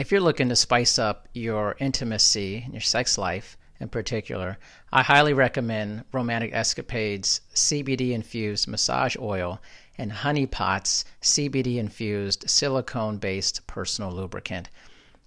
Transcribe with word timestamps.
If 0.00 0.10
you're 0.10 0.22
looking 0.22 0.48
to 0.48 0.56
spice 0.56 0.98
up 0.98 1.28
your 1.34 1.76
intimacy 1.78 2.62
and 2.64 2.72
your 2.72 2.80
sex 2.80 3.18
life 3.18 3.58
in 3.80 3.90
particular, 3.90 4.56
I 4.90 5.02
highly 5.02 5.34
recommend 5.34 6.04
Romantic 6.10 6.54
Escapades 6.54 7.42
CBD 7.54 8.12
infused 8.12 8.66
massage 8.66 9.14
oil 9.20 9.60
and 9.98 10.10
Honey 10.10 10.46
Pot's 10.46 11.04
CBD 11.20 11.76
infused 11.76 12.48
silicone 12.48 13.18
based 13.18 13.66
personal 13.66 14.10
lubricant. 14.10 14.70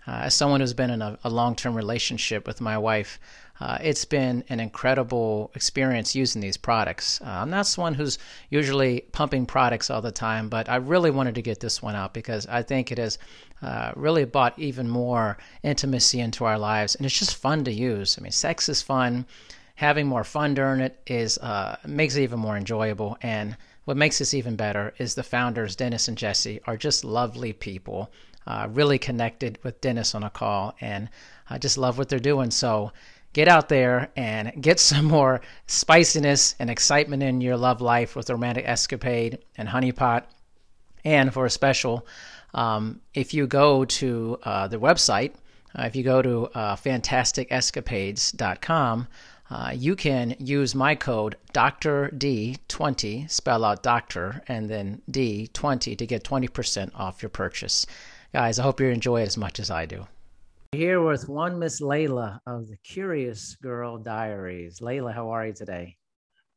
Uh, 0.08 0.22
as 0.24 0.34
someone 0.34 0.60
who's 0.60 0.74
been 0.74 0.90
in 0.90 1.04
a, 1.04 1.20
a 1.24 1.30
long 1.30 1.56
term 1.56 1.76
relationship 1.76 2.48
with 2.48 2.60
my 2.60 2.76
wife, 2.76 3.20
uh, 3.64 3.78
it's 3.82 4.04
been 4.04 4.44
an 4.50 4.60
incredible 4.60 5.50
experience 5.56 6.14
using 6.14 6.42
these 6.42 6.58
products. 6.58 7.22
Uh, 7.22 7.30
I'm 7.30 7.50
not 7.50 7.66
someone 7.66 7.94
who's 7.94 8.20
usually 8.50 9.06
pumping 9.14 9.46
products 9.46 9.90
all 9.90 10.02
the 10.02 10.12
time, 10.12 10.50
but 10.50 10.68
I 10.68 10.76
really 10.76 11.12
wanted 11.12 11.36
to 11.36 11.42
get 11.42 11.62
this 11.62 11.82
one 11.82 11.96
out 11.96 12.14
because 12.14 12.46
I 12.48 12.62
think 12.62 12.92
it 12.92 12.98
has 12.98 13.18
uh, 13.62 13.94
really 13.96 14.26
brought 14.26 14.60
even 14.60 14.90
more 14.90 15.38
intimacy 15.64 16.20
into 16.20 16.44
our 16.44 16.60
lives, 16.60 16.96
and 16.96 17.06
it's 17.06 17.18
just 17.18 17.38
fun 17.38 17.64
to 17.64 17.72
use. 17.72 18.18
I 18.20 18.22
mean, 18.22 18.34
sex 18.34 18.68
is 18.68 18.82
fun. 18.82 19.26
Having 19.76 20.08
more 20.08 20.26
fun 20.26 20.56
during 20.56 20.82
it 20.82 21.00
is 21.08 21.38
uh, 21.38 21.78
makes 21.88 22.18
it 22.18 22.24
even 22.24 22.40
more 22.40 22.58
enjoyable. 22.58 23.18
And 23.22 23.56
what 23.86 23.96
makes 23.96 24.20
this 24.20 24.34
even 24.34 24.58
better 24.58 24.94
is 24.98 25.16
the 25.16 25.24
founders, 25.24 25.78
Dennis 25.78 26.10
and 26.10 26.18
Jesse, 26.18 26.60
are 26.66 26.76
just 26.76 27.06
lovely 27.06 27.54
people. 27.54 28.12
Uh, 28.46 28.68
really 28.70 29.00
connected 29.00 29.58
with 29.64 29.80
Dennis 29.80 30.14
on 30.14 30.24
a 30.24 30.30
call, 30.30 30.76
and 30.82 31.08
I 31.50 31.58
just 31.60 31.78
love 31.78 31.98
what 31.98 32.10
they're 32.10 32.20
doing. 32.20 32.52
So 32.52 32.92
get 33.34 33.48
out 33.48 33.70
there 33.70 34.12
and 34.16 34.62
get 34.62 34.80
some 34.92 35.06
more 35.06 35.42
spiciness 35.68 36.56
and 36.60 36.70
excitement 36.70 37.24
in 37.24 37.42
your 37.42 37.58
love 37.58 37.82
life 37.82 38.16
with 38.16 38.30
Romantic 38.30 38.66
Escapade 38.66 39.40
and 39.58 39.68
Honeypot. 39.68 40.24
And 41.04 41.34
for 41.34 41.46
a 41.46 41.50
special, 41.50 42.08
um, 42.54 43.02
if 43.14 43.34
you 43.34 43.48
go 43.48 43.84
to 43.84 44.40
uh, 44.44 44.70
the 44.70 44.78
website, 44.78 45.34
uh, 45.78 45.82
if 45.84 45.96
you 45.96 46.04
go 46.04 46.22
to 46.22 46.46
uh, 46.54 46.76
fantasticescapades.com, 46.76 49.08
uh, 49.50 49.72
you 49.76 49.96
can 49.96 50.36
use 50.40 50.74
my 50.74 50.96
code 50.96 51.36
Dr. 51.52 52.10
D20, 52.16 53.30
spell 53.30 53.66
out 53.66 53.84
doctor, 53.84 54.42
and 54.48 54.70
then 54.70 55.02
D20 55.12 55.98
to 55.98 56.06
get 56.06 56.24
20% 56.24 56.92
off 56.96 57.22
your 57.22 57.30
purchase. 57.30 57.86
Guys, 58.32 58.58
I 58.58 58.64
hope 58.64 58.80
you 58.80 58.88
enjoy 58.88 59.20
it 59.22 59.28
as 59.28 59.36
much 59.38 59.60
as 59.60 59.70
I 59.70 59.86
do. 59.86 60.08
Here 60.74 61.04
with 61.04 61.30
one 61.30 61.60
Miss 61.60 61.82
Layla 61.82 62.40
of 62.48 62.68
the 62.68 62.78
Curious 62.78 63.56
Girl 63.62 64.00
Diaries. 64.00 64.80
Layla, 64.80 65.14
how 65.14 65.30
are 65.30 65.46
you 65.46 65.54
today? 65.54 65.96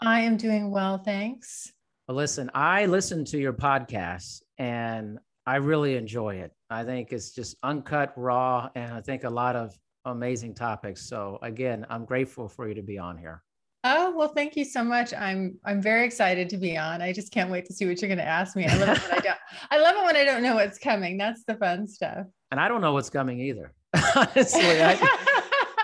I 0.01 0.23
am 0.23 0.39
doing 0.39 0.71
well, 0.71 0.97
thanks. 0.97 1.71
Well, 2.09 2.17
listen, 2.17 2.51
I 2.55 2.87
listen 2.87 3.27
to 3.27 3.39
your 3.39 3.53
podcast 3.53 4.41
and 4.57 5.19
I 5.45 5.57
really 5.57 5.97
enjoy 5.97 6.37
it. 6.37 6.53
I 6.71 6.83
think 6.83 7.13
it's 7.13 7.33
just 7.33 7.57
uncut, 7.63 8.15
raw, 8.17 8.71
and 8.75 8.95
I 8.95 9.03
think 9.03 9.25
a 9.25 9.29
lot 9.29 9.55
of 9.55 9.77
amazing 10.07 10.55
topics. 10.55 11.07
So 11.07 11.39
again, 11.43 11.85
I'm 11.91 12.07
grateful 12.07 12.49
for 12.49 12.67
you 12.67 12.75
to 12.75 12.83
be 12.83 12.97
on 12.97 13.19
here. 13.19 13.43
Oh 13.85 14.17
well, 14.17 14.29
thank 14.29 14.57
you 14.57 14.65
so 14.65 14.83
much. 14.83 15.13
I'm 15.13 15.61
I'm 15.67 15.83
very 15.83 16.07
excited 16.07 16.49
to 16.49 16.57
be 16.57 16.79
on. 16.79 17.03
I 17.03 17.13
just 17.13 17.33
can't 17.33 17.51
wait 17.51 17.67
to 17.67 17.75
see 17.75 17.85
what 17.85 18.01
you're 18.01 18.09
going 18.09 18.17
to 18.17 18.25
ask 18.25 18.57
me. 18.57 18.65
I 18.65 18.77
love 18.79 18.97
it 18.97 19.03
when 19.03 19.13
I 19.13 19.21
don't. 19.21 19.39
I 19.71 19.79
love 19.79 19.95
it 19.95 20.05
when 20.05 20.17
I 20.17 20.25
don't 20.25 20.43
know 20.43 20.55
what's 20.55 20.79
coming. 20.79 21.19
That's 21.19 21.45
the 21.47 21.55
fun 21.57 21.87
stuff. 21.87 22.27
And 22.51 22.59
I 22.59 22.67
don't 22.67 22.81
know 22.81 22.95
what's 22.95 23.11
coming 23.11 23.41
either. 23.41 23.75
Honestly, 24.17 24.83
I, 24.83 24.99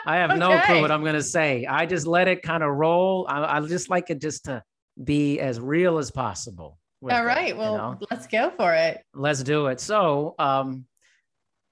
I 0.07 0.17
have 0.17 0.31
okay. 0.31 0.39
no 0.39 0.61
clue 0.61 0.81
what 0.81 0.91
I'm 0.91 1.03
going 1.03 1.15
to 1.15 1.23
say. 1.23 1.67
I 1.67 1.87
just 1.87 2.07
let 2.07 2.29
it 2.29 2.43
kind 2.43 2.63
of 2.63 2.71
roll. 2.75 3.27
I, 3.29 3.57
I 3.57 3.61
just 3.61 3.91
like 3.91 4.11
it 4.11 4.21
just 4.21 4.45
to 4.45 4.63
be 5.03 5.41
as 5.41 5.61
real 5.61 5.99
as 5.99 6.11
possible. 6.11 6.79
All 7.03 7.25
right. 7.25 7.49
It, 7.49 7.57
well, 7.57 7.73
you 7.73 7.79
know? 7.79 7.99
let's 8.11 8.27
go 8.27 8.51
for 8.57 8.75
it. 8.75 9.03
Let's 9.15 9.43
do 9.43 9.67
it. 9.67 9.81
So, 9.81 10.35
um, 10.39 10.87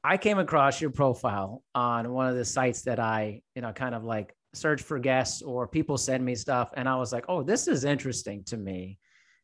I 0.03 0.17
came 0.17 0.39
across 0.39 0.81
your 0.81 0.91
profile 0.91 1.63
on 1.75 2.11
one 2.13 2.27
of 2.27 2.35
the 2.35 2.45
sites 2.45 2.83
that 2.83 2.99
I, 2.99 3.43
you 3.55 3.61
know, 3.61 3.73
kind 3.73 3.95
of 3.95 4.03
like 4.03 4.35
search 4.55 4.81
for 4.81 4.99
guests 4.99 5.43
or 5.43 5.69
people 5.69 5.99
send 5.99 6.25
me 6.25 6.35
stuff. 6.35 6.71
And 6.75 6.89
I 6.89 6.97
was 6.97 7.13
like, 7.13 7.27
oh, 7.29 7.43
this 7.43 7.69
is 7.69 7.85
interesting 7.85 8.43
to 8.45 8.57
me. 8.57 8.99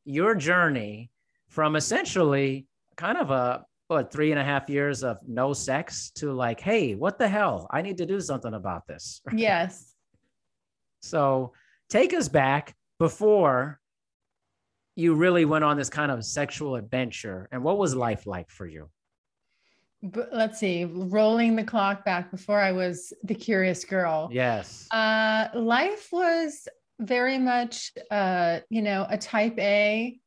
Your 0.05 0.35
journey 0.35 1.11
from 1.49 1.77
essentially 1.77 2.67
kind 2.97 3.19
of 3.19 3.31
a 3.31 3.65
what 3.89 4.13
three 4.13 4.33
and 4.33 4.41
a 4.41 4.45
half 4.45 4.69
years 4.69 5.03
of 5.05 5.19
no 5.27 5.53
sex 5.53 6.11
to 6.17 6.33
like, 6.33 6.61
hey, 6.61 6.95
what 6.95 7.19
the 7.19 7.29
hell? 7.29 7.67
I 7.71 7.83
need 7.83 7.99
to 7.99 8.07
do 8.07 8.21
something 8.21 8.55
about 8.55 8.87
this. 8.87 9.21
Yes. 9.33 9.95
so 11.01 11.53
take 11.89 12.13
us 12.15 12.29
back 12.29 12.75
before 12.99 13.79
you 14.97 15.15
really 15.15 15.45
went 15.45 15.63
on 15.63 15.77
this 15.77 15.91
kind 15.91 16.11
of 16.11 16.25
sexual 16.25 16.75
adventure. 16.77 17.49
And 17.53 17.63
what 17.63 17.77
was 17.79 17.95
life 17.95 18.27
like 18.27 18.51
for 18.51 18.67
you? 18.67 18.89
But 20.03 20.31
let's 20.33 20.59
see, 20.59 20.85
rolling 20.85 21.55
the 21.55 21.65
clock 21.65 22.05
back 22.05 22.31
before 22.31 22.61
I 22.61 22.73
was 22.73 23.13
the 23.25 23.35
curious 23.35 23.85
girl. 23.85 24.29
Yes. 24.33 24.87
Uh, 24.91 25.49
life 25.55 26.09
was 26.13 26.67
very 26.99 27.39
much, 27.39 27.93
uh, 28.11 28.61
you 28.71 28.83
know, 28.83 29.07
a 29.11 29.19
type 29.19 29.59
A 29.59 30.19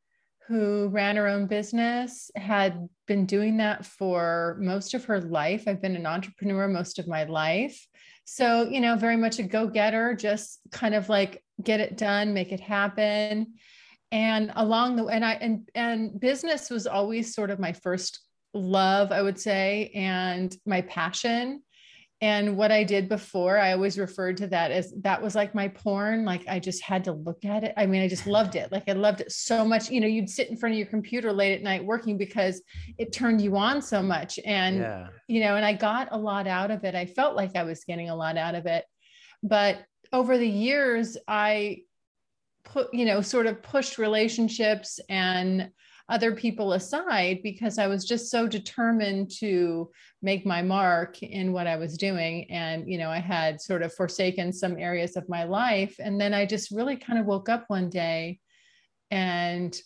who 0.49 0.87
ran 0.87 1.15
her 1.15 1.27
own 1.27 1.45
business, 1.45 2.31
had 2.35 2.89
been 3.07 3.27
doing 3.27 3.57
that 3.57 3.85
for 3.85 4.57
most 4.59 4.95
of 4.95 5.05
her 5.05 5.21
life. 5.21 5.65
I've 5.67 5.81
been 5.81 5.95
an 5.95 6.07
entrepreneur 6.07 6.67
most 6.67 6.97
of 6.97 7.07
my 7.07 7.25
life. 7.25 7.87
So, 8.25 8.67
you 8.67 8.81
know, 8.81 8.95
very 8.95 9.15
much 9.15 9.37
a 9.37 9.43
go 9.43 9.67
getter, 9.67 10.15
just 10.15 10.59
kind 10.71 10.95
of 10.95 11.07
like 11.07 11.43
get 11.63 11.79
it 11.79 11.97
done, 11.97 12.33
make 12.33 12.51
it 12.51 12.59
happen. 12.59 13.53
And 14.11 14.51
along 14.55 14.95
the 14.95 15.03
way, 15.03 15.13
and 15.13 15.23
I 15.23 15.33
and 15.33 15.69
and 15.75 16.19
business 16.19 16.71
was 16.71 16.87
always 16.87 17.35
sort 17.35 17.51
of 17.51 17.59
my 17.59 17.73
first 17.73 18.19
love, 18.55 19.11
I 19.11 19.21
would 19.21 19.39
say, 19.39 19.91
and 19.93 20.55
my 20.65 20.81
passion. 20.81 21.61
And 22.21 22.57
what 22.57 22.69
I 22.69 22.83
did 22.83 23.07
before, 23.07 23.57
I 23.57 23.71
always 23.71 23.97
referred 23.97 24.35
to 24.37 24.47
that 24.47 24.71
as 24.71 24.93
that 25.03 25.21
was 25.21 25.35
like 25.35 25.55
my 25.55 25.69
porn. 25.69 26.25
Like 26.25 26.45
I 26.49 26.59
just 26.59 26.83
had 26.83 27.05
to 27.05 27.13
look 27.13 27.45
at 27.45 27.63
it. 27.63 27.73
I 27.77 27.85
mean, 27.85 28.01
I 28.01 28.09
just 28.09 28.27
loved 28.27 28.55
it. 28.55 28.71
Like 28.73 28.89
I 28.89 28.91
loved 28.91 29.21
it 29.21 29.31
so 29.31 29.63
much. 29.63 29.89
You 29.89 30.01
know, 30.01 30.07
you'd 30.07 30.29
sit 30.29 30.49
in 30.49 30.57
front 30.57 30.73
of 30.73 30.77
your 30.79 30.87
computer 30.87 31.31
late 31.31 31.55
at 31.55 31.63
night 31.63 31.85
working 31.85 32.17
because 32.17 32.61
it 32.97 33.13
turned 33.13 33.39
you 33.39 33.55
on 33.55 33.81
so 33.81 34.01
much. 34.01 34.37
And, 34.45 34.79
yeah. 34.79 35.07
you 35.27 35.39
know, 35.39 35.55
and 35.55 35.63
I 35.63 35.71
got 35.71 36.09
a 36.11 36.17
lot 36.17 36.45
out 36.45 36.71
of 36.71 36.83
it. 36.83 36.93
I 36.93 37.05
felt 37.05 37.37
like 37.37 37.55
I 37.55 37.63
was 37.63 37.85
getting 37.85 38.09
a 38.09 38.15
lot 38.15 38.35
out 38.35 38.55
of 38.55 38.65
it. 38.65 38.83
But 39.41 39.77
over 40.11 40.37
the 40.37 40.49
years, 40.49 41.15
I 41.25 41.83
put, 42.65 42.93
you 42.93 43.05
know, 43.05 43.21
sort 43.21 43.45
of 43.45 43.63
pushed 43.63 43.97
relationships 43.97 44.99
and 45.07 45.71
other 46.09 46.33
people 46.35 46.73
aside 46.73 47.39
because 47.43 47.77
I 47.77 47.87
was 47.87 48.03
just 48.03 48.31
so 48.31 48.47
determined 48.47 49.31
to 49.39 49.89
make 50.21 50.45
my 50.45 50.61
mark 50.61 51.21
in 51.21 51.53
what 51.53 51.67
I 51.67 51.75
was 51.75 51.97
doing. 51.97 52.49
And, 52.49 52.89
you 52.89 52.97
know, 52.97 53.09
I 53.09 53.19
had 53.19 53.61
sort 53.61 53.83
of 53.83 53.93
forsaken 53.93 54.51
some 54.51 54.77
areas 54.77 55.15
of 55.15 55.29
my 55.29 55.43
life. 55.43 55.95
And 55.99 56.19
then 56.19 56.33
I 56.33 56.45
just 56.45 56.71
really 56.71 56.95
kind 56.95 57.19
of 57.19 57.25
woke 57.25 57.47
up 57.47 57.65
one 57.67 57.89
day 57.89 58.39
and 59.11 59.79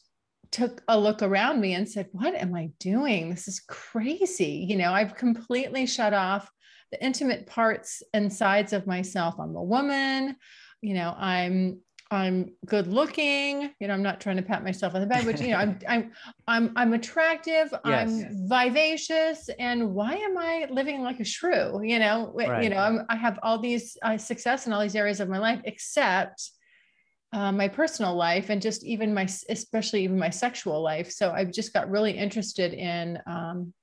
took 0.51 0.81
a 0.88 0.97
look 0.97 1.22
around 1.22 1.59
me 1.59 1.73
and 1.73 1.89
said, 1.89 2.07
What 2.12 2.35
am 2.35 2.56
I 2.56 2.69
doing? 2.79 3.29
This 3.29 3.47
is 3.47 3.59
crazy. 3.67 4.66
You 4.69 4.78
know, 4.78 4.94
I've 4.94 5.16
completely 5.16 5.85
shut 5.85 6.13
off 6.13 6.50
the 6.92 7.03
intimate 7.03 7.47
parts 7.47 8.03
and 8.13 8.31
sides 8.31 8.71
of 8.71 8.88
myself. 8.88 9.36
I'm 9.39 9.56
a 9.56 9.63
woman, 9.63 10.36
you 10.81 10.94
know, 10.94 11.13
I'm 11.18 11.80
I'm 12.11 12.51
good 12.65 12.88
looking. 12.88 13.71
You 13.79 13.88
know, 13.88 13.94
I'm 13.94 14.03
not 14.03 14.21
trying 14.21 14.38
to 14.38 14.44
pat 14.44 14.63
myself 14.63 14.94
on 14.94 15.01
the 15.01 15.07
back, 15.07 15.25
but 15.25 15.41
you 15.41 15.50
know, 15.50 15.57
I'm 15.57 15.79
I'm 15.88 16.11
I'm 16.47 16.73
I'm 16.75 16.94
attractive. 16.94 17.73
Yes. 17.85 18.09
I'm 18.09 18.47
vivacious, 18.47 19.50
and 19.59 19.94
why 19.94 20.13
am 20.13 20.38
I 20.38 20.67
living 20.69 21.01
like 21.01 21.19
a 21.19 21.25
shrew? 21.25 21.81
You 21.83 22.00
know, 22.00 22.31
right. 22.35 22.63
you 22.63 22.69
know, 22.69 22.77
I'm, 22.77 23.05
i 23.09 23.15
have 23.15 23.39
all 23.41 23.57
these 23.57 23.97
uh, 24.03 24.17
success 24.17 24.67
in 24.67 24.73
all 24.73 24.81
these 24.81 24.95
areas 24.95 25.19
of 25.19 25.29
my 25.29 25.39
life, 25.39 25.61
except 25.65 26.51
uh, 27.33 27.51
my 27.51 27.67
personal 27.67 28.15
life, 28.15 28.49
and 28.49 28.61
just 28.61 28.83
even 28.85 29.13
my, 29.13 29.27
especially 29.49 30.03
even 30.03 30.19
my 30.19 30.29
sexual 30.29 30.81
life. 30.83 31.11
So 31.11 31.31
I've 31.31 31.51
just 31.51 31.73
got 31.73 31.89
really 31.89 32.11
interested 32.11 32.73
in 32.73 33.17
um, 33.25 33.73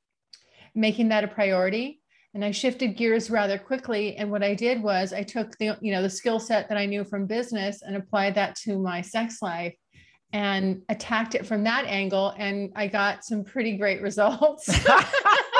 making 0.74 1.08
that 1.08 1.24
a 1.24 1.28
priority 1.28 2.00
and 2.34 2.44
I 2.44 2.50
shifted 2.52 2.96
gears 2.96 3.30
rather 3.30 3.58
quickly. 3.58 4.16
And 4.16 4.30
what 4.30 4.42
I 4.42 4.54
did 4.54 4.82
was 4.82 5.12
I 5.12 5.22
took 5.22 5.56
the, 5.58 5.76
you 5.80 5.92
know, 5.92 6.02
the 6.02 6.10
skill 6.10 6.38
set 6.38 6.68
that 6.68 6.78
I 6.78 6.86
knew 6.86 7.04
from 7.04 7.26
business 7.26 7.82
and 7.82 7.96
applied 7.96 8.34
that 8.36 8.54
to 8.56 8.78
my 8.78 9.00
sex 9.00 9.42
life 9.42 9.74
and 10.32 10.82
attacked 10.88 11.34
it 11.34 11.44
from 11.44 11.64
that 11.64 11.86
angle. 11.86 12.32
And 12.38 12.72
I 12.76 12.86
got 12.86 13.24
some 13.24 13.42
pretty 13.42 13.76
great 13.76 14.00
results. 14.00 14.68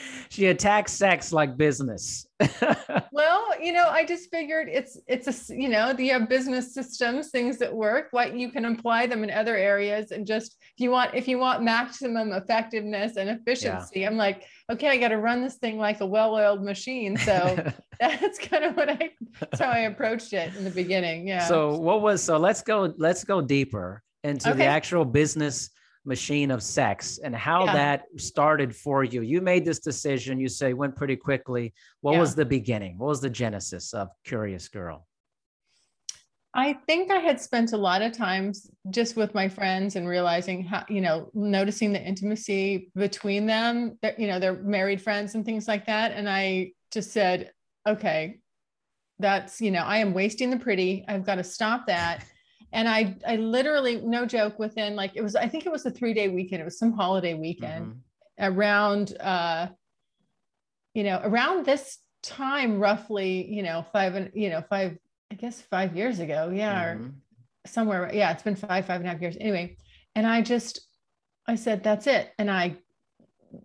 she 0.28 0.46
attacks 0.46 0.92
sex 0.92 1.32
like 1.32 1.56
business. 1.56 2.26
well, 3.12 3.48
you 3.60 3.72
know, 3.72 3.88
I 3.88 4.04
just 4.04 4.30
figured 4.30 4.68
it's 4.68 4.98
it's 5.06 5.50
a 5.50 5.54
you 5.54 5.68
know, 5.68 5.90
you 5.98 6.12
have 6.12 6.22
uh, 6.22 6.26
business 6.26 6.72
systems, 6.72 7.30
things 7.30 7.58
that 7.58 7.74
work, 7.74 8.08
what 8.12 8.36
you 8.36 8.50
can 8.50 8.64
apply 8.64 9.06
them 9.06 9.24
in 9.24 9.30
other 9.30 9.56
areas 9.56 10.12
and 10.12 10.26
just 10.26 10.56
if 10.76 10.82
you 10.82 10.90
want 10.90 11.14
if 11.14 11.26
you 11.26 11.38
want 11.38 11.62
maximum 11.62 12.32
effectiveness 12.32 13.16
and 13.16 13.28
efficiency, 13.28 14.00
yeah. 14.00 14.08
I'm 14.08 14.16
like, 14.16 14.44
okay, 14.70 14.88
I 14.88 14.96
got 14.96 15.08
to 15.08 15.18
run 15.18 15.42
this 15.42 15.56
thing 15.56 15.78
like 15.78 16.00
a 16.00 16.06
well-oiled 16.06 16.62
machine. 16.62 17.16
So 17.16 17.56
that's 18.00 18.38
kind 18.38 18.64
of 18.64 18.76
what 18.76 18.88
I 18.88 19.10
that's 19.40 19.60
how 19.60 19.70
I 19.70 19.80
approached 19.80 20.32
it 20.32 20.54
in 20.54 20.64
the 20.64 20.70
beginning. 20.70 21.26
Yeah. 21.26 21.46
So 21.46 21.76
what 21.76 22.02
was 22.02 22.22
so 22.22 22.36
let's 22.38 22.62
go 22.62 22.94
let's 22.96 23.24
go 23.24 23.40
deeper 23.40 24.02
into 24.24 24.50
okay. 24.50 24.58
the 24.58 24.64
actual 24.64 25.04
business 25.04 25.70
machine 26.08 26.50
of 26.50 26.62
sex 26.62 27.20
and 27.22 27.36
how 27.36 27.66
yeah. 27.66 27.72
that 27.74 28.04
started 28.16 28.74
for 28.74 29.04
you. 29.04 29.20
You 29.20 29.40
made 29.40 29.64
this 29.64 29.78
decision, 29.78 30.40
you 30.40 30.48
say 30.48 30.72
went 30.72 30.96
pretty 30.96 31.16
quickly. 31.16 31.74
What 32.00 32.14
yeah. 32.14 32.20
was 32.20 32.34
the 32.34 32.46
beginning? 32.46 32.98
What 32.98 33.08
was 33.08 33.20
the 33.20 33.30
genesis 33.30 33.92
of 33.92 34.08
Curious 34.24 34.68
Girl? 34.68 35.06
I 36.54 36.72
think 36.86 37.12
I 37.12 37.18
had 37.18 37.38
spent 37.40 37.74
a 37.74 37.76
lot 37.76 38.00
of 38.00 38.12
times 38.12 38.70
just 38.90 39.16
with 39.16 39.34
my 39.34 39.48
friends 39.48 39.96
and 39.96 40.08
realizing 40.08 40.64
how, 40.64 40.84
you 40.88 41.02
know, 41.02 41.30
noticing 41.34 41.92
the 41.92 42.02
intimacy 42.02 42.90
between 42.96 43.46
them, 43.46 43.98
that, 44.00 44.18
you 44.18 44.26
know, 44.26 44.40
they're 44.40 44.54
married 44.54 45.02
friends 45.02 45.34
and 45.34 45.44
things 45.44 45.68
like 45.68 45.86
that. 45.86 46.12
And 46.12 46.28
I 46.28 46.72
just 46.90 47.12
said, 47.12 47.52
okay, 47.86 48.38
that's, 49.18 49.60
you 49.60 49.70
know, 49.70 49.82
I 49.82 49.98
am 49.98 50.14
wasting 50.14 50.50
the 50.50 50.56
pretty. 50.56 51.04
I've 51.06 51.26
got 51.26 51.34
to 51.34 51.44
stop 51.44 51.86
that 51.86 52.24
and 52.72 52.88
I 52.88 53.16
I 53.26 53.36
literally 53.36 53.96
no 53.96 54.26
joke 54.26 54.58
within 54.58 54.96
like 54.96 55.12
it 55.14 55.22
was 55.22 55.36
I 55.36 55.48
think 55.48 55.66
it 55.66 55.72
was 55.72 55.86
a 55.86 55.90
three 55.90 56.14
day 56.14 56.28
weekend 56.28 56.60
it 56.60 56.64
was 56.64 56.78
some 56.78 56.92
holiday 56.92 57.34
weekend 57.34 57.86
mm-hmm. 57.86 58.52
around 58.54 59.16
uh 59.20 59.68
you 60.94 61.04
know 61.04 61.20
around 61.22 61.64
this 61.64 61.98
time 62.22 62.78
roughly 62.78 63.46
you 63.52 63.62
know 63.62 63.84
five 63.92 64.14
and 64.14 64.30
you 64.34 64.50
know 64.50 64.62
five 64.68 64.98
I 65.30 65.34
guess 65.34 65.60
five 65.60 65.96
years 65.96 66.18
ago 66.18 66.50
yeah 66.52 66.94
mm-hmm. 66.94 67.04
or 67.04 67.12
somewhere 67.66 68.10
yeah 68.12 68.30
it's 68.32 68.42
been 68.42 68.56
five 68.56 68.86
five 68.86 69.00
and 69.00 69.06
a 69.06 69.12
half 69.12 69.20
years 69.20 69.36
anyway 69.40 69.76
and 70.14 70.26
I 70.26 70.42
just 70.42 70.80
I 71.46 71.54
said 71.54 71.82
that's 71.82 72.06
it 72.06 72.32
and 72.38 72.50
I 72.50 72.76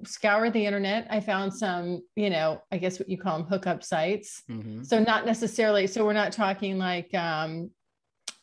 scoured 0.05 0.53
the 0.53 0.65
internet 0.65 1.05
i 1.09 1.19
found 1.19 1.53
some 1.53 2.01
you 2.15 2.29
know 2.29 2.61
i 2.71 2.77
guess 2.77 2.99
what 2.99 3.09
you 3.09 3.17
call 3.17 3.37
them 3.37 3.45
hookup 3.45 3.83
sites 3.83 4.43
mm-hmm. 4.49 4.81
so 4.81 4.97
not 4.97 5.25
necessarily 5.25 5.87
so 5.87 6.05
we're 6.05 6.13
not 6.13 6.31
talking 6.31 6.77
like 6.77 7.13
um 7.13 7.69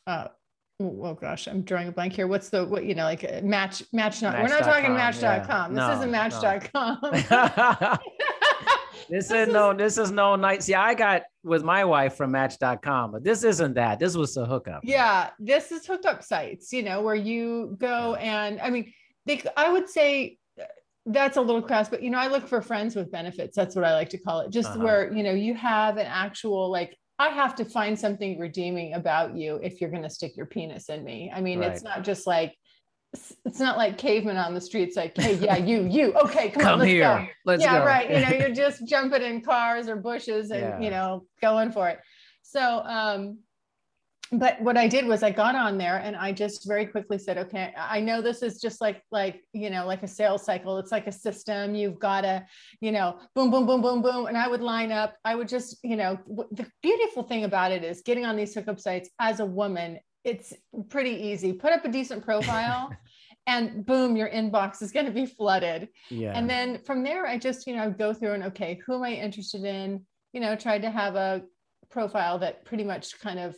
uh, 0.07 0.29
oh 0.81 1.15
gosh, 1.15 1.47
I'm 1.47 1.62
drawing 1.62 1.88
a 1.88 1.93
blank 1.93 2.15
here. 2.15 2.27
What's 2.27 2.49
the 2.49 2.65
what 2.65 2.85
you 2.85 2.94
know 2.94 3.05
like 3.05 3.25
uh, 3.25 3.41
match 3.43 3.82
match 3.93 4.23
not 4.23 4.32
match. 4.32 4.43
we're 4.43 4.59
not 4.59 4.65
talking 4.65 4.94
match.com. 4.94 5.77
Yeah. 5.77 5.88
This 5.88 5.88
no, 5.88 5.99
isn't 5.99 6.11
match.com. 6.11 6.99
No. 7.03 7.11
this, 9.11 9.29
this 9.29 9.31
is, 9.31 9.49
is 9.49 9.53
no 9.53 9.75
this 9.75 9.99
is 9.99 10.11
no 10.11 10.37
night. 10.37 10.62
See, 10.62 10.75
I 10.75 10.94
got 10.94 11.23
with 11.43 11.62
my 11.62 11.85
wife 11.85 12.17
from 12.17 12.32
match.com, 12.32 13.12
but 13.12 13.25
this 13.25 13.44
isn't 13.44 13.75
that. 13.75 13.99
This 13.99 14.17
was 14.17 14.37
a 14.37 14.47
hookup. 14.47 14.81
Yeah, 14.85 15.31
this 15.38 15.73
is 15.73 15.87
hookup 15.87 16.23
sites, 16.23 16.73
you 16.73 16.83
know, 16.83 17.03
where 17.03 17.15
you 17.15 17.76
go 17.79 18.15
and 18.15 18.61
I 18.61 18.71
mean, 18.71 18.93
they 19.26 19.43
I 19.56 19.71
would 19.71 19.88
say 19.88 20.38
uh, 20.61 20.65
that's 21.06 21.37
a 21.37 21.41
little 21.41 21.62
crass, 21.62 21.88
but 21.88 22.03
you 22.03 22.11
know, 22.11 22.19
I 22.19 22.29
look 22.29 22.47
for 22.49 22.62
friends 22.62 22.97
with 22.97 23.11
benefits. 23.11 23.56
That's 23.56 23.76
what 23.76 23.85
I 23.85 23.93
like 23.94 24.11
to 24.11 24.19
call 24.19 24.41
it. 24.41 24.50
Just 24.50 24.71
uh-huh. 24.71 24.81
where, 24.81 25.12
you 25.12 25.23
know, 25.23 25.33
you 25.33 25.55
have 25.55 25.97
an 25.97 26.06
actual 26.06 26.71
like 26.71 26.97
I 27.21 27.29
have 27.29 27.55
to 27.57 27.67
find 27.67 27.99
something 27.99 28.39
redeeming 28.39 28.95
about 28.95 29.37
you 29.37 29.61
if 29.63 29.79
you're 29.79 29.91
going 29.91 30.05
to 30.05 30.09
stick 30.09 30.39
your 30.39 30.47
penis 30.47 30.89
in 30.89 31.05
me. 31.05 31.31
I 31.33 31.43
mean, 31.43 31.59
right. 31.59 31.71
it's 31.71 31.83
not 31.83 32.03
just 32.03 32.27
like 32.27 32.57
it's 33.45 33.61
not 33.61 33.77
like 33.77 33.99
cavemen 33.99 34.39
on 34.39 34.55
the 34.55 34.61
streets 34.61 34.97
like 34.97 35.17
hey 35.19 35.35
yeah 35.35 35.57
you 35.71 35.83
you 35.91 36.15
okay 36.15 36.49
come, 36.49 36.63
come 36.63 36.73
on 36.75 36.79
let's 36.79 36.91
here 36.91 37.03
go. 37.03 37.27
let's 37.45 37.63
yeah 37.63 37.81
go. 37.81 37.85
right 37.85 38.09
you 38.09 38.21
know 38.21 38.29
you're 38.47 38.55
just 38.55 38.87
jumping 38.87 39.21
in 39.21 39.41
cars 39.41 39.89
or 39.89 39.97
bushes 39.97 40.53
and 40.53 40.61
yeah. 40.61 40.81
you 40.81 40.91
know 40.91 41.25
going 41.43 41.73
for 41.73 41.89
it 41.89 41.99
so 42.43 42.61
um 42.85 43.39
but 44.32 44.61
what 44.61 44.77
I 44.77 44.87
did 44.87 45.06
was 45.06 45.25
I 45.25 45.31
got 45.31 45.56
on 45.56 45.77
there 45.77 45.97
and 45.97 46.15
I 46.15 46.31
just 46.31 46.67
very 46.67 46.87
quickly 46.87 47.19
said, 47.19 47.37
okay, 47.37 47.75
I 47.77 48.00
know 48.00 48.23
this 48.23 48.43
is 48.43 48.61
just 48.61 48.81
like, 48.81 49.03
like, 49.11 49.43
you 49.53 49.71
know, 49.71 49.87
like 49.87 50.05
a 50.05 50.09
sales 50.09 50.44
cycle. 50.44 50.79
It's 50.79 50.93
like 50.93 51.09
a 51.09 51.12
system. 51.12 51.75
You've 51.75 51.99
got 51.99 52.21
to, 52.21 52.47
you 52.81 52.93
know, 52.93 53.19
boom, 53.35 53.50
boom, 53.50 53.67
boom, 53.67 53.82
boom, 53.82 54.03
boom. 54.03 54.27
And 54.27 54.38
I 54.38 54.47
would 54.47 54.61
line 54.61 54.93
up. 54.93 55.17
I 55.25 55.35
would 55.35 55.49
just, 55.49 55.79
you 55.82 55.97
know, 55.97 56.17
the 56.53 56.67
beautiful 56.81 57.25
thing 57.25 57.43
about 57.43 57.73
it 57.73 57.82
is 57.82 58.03
getting 58.03 58.25
on 58.25 58.37
these 58.37 58.55
hookup 58.55 58.79
sites 58.79 59.11
as 59.19 59.41
a 59.41 59.47
woman, 59.47 59.99
it's 60.23 60.53
pretty 60.88 61.11
easy. 61.11 61.53
Put 61.53 61.73
up 61.73 61.85
a 61.85 61.88
decent 61.88 62.25
profile. 62.25 62.91
and 63.49 63.85
boom, 63.85 64.15
your 64.15 64.29
inbox 64.29 64.81
is 64.81 64.93
going 64.93 65.06
to 65.06 65.12
be 65.12 65.26
flooded. 65.26 65.88
Yeah. 66.09 66.33
And 66.37 66.49
then 66.49 66.79
from 66.85 67.03
there, 67.03 67.26
I 67.26 67.37
just, 67.37 67.67
you 67.67 67.75
know, 67.75 67.91
go 67.91 68.12
through 68.15 68.35
and 68.35 68.44
okay, 68.44 68.81
who 68.87 68.94
am 68.94 69.03
I 69.03 69.12
interested 69.12 69.65
in? 69.65 70.05
You 70.33 70.41
know, 70.41 70.55
tried 70.55 70.83
to 70.83 70.91
have 70.91 71.17
a 71.17 71.43
profile 71.91 72.38
that 72.38 72.65
pretty 72.65 72.85
much 72.85 73.19
kind 73.19 73.41
of 73.41 73.56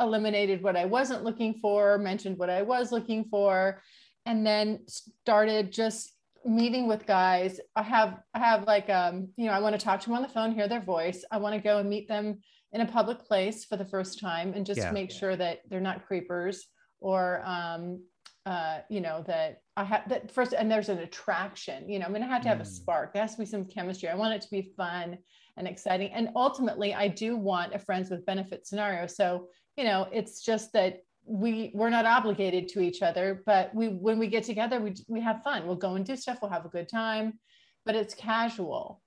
eliminated 0.00 0.62
what 0.62 0.76
I 0.76 0.84
wasn't 0.84 1.24
looking 1.24 1.54
for, 1.60 1.98
mentioned 1.98 2.38
what 2.38 2.50
I 2.50 2.62
was 2.62 2.92
looking 2.92 3.24
for, 3.24 3.82
and 4.26 4.46
then 4.46 4.80
started 4.88 5.72
just 5.72 6.12
meeting 6.44 6.88
with 6.88 7.06
guys. 7.06 7.60
I 7.74 7.82
have 7.82 8.20
I 8.34 8.38
have 8.38 8.64
like 8.64 8.90
um, 8.90 9.28
you 9.36 9.46
know, 9.46 9.52
I 9.52 9.60
want 9.60 9.78
to 9.78 9.84
talk 9.84 10.00
to 10.00 10.06
them 10.06 10.16
on 10.16 10.22
the 10.22 10.28
phone, 10.28 10.52
hear 10.52 10.68
their 10.68 10.80
voice. 10.80 11.24
I 11.30 11.38
want 11.38 11.54
to 11.54 11.60
go 11.60 11.78
and 11.78 11.88
meet 11.88 12.08
them 12.08 12.40
in 12.72 12.80
a 12.80 12.86
public 12.86 13.24
place 13.24 13.64
for 13.64 13.76
the 13.76 13.84
first 13.84 14.20
time 14.20 14.52
and 14.54 14.66
just 14.66 14.80
yeah. 14.80 14.90
make 14.90 15.10
sure 15.10 15.36
that 15.36 15.60
they're 15.68 15.80
not 15.80 16.06
creepers 16.06 16.66
or 17.00 17.42
um 17.44 18.00
uh, 18.46 18.80
you 18.90 19.00
know, 19.00 19.24
that 19.26 19.62
I 19.76 19.84
have 19.84 20.08
that 20.10 20.30
first, 20.30 20.52
and 20.52 20.70
there's 20.70 20.90
an 20.90 20.98
attraction, 20.98 21.88
you 21.88 21.98
know, 21.98 22.06
I 22.06 22.08
mean, 22.10 22.22
I 22.22 22.26
have 22.26 22.42
to 22.42 22.48
have 22.48 22.58
mm. 22.58 22.62
a 22.62 22.66
spark. 22.66 23.12
There 23.12 23.22
has 23.22 23.32
to 23.32 23.38
be 23.38 23.46
some 23.46 23.64
chemistry. 23.64 24.08
I 24.08 24.14
want 24.14 24.34
it 24.34 24.42
to 24.42 24.50
be 24.50 24.74
fun 24.76 25.16
and 25.56 25.66
exciting. 25.66 26.12
And 26.12 26.28
ultimately, 26.36 26.92
I 26.94 27.08
do 27.08 27.36
want 27.36 27.74
a 27.74 27.78
friends 27.78 28.10
with 28.10 28.26
benefit 28.26 28.66
scenario. 28.66 29.06
So 29.06 29.48
you 29.76 29.84
know 29.84 30.08
it's 30.12 30.42
just 30.42 30.72
that 30.72 31.02
we 31.26 31.72
we're 31.74 31.90
not 31.90 32.04
obligated 32.04 32.68
to 32.68 32.80
each 32.80 33.00
other 33.00 33.42
but 33.46 33.74
we 33.74 33.88
when 33.88 34.18
we 34.18 34.26
get 34.26 34.44
together 34.44 34.80
we 34.80 34.94
we 35.08 35.20
have 35.20 35.42
fun. 35.42 35.66
We'll 35.66 35.76
go 35.76 35.94
and 35.94 36.04
do 36.04 36.16
stuff. 36.16 36.38
We'll 36.42 36.50
have 36.50 36.66
a 36.66 36.68
good 36.68 36.88
time 36.88 37.38
but 37.86 37.94
it's 37.94 38.14
casual. 38.14 39.02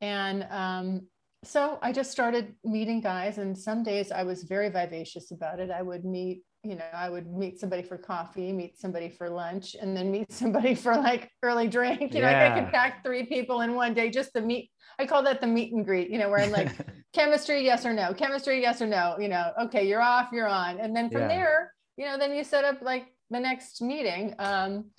And 0.00 0.46
um, 0.50 1.06
so 1.44 1.78
i 1.82 1.90
just 1.92 2.12
started 2.12 2.54
meeting 2.62 3.00
guys 3.00 3.38
and 3.38 3.58
some 3.58 3.82
days 3.82 4.12
i 4.12 4.22
was 4.22 4.44
very 4.44 4.68
vivacious 4.68 5.32
about 5.32 5.58
it. 5.58 5.70
I 5.70 5.82
would 5.82 6.04
meet 6.04 6.42
you 6.64 6.76
know, 6.76 6.84
I 6.94 7.10
would 7.10 7.26
meet 7.26 7.58
somebody 7.58 7.82
for 7.82 7.98
coffee, 7.98 8.52
meet 8.52 8.78
somebody 8.78 9.08
for 9.08 9.28
lunch, 9.28 9.74
and 9.80 9.96
then 9.96 10.10
meet 10.12 10.32
somebody 10.32 10.74
for 10.74 10.94
like 10.96 11.30
early 11.42 11.68
drink. 11.68 12.14
You 12.14 12.20
know, 12.20 12.26
like 12.28 12.36
I 12.36 12.60
could 12.60 12.72
pack 12.72 13.04
three 13.04 13.26
people 13.26 13.62
in 13.62 13.74
one 13.74 13.94
day 13.94 14.10
just 14.10 14.32
to 14.34 14.40
meet. 14.40 14.70
I 14.98 15.06
call 15.06 15.22
that 15.24 15.40
the 15.40 15.46
meet 15.46 15.72
and 15.72 15.84
greet, 15.84 16.10
you 16.10 16.18
know, 16.18 16.28
where 16.28 16.40
I'm 16.40 16.52
like, 16.52 16.70
chemistry, 17.12 17.64
yes 17.64 17.84
or 17.84 17.92
no, 17.92 18.14
chemistry, 18.14 18.60
yes 18.60 18.80
or 18.80 18.86
no, 18.86 19.16
you 19.18 19.28
know, 19.28 19.52
okay, 19.62 19.88
you're 19.88 20.02
off, 20.02 20.28
you're 20.32 20.48
on. 20.48 20.78
And 20.78 20.94
then 20.94 21.10
from 21.10 21.22
yeah. 21.22 21.28
there, 21.28 21.74
you 21.96 22.04
know, 22.04 22.18
then 22.18 22.34
you 22.34 22.44
set 22.44 22.64
up 22.64 22.82
like 22.82 23.06
the 23.30 23.40
next 23.40 23.82
meeting. 23.82 24.34
Um, 24.38 24.90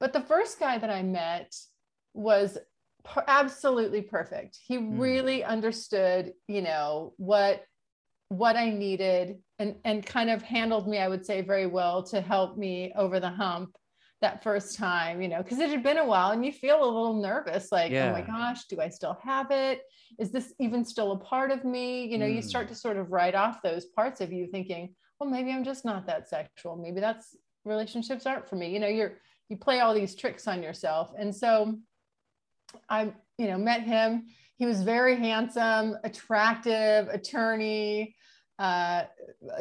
but 0.00 0.12
the 0.12 0.20
first 0.20 0.58
guy 0.58 0.78
that 0.78 0.90
I 0.90 1.02
met 1.02 1.54
was 2.14 2.58
absolutely 3.28 4.02
perfect. 4.02 4.58
He 4.66 4.78
mm. 4.78 4.98
really 4.98 5.44
understood, 5.44 6.32
you 6.48 6.62
know, 6.62 7.14
what 7.16 7.64
what 8.38 8.56
I 8.56 8.70
needed 8.70 9.38
and, 9.58 9.76
and 9.84 10.04
kind 10.04 10.30
of 10.30 10.42
handled 10.42 10.88
me, 10.88 10.98
I 10.98 11.08
would 11.08 11.24
say, 11.24 11.42
very 11.42 11.66
well 11.66 12.02
to 12.04 12.20
help 12.20 12.56
me 12.56 12.92
over 12.96 13.20
the 13.20 13.30
hump 13.30 13.76
that 14.22 14.42
first 14.42 14.76
time, 14.76 15.20
you 15.20 15.28
know, 15.28 15.42
because 15.42 15.58
it 15.58 15.68
had 15.68 15.82
been 15.82 15.98
a 15.98 16.06
while 16.06 16.30
and 16.30 16.46
you 16.46 16.52
feel 16.52 16.82
a 16.82 16.84
little 16.84 17.20
nervous 17.20 17.70
like, 17.70 17.90
yeah. 17.90 18.08
oh 18.08 18.12
my 18.12 18.22
gosh, 18.22 18.64
do 18.66 18.80
I 18.80 18.88
still 18.88 19.18
have 19.22 19.50
it? 19.50 19.82
Is 20.18 20.30
this 20.30 20.54
even 20.60 20.84
still 20.84 21.12
a 21.12 21.18
part 21.18 21.50
of 21.50 21.64
me? 21.64 22.06
You 22.06 22.18
know, 22.18 22.26
mm. 22.26 22.36
you 22.36 22.42
start 22.42 22.68
to 22.68 22.74
sort 22.74 22.96
of 22.96 23.10
write 23.10 23.34
off 23.34 23.62
those 23.62 23.86
parts 23.86 24.20
of 24.20 24.32
you 24.32 24.46
thinking, 24.46 24.94
well, 25.18 25.28
maybe 25.28 25.52
I'm 25.52 25.64
just 25.64 25.84
not 25.84 26.06
that 26.06 26.28
sexual. 26.28 26.76
Maybe 26.76 27.00
that's 27.00 27.36
relationships 27.64 28.24
aren't 28.24 28.48
for 28.48 28.56
me. 28.56 28.72
You 28.72 28.80
know, 28.80 28.88
you're, 28.88 29.18
you 29.48 29.56
play 29.56 29.80
all 29.80 29.92
these 29.92 30.14
tricks 30.14 30.46
on 30.46 30.62
yourself. 30.62 31.10
And 31.18 31.34
so 31.34 31.78
I, 32.88 33.12
you 33.38 33.48
know, 33.48 33.58
met 33.58 33.82
him. 33.82 34.26
He 34.62 34.66
was 34.66 34.84
very 34.84 35.16
handsome, 35.16 35.96
attractive, 36.04 37.08
attorney, 37.08 38.14
uh, 38.60 39.06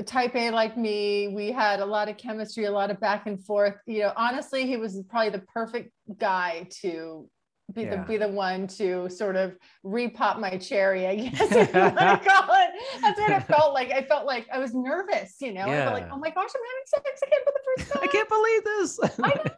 type 0.05 0.35
A 0.35 0.51
like 0.51 0.77
me. 0.77 1.27
We 1.29 1.51
had 1.51 1.79
a 1.79 1.85
lot 1.87 2.07
of 2.07 2.17
chemistry, 2.17 2.65
a 2.65 2.71
lot 2.71 2.91
of 2.91 2.99
back 2.99 3.25
and 3.25 3.43
forth. 3.43 3.77
You 3.87 4.01
know, 4.01 4.13
honestly, 4.15 4.67
he 4.67 4.77
was 4.77 5.01
probably 5.09 5.31
the 5.31 5.43
perfect 5.51 5.89
guy 6.19 6.67
to 6.81 7.27
be 7.73 7.81
yeah. 7.81 7.95
the 7.95 7.97
be 8.03 8.17
the 8.17 8.27
one 8.27 8.67
to 8.67 9.09
sort 9.09 9.37
of 9.37 9.57
repop 9.83 10.39
my 10.39 10.55
cherry, 10.57 11.07
I 11.07 11.15
guess 11.15 11.39
you 11.51 11.57
want 11.57 11.97
to 11.97 12.21
call 12.29 12.55
it. 12.59 12.69
That's 13.01 13.19
what 13.19 13.31
it 13.31 13.47
felt 13.47 13.73
like. 13.73 13.89
I 13.89 14.03
felt 14.03 14.27
like 14.27 14.47
I 14.53 14.59
was 14.59 14.75
nervous, 14.75 15.37
you 15.39 15.51
know. 15.51 15.65
Yeah. 15.65 15.81
I 15.81 15.85
felt 15.85 15.93
like, 15.93 16.09
oh 16.11 16.19
my 16.19 16.29
gosh, 16.29 16.51
I'm 16.55 16.61
having 16.61 16.85
sex 16.85 17.21
again 17.25 17.39
for 17.43 17.53
the 17.53 17.61
first 17.65 17.91
time. 17.91 18.03
I 18.07 18.11
can't 18.11 18.29
believe 18.29 18.63
this. 18.65 18.99
I 19.23 19.33
know 19.33 19.51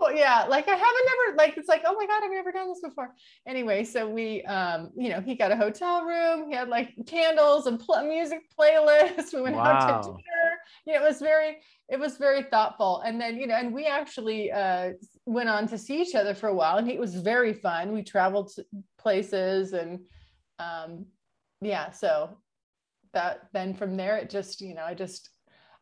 well, 0.00 0.14
yeah, 0.14 0.46
like 0.48 0.66
I 0.66 0.72
haven't 0.72 0.82
never 0.82 1.36
like 1.36 1.56
it's 1.58 1.68
like, 1.68 1.82
oh 1.86 1.94
my 1.94 2.06
God, 2.06 2.24
I've 2.24 2.30
never 2.30 2.50
done 2.50 2.68
this 2.68 2.80
before. 2.80 3.14
Anyway, 3.46 3.84
so 3.84 4.08
we 4.08 4.42
um, 4.44 4.90
you 4.96 5.10
know, 5.10 5.20
he 5.20 5.34
got 5.34 5.52
a 5.52 5.56
hotel 5.56 6.04
room, 6.04 6.48
he 6.48 6.54
had 6.54 6.68
like 6.68 6.94
candles 7.06 7.66
and 7.66 7.78
pl- 7.78 8.06
music 8.06 8.40
playlist. 8.58 9.34
We 9.40 9.42
went 9.42 9.56
wow. 9.56 9.64
out 9.64 10.02
to 10.02 10.08
dinner. 10.08 10.58
you 10.86 10.94
know, 10.94 11.04
it 11.04 11.08
was 11.08 11.20
very, 11.20 11.58
it 11.88 11.98
was 11.98 12.16
very 12.16 12.42
thoughtful. 12.42 13.00
And 13.00 13.20
then, 13.20 13.36
you 13.36 13.46
know, 13.46 13.54
and 13.54 13.72
we 13.72 13.86
actually 13.86 14.50
uh, 14.50 14.92
went 15.26 15.48
on 15.48 15.68
to 15.68 15.78
see 15.78 16.00
each 16.00 16.14
other 16.14 16.34
for 16.34 16.48
a 16.48 16.54
while 16.54 16.78
and 16.78 16.90
it 16.90 16.98
was 16.98 17.14
very 17.14 17.52
fun. 17.52 17.92
We 17.92 18.02
traveled 18.02 18.50
places 18.98 19.72
and 19.72 20.00
um, 20.58 21.06
yeah, 21.60 21.90
so 21.90 22.38
that 23.12 23.48
then 23.52 23.74
from 23.74 23.96
there, 23.96 24.16
it 24.16 24.30
just, 24.30 24.60
you 24.60 24.74
know, 24.74 24.84
I 24.84 24.94
just, 24.94 25.30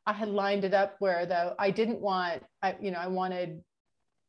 I 0.06 0.12
had 0.12 0.28
lined 0.28 0.64
it 0.64 0.74
up 0.74 0.96
where 0.98 1.26
though 1.26 1.54
I 1.58 1.70
didn't 1.70 2.00
want, 2.00 2.42
I, 2.62 2.76
you 2.80 2.90
know, 2.90 2.98
I 2.98 3.08
wanted 3.08 3.62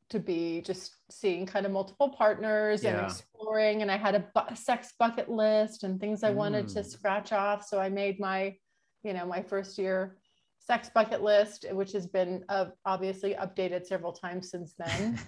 to 0.09 0.19
be 0.19 0.61
just 0.61 0.95
seeing 1.11 1.45
kind 1.45 1.65
of 1.65 1.71
multiple 1.71 2.09
partners 2.09 2.83
yeah. 2.83 2.97
and 2.97 3.05
exploring. 3.05 3.81
And 3.81 3.91
I 3.91 3.97
had 3.97 4.15
a 4.15 4.25
bu- 4.33 4.55
sex 4.55 4.93
bucket 4.97 5.29
list 5.29 5.83
and 5.83 5.99
things 5.99 6.23
I 6.23 6.31
mm. 6.31 6.35
wanted 6.35 6.67
to 6.69 6.79
mm. 6.79 6.85
scratch 6.85 7.31
off. 7.31 7.65
So 7.65 7.79
I 7.79 7.89
made 7.89 8.19
my, 8.19 8.55
you 9.03 9.13
know, 9.13 9.25
my 9.25 9.41
first 9.41 9.77
year 9.77 10.17
sex 10.59 10.89
bucket 10.93 11.21
list, 11.21 11.65
which 11.71 11.91
has 11.91 12.07
been 12.07 12.43
uh, 12.49 12.65
obviously 12.85 13.35
updated 13.35 13.85
several 13.85 14.11
times 14.11 14.49
since 14.49 14.73
then. 14.77 15.19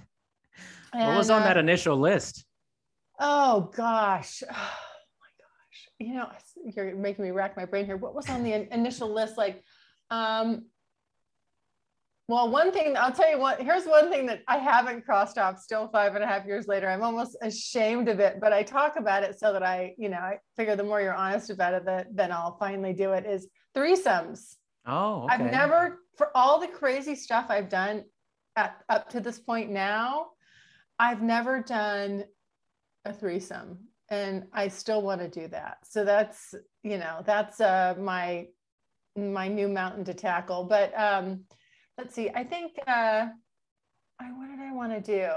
and, 0.94 1.08
what 1.08 1.18
was 1.18 1.30
on 1.30 1.44
uh, 1.44 1.46
that 1.46 1.58
initial 1.58 1.98
list? 1.98 2.46
Oh 3.20 3.72
gosh. 3.76 4.44
Oh 4.54 4.56
my 5.20 5.30
gosh. 5.38 5.88
You 6.00 6.14
know, 6.16 6.30
you're 6.76 6.96
making 6.96 7.24
me 7.24 7.32
rack 7.32 7.56
my 7.56 7.66
brain 7.66 7.86
here. 7.86 7.98
What 7.98 8.16
was 8.16 8.30
on 8.30 8.44
the 8.44 8.74
initial 8.74 9.14
list? 9.14 9.38
Like, 9.38 9.64
um, 10.10 10.66
well, 12.32 12.50
one 12.50 12.72
thing 12.72 12.96
I'll 12.96 13.12
tell 13.12 13.30
you 13.30 13.38
what, 13.38 13.62
here's 13.62 13.84
one 13.84 14.10
thing 14.10 14.26
that 14.28 14.42
I 14.48 14.58
haven't 14.58 15.04
crossed 15.04 15.38
off 15.38 15.60
still 15.60 15.90
five 15.90 16.16
and 16.16 16.24
a 16.24 16.28
half 16.28 16.46
years 16.46 16.66
later. 16.66 16.88
I'm 16.88 17.04
almost 17.04 17.36
ashamed 17.42 18.08
of 18.08 18.22
it, 18.22 18.40
but 18.40 18.54
I 18.54 18.64
talk 18.64 18.96
about 18.96 19.24
it 19.24 19.38
so 19.38 19.52
that 19.52 19.64
I, 19.64 19.94
you 19.98 20.08
know, 20.08 20.20
I 20.20 20.40
figure 20.56 20.78
the 20.78 20.84
more 20.84 21.02
you're 21.02 21.14
honest 21.14 21.50
about 21.50 21.74
it, 21.74 21.84
that 21.84 22.08
then 22.16 22.32
I'll 22.32 22.56
finally 22.58 22.94
do 22.94 23.12
it 23.12 23.26
is 23.26 23.50
threesomes. 23.76 24.56
Oh, 24.86 25.26
okay. 25.26 25.34
I've 25.34 25.52
never, 25.52 26.00
for 26.16 26.32
all 26.34 26.58
the 26.58 26.70
crazy 26.70 27.16
stuff 27.16 27.48
I've 27.50 27.68
done 27.68 28.06
at, 28.56 28.78
up 28.88 29.10
to 29.10 29.20
this 29.20 29.38
point 29.38 29.70
now, 29.70 30.28
I've 30.98 31.22
never 31.22 31.60
done 31.62 32.24
a 33.04 33.12
threesome 33.12 33.78
and 34.08 34.46
I 34.54 34.70
still 34.70 35.02
want 35.02 35.20
to 35.20 35.28
do 35.28 35.50
that. 35.50 35.80
So 35.84 36.06
that's, 36.06 36.56
you 36.82 36.98
know, 36.98 37.24
that's 37.26 37.60
uh, 37.60 37.96
my, 38.00 38.48
my 39.18 39.50
new 39.50 39.68
mountain 39.68 40.06
to 40.06 40.14
tackle. 40.14 40.64
But, 40.64 40.98
um, 40.98 41.42
let's 42.02 42.16
see, 42.16 42.32
I 42.34 42.44
think, 42.44 42.80
uh, 42.88 43.28
I, 44.20 44.26
what 44.34 44.50
did 44.50 44.60
I 44.60 44.74
want 44.74 44.92
to 44.92 45.02
do? 45.02 45.30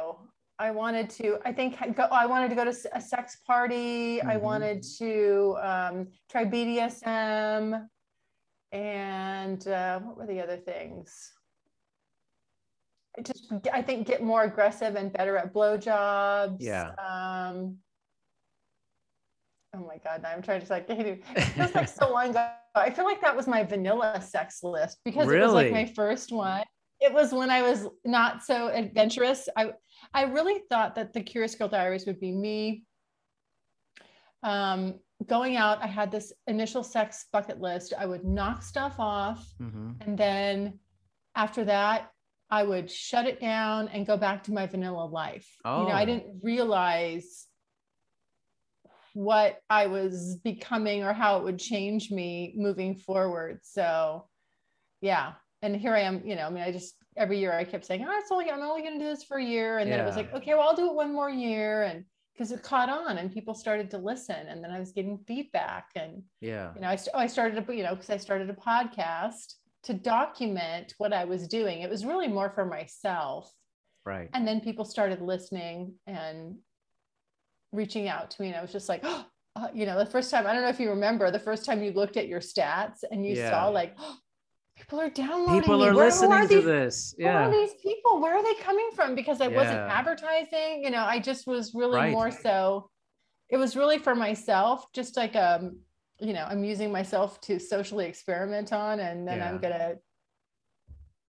I 0.58 0.70
wanted 0.70 1.10
to, 1.10 1.38
I 1.44 1.52
think, 1.52 1.76
go, 1.94 2.04
I 2.04 2.24
wanted 2.24 2.48
to 2.48 2.54
go 2.54 2.64
to 2.64 2.74
a 2.94 3.00
sex 3.00 3.36
party. 3.46 4.18
Mm-hmm. 4.18 4.30
I 4.30 4.36
wanted 4.38 4.82
to 4.98 5.56
um, 5.60 6.08
try 6.30 6.46
BDSM. 6.46 7.86
And 8.72 9.68
uh, 9.68 10.00
what 10.00 10.16
were 10.16 10.26
the 10.26 10.40
other 10.40 10.56
things? 10.56 11.32
I 13.18 13.22
just, 13.22 13.52
I 13.72 13.82
think, 13.82 14.06
get 14.06 14.22
more 14.22 14.44
aggressive 14.44 14.96
and 14.96 15.12
better 15.12 15.36
at 15.36 15.52
blowjobs. 15.52 16.56
Yeah. 16.60 16.92
Um, 16.92 17.76
oh 19.76 19.86
my 19.86 19.98
God, 20.02 20.22
now 20.22 20.30
I'm 20.30 20.40
trying 20.40 20.64
to 20.64 20.72
like, 20.72 20.88
feels 21.54 21.74
like 21.74 21.88
so 21.88 22.10
long. 22.10 22.34
I 22.74 22.90
feel 22.90 23.04
like 23.04 23.20
that 23.20 23.36
was 23.36 23.46
my 23.46 23.62
vanilla 23.62 24.20
sex 24.20 24.62
list 24.62 24.98
because 25.04 25.26
really? 25.26 25.40
it 25.40 25.44
was 25.44 25.54
like 25.54 25.72
my 25.72 25.86
first 25.86 26.32
one. 26.32 26.64
It 27.00 27.12
was 27.12 27.32
when 27.32 27.50
I 27.50 27.62
was 27.62 27.86
not 28.04 28.42
so 28.42 28.68
adventurous. 28.68 29.48
I 29.56 29.72
I 30.12 30.24
really 30.24 30.62
thought 30.70 30.94
that 30.96 31.12
the 31.12 31.22
Curious 31.22 31.54
Girl 31.54 31.68
Diaries 31.68 32.06
would 32.06 32.20
be 32.20 32.32
me 32.32 32.84
um, 34.42 34.94
going 35.26 35.56
out. 35.56 35.82
I 35.82 35.86
had 35.86 36.10
this 36.10 36.32
initial 36.46 36.82
sex 36.82 37.26
bucket 37.32 37.60
list. 37.60 37.92
I 37.98 38.06
would 38.06 38.24
knock 38.24 38.62
stuff 38.62 38.96
off, 38.98 39.46
mm-hmm. 39.60 39.92
and 40.00 40.18
then 40.18 40.78
after 41.34 41.64
that, 41.64 42.10
I 42.50 42.62
would 42.62 42.90
shut 42.90 43.26
it 43.26 43.40
down 43.40 43.88
and 43.88 44.06
go 44.06 44.16
back 44.16 44.44
to 44.44 44.52
my 44.52 44.66
vanilla 44.66 45.06
life. 45.06 45.48
Oh. 45.64 45.82
You 45.82 45.88
know, 45.88 45.94
I 45.94 46.02
oh. 46.02 46.06
didn't 46.06 46.40
realize 46.42 47.46
what 49.14 49.60
I 49.70 49.86
was 49.86 50.36
becoming 50.44 51.02
or 51.02 51.12
how 51.12 51.38
it 51.38 51.44
would 51.44 51.58
change 51.58 52.10
me 52.10 52.52
moving 52.56 52.96
forward. 52.96 53.60
So, 53.62 54.28
yeah. 55.00 55.32
And 55.62 55.74
here 55.74 55.94
I 55.94 56.00
am, 56.00 56.20
you 56.26 56.36
know, 56.36 56.46
I 56.46 56.50
mean, 56.50 56.62
I 56.62 56.72
just 56.72 56.96
every 57.16 57.38
year 57.38 57.52
I 57.52 57.64
kept 57.64 57.86
saying, 57.86 58.04
oh, 58.06 58.18
it's 58.18 58.30
only, 58.30 58.50
I'm 58.50 58.60
only 58.60 58.82
going 58.82 58.98
to 58.98 59.04
do 59.04 59.10
this 59.10 59.24
for 59.24 59.38
a 59.38 59.44
year. 59.44 59.78
And 59.78 59.88
yeah. 59.88 59.96
then 59.96 60.04
it 60.04 60.08
was 60.08 60.16
like, 60.16 60.34
okay, 60.34 60.54
well, 60.54 60.68
I'll 60.68 60.76
do 60.76 60.90
it 60.90 60.94
one 60.94 61.12
more 61.12 61.30
year. 61.30 61.84
And 61.84 62.04
because 62.34 62.50
it 62.50 62.62
caught 62.62 62.90
on 62.90 63.18
and 63.18 63.32
people 63.32 63.54
started 63.54 63.88
to 63.92 63.98
listen. 63.98 64.48
And 64.48 64.62
then 64.62 64.72
I 64.72 64.80
was 64.80 64.90
getting 64.90 65.18
feedback. 65.26 65.86
And, 65.94 66.24
yeah, 66.40 66.72
you 66.74 66.80
know, 66.80 66.88
I, 66.88 66.98
oh, 67.14 67.18
I 67.18 67.28
started, 67.28 67.64
a, 67.66 67.74
you 67.74 67.84
know, 67.84 67.94
because 67.94 68.10
I 68.10 68.16
started 68.16 68.50
a 68.50 68.54
podcast 68.54 69.54
to 69.84 69.94
document 69.94 70.94
what 70.98 71.12
I 71.12 71.24
was 71.24 71.46
doing. 71.46 71.82
It 71.82 71.90
was 71.90 72.04
really 72.04 72.26
more 72.26 72.50
for 72.50 72.66
myself. 72.66 73.52
Right. 74.04 74.28
And 74.34 74.46
then 74.46 74.60
people 74.60 74.84
started 74.84 75.22
listening 75.22 75.94
and 76.06 76.56
reaching 77.74 78.08
out 78.08 78.30
to 78.30 78.42
me 78.42 78.48
and 78.48 78.56
I 78.56 78.62
was 78.62 78.72
just 78.72 78.88
like, 78.88 79.00
oh, 79.04 79.26
you 79.74 79.86
know, 79.86 79.98
the 79.98 80.06
first 80.06 80.30
time, 80.30 80.46
I 80.46 80.52
don't 80.52 80.62
know 80.62 80.68
if 80.68 80.80
you 80.80 80.90
remember 80.90 81.30
the 81.30 81.38
first 81.38 81.64
time 81.64 81.82
you 81.82 81.92
looked 81.92 82.16
at 82.16 82.28
your 82.28 82.40
stats 82.40 83.04
and 83.10 83.26
you 83.26 83.36
yeah. 83.36 83.50
saw 83.50 83.68
like, 83.68 83.94
oh, 83.98 84.16
people 84.76 85.00
are 85.00 85.10
downloading. 85.10 85.60
People 85.60 85.78
me. 85.78 85.88
are 85.88 85.94
Where, 85.94 86.06
listening 86.06 86.32
are 86.32 86.42
to 86.42 86.48
these, 86.48 86.64
this. 86.64 87.14
Yeah. 87.18 87.44
Who 87.44 87.50
are 87.50 87.60
these 87.60 87.74
people? 87.82 88.20
Where 88.20 88.36
are 88.36 88.42
they 88.42 88.54
coming 88.62 88.90
from? 88.94 89.14
Because 89.14 89.40
I 89.40 89.48
yeah. 89.48 89.56
wasn't 89.56 89.78
advertising, 89.78 90.82
you 90.82 90.90
know, 90.90 91.04
I 91.04 91.18
just 91.18 91.46
was 91.46 91.74
really 91.74 91.98
right. 91.98 92.12
more 92.12 92.30
so, 92.30 92.90
it 93.50 93.56
was 93.56 93.76
really 93.76 93.98
for 93.98 94.14
myself, 94.14 94.86
just 94.92 95.16
like, 95.16 95.36
um, 95.36 95.78
you 96.20 96.32
know, 96.32 96.44
I'm 96.48 96.64
using 96.64 96.90
myself 96.90 97.40
to 97.42 97.58
socially 97.58 98.06
experiment 98.06 98.72
on, 98.72 99.00
and 99.00 99.26
then 99.26 99.38
yeah. 99.38 99.48
I'm 99.48 99.58
going 99.58 99.74
to 99.74 99.98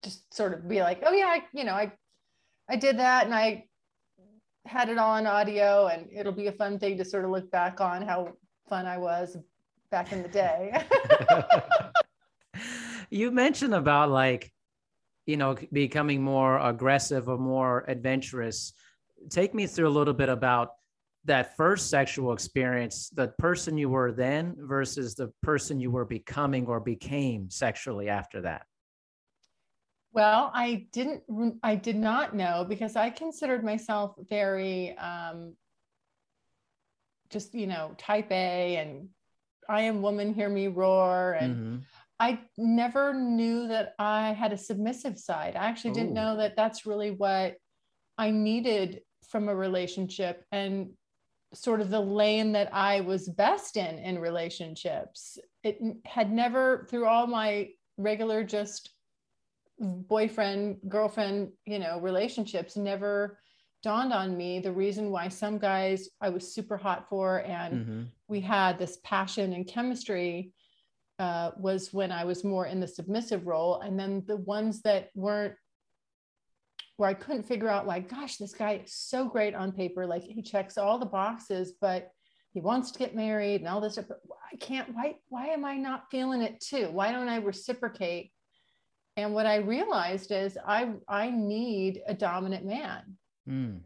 just 0.03 0.33
sort 0.33 0.53
of 0.53 0.67
be 0.67 0.81
like, 0.81 1.03
oh 1.05 1.13
yeah, 1.13 1.27
I, 1.27 1.43
you 1.53 1.63
know, 1.63 1.73
I, 1.73 1.91
I 2.69 2.75
did 2.75 2.99
that 2.99 3.25
and 3.25 3.33
I 3.33 3.65
had 4.65 4.89
it 4.89 4.97
all 4.97 5.11
on 5.11 5.25
audio 5.25 5.87
and 5.87 6.07
it'll 6.11 6.31
be 6.31 6.47
a 6.47 6.51
fun 6.51 6.79
thing 6.79 6.97
to 6.97 7.05
sort 7.05 7.25
of 7.25 7.31
look 7.31 7.49
back 7.51 7.81
on 7.81 8.01
how 8.01 8.33
fun 8.69 8.85
I 8.85 8.97
was 8.97 9.37
back 9.89 10.11
in 10.11 10.21
the 10.21 10.29
day. 10.29 10.73
you 13.09 13.31
mentioned 13.31 13.73
about 13.73 14.09
like, 14.09 14.51
you 15.25 15.37
know, 15.37 15.55
becoming 15.71 16.21
more 16.21 16.59
aggressive 16.59 17.27
or 17.27 17.37
more 17.37 17.85
adventurous. 17.87 18.73
Take 19.29 19.53
me 19.53 19.67
through 19.67 19.87
a 19.87 19.89
little 19.89 20.13
bit 20.13 20.29
about 20.29 20.69
that 21.25 21.55
first 21.55 21.89
sexual 21.89 22.33
experience, 22.33 23.09
the 23.09 23.27
person 23.27 23.77
you 23.77 23.89
were 23.89 24.11
then 24.11 24.55
versus 24.57 25.13
the 25.13 25.31
person 25.43 25.79
you 25.79 25.91
were 25.91 26.05
becoming 26.05 26.65
or 26.65 26.79
became 26.79 27.49
sexually 27.49 28.09
after 28.09 28.41
that. 28.41 28.65
Well, 30.13 30.51
I 30.53 30.87
didn't, 30.91 31.23
I 31.63 31.75
did 31.75 31.95
not 31.95 32.35
know 32.35 32.65
because 32.67 32.95
I 32.95 33.09
considered 33.09 33.63
myself 33.63 34.15
very, 34.29 34.97
um, 34.97 35.55
just, 37.29 37.53
you 37.55 37.67
know, 37.67 37.95
type 37.97 38.29
A 38.31 38.75
and 38.75 39.07
I 39.69 39.83
am 39.83 40.01
woman, 40.01 40.33
hear 40.33 40.49
me 40.49 40.67
roar. 40.67 41.37
And 41.39 41.55
mm-hmm. 41.55 41.77
I 42.19 42.39
never 42.57 43.13
knew 43.13 43.69
that 43.69 43.95
I 43.97 44.33
had 44.33 44.51
a 44.51 44.57
submissive 44.57 45.17
side. 45.17 45.55
I 45.55 45.65
actually 45.65 45.91
Ooh. 45.91 45.95
didn't 45.95 46.13
know 46.13 46.37
that 46.37 46.57
that's 46.57 46.85
really 46.85 47.11
what 47.11 47.55
I 48.17 48.31
needed 48.31 49.01
from 49.29 49.47
a 49.47 49.55
relationship 49.55 50.43
and 50.51 50.89
sort 51.53 51.79
of 51.79 51.89
the 51.89 51.99
lane 51.99 52.51
that 52.51 52.73
I 52.73 53.01
was 53.01 53.29
best 53.29 53.77
in 53.77 53.97
in 53.99 54.19
relationships. 54.19 55.37
It 55.63 55.79
had 56.05 56.31
never, 56.31 56.85
through 56.89 57.05
all 57.05 57.27
my 57.27 57.69
regular 57.97 58.43
just 58.43 58.89
boyfriend 59.81 60.77
girlfriend 60.87 61.51
you 61.65 61.79
know 61.79 61.99
relationships 61.99 62.77
never 62.77 63.39
dawned 63.81 64.13
on 64.13 64.37
me 64.37 64.59
the 64.59 64.71
reason 64.71 65.09
why 65.09 65.27
some 65.27 65.57
guys 65.57 66.07
i 66.21 66.29
was 66.29 66.53
super 66.53 66.77
hot 66.77 67.09
for 67.09 67.39
and 67.39 67.73
mm-hmm. 67.73 68.03
we 68.27 68.39
had 68.39 68.77
this 68.77 68.99
passion 69.03 69.53
and 69.53 69.67
chemistry 69.67 70.53
uh, 71.21 71.51
was 71.55 71.93
when 71.93 72.11
i 72.11 72.23
was 72.23 72.43
more 72.43 72.65
in 72.65 72.79
the 72.79 72.87
submissive 72.87 73.45
role. 73.45 73.79
And 73.81 73.99
then 73.99 74.23
the 74.25 74.37
ones 74.37 74.81
that 74.81 75.09
weren't 75.13 75.53
where 76.97 77.09
i 77.09 77.13
couldn't 77.13 77.43
figure 77.47 77.69
out 77.69 77.85
like 77.85 78.09
gosh 78.09 78.37
this 78.37 78.55
guy 78.55 78.81
is 78.83 78.93
so 78.93 79.29
great 79.29 79.53
on 79.53 79.71
paper. 79.71 80.07
Like 80.07 80.23
he 80.23 80.41
checks 80.41 80.79
all 80.79 80.97
the 80.97 81.05
boxes 81.05 81.73
but 81.79 82.09
he 82.53 82.59
wants 82.59 82.89
to 82.91 82.99
get 82.99 83.15
married 83.15 83.61
and 83.61 83.67
all 83.67 83.81
this 83.81 83.93
stuff. 83.93 84.05
But 84.07 84.19
i 84.51 84.55
can't 84.55 84.95
why 84.95 85.15
why 85.29 85.47
am 85.47 85.63
i 85.63 85.75
not 85.75 86.09
feeling 86.09 86.41
it 86.41 86.59
too? 86.59 86.89
Why 86.91 87.11
don't 87.11 87.29
i 87.29 87.37
reciprocate 87.37 88.31
and 89.17 89.33
what 89.33 89.45
I 89.45 89.57
realized 89.57 90.31
is 90.31 90.57
I 90.65 90.93
I 91.07 91.29
need 91.29 92.01
a 92.07 92.13
dominant 92.13 92.65
man. 92.65 93.17
Mm. 93.49 93.79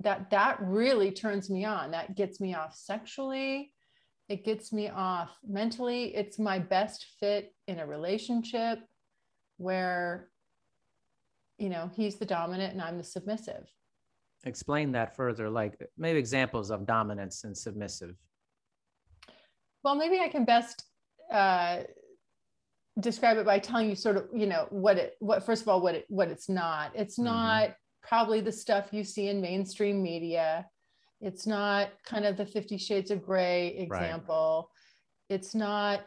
That 0.00 0.30
that 0.30 0.58
really 0.60 1.10
turns 1.10 1.50
me 1.50 1.64
on. 1.64 1.90
That 1.90 2.16
gets 2.16 2.40
me 2.40 2.54
off 2.54 2.74
sexually. 2.74 3.72
It 4.28 4.44
gets 4.44 4.72
me 4.72 4.88
off 4.88 5.36
mentally. 5.46 6.14
It's 6.14 6.38
my 6.38 6.58
best 6.58 7.06
fit 7.20 7.54
in 7.68 7.78
a 7.78 7.86
relationship 7.86 8.80
where 9.58 10.28
you 11.58 11.68
know, 11.68 11.90
he's 11.94 12.16
the 12.16 12.26
dominant 12.26 12.72
and 12.72 12.82
I'm 12.82 12.98
the 12.98 13.04
submissive. 13.04 13.66
Explain 14.44 14.92
that 14.92 15.16
further, 15.16 15.48
like 15.48 15.78
maybe 15.96 16.18
examples 16.18 16.70
of 16.70 16.86
dominance 16.86 17.44
and 17.44 17.56
submissive. 17.56 18.14
Well, 19.82 19.94
maybe 19.94 20.20
I 20.20 20.28
can 20.28 20.44
best 20.44 20.84
uh, 21.32 21.78
describe 23.00 23.36
it 23.36 23.44
by 23.46 23.58
telling 23.58 23.88
you 23.90 23.94
sort 23.94 24.16
of 24.16 24.28
you 24.34 24.46
know 24.46 24.66
what 24.70 24.96
it 24.96 25.16
what 25.20 25.44
first 25.44 25.62
of 25.62 25.68
all 25.68 25.80
what 25.80 25.94
it 25.94 26.06
what 26.08 26.28
it's 26.28 26.48
not. 26.48 26.92
It's 26.94 27.18
Mm-hmm. 27.18 27.24
not 27.26 27.70
probably 28.02 28.40
the 28.40 28.52
stuff 28.52 28.88
you 28.92 29.04
see 29.04 29.28
in 29.28 29.40
mainstream 29.40 30.02
media. 30.02 30.66
It's 31.20 31.46
not 31.46 31.90
kind 32.04 32.24
of 32.24 32.36
the 32.36 32.46
50 32.46 32.78
shades 32.78 33.10
of 33.10 33.22
gray 33.22 33.68
example. 33.78 34.70
It's 35.28 35.54
not 35.54 36.02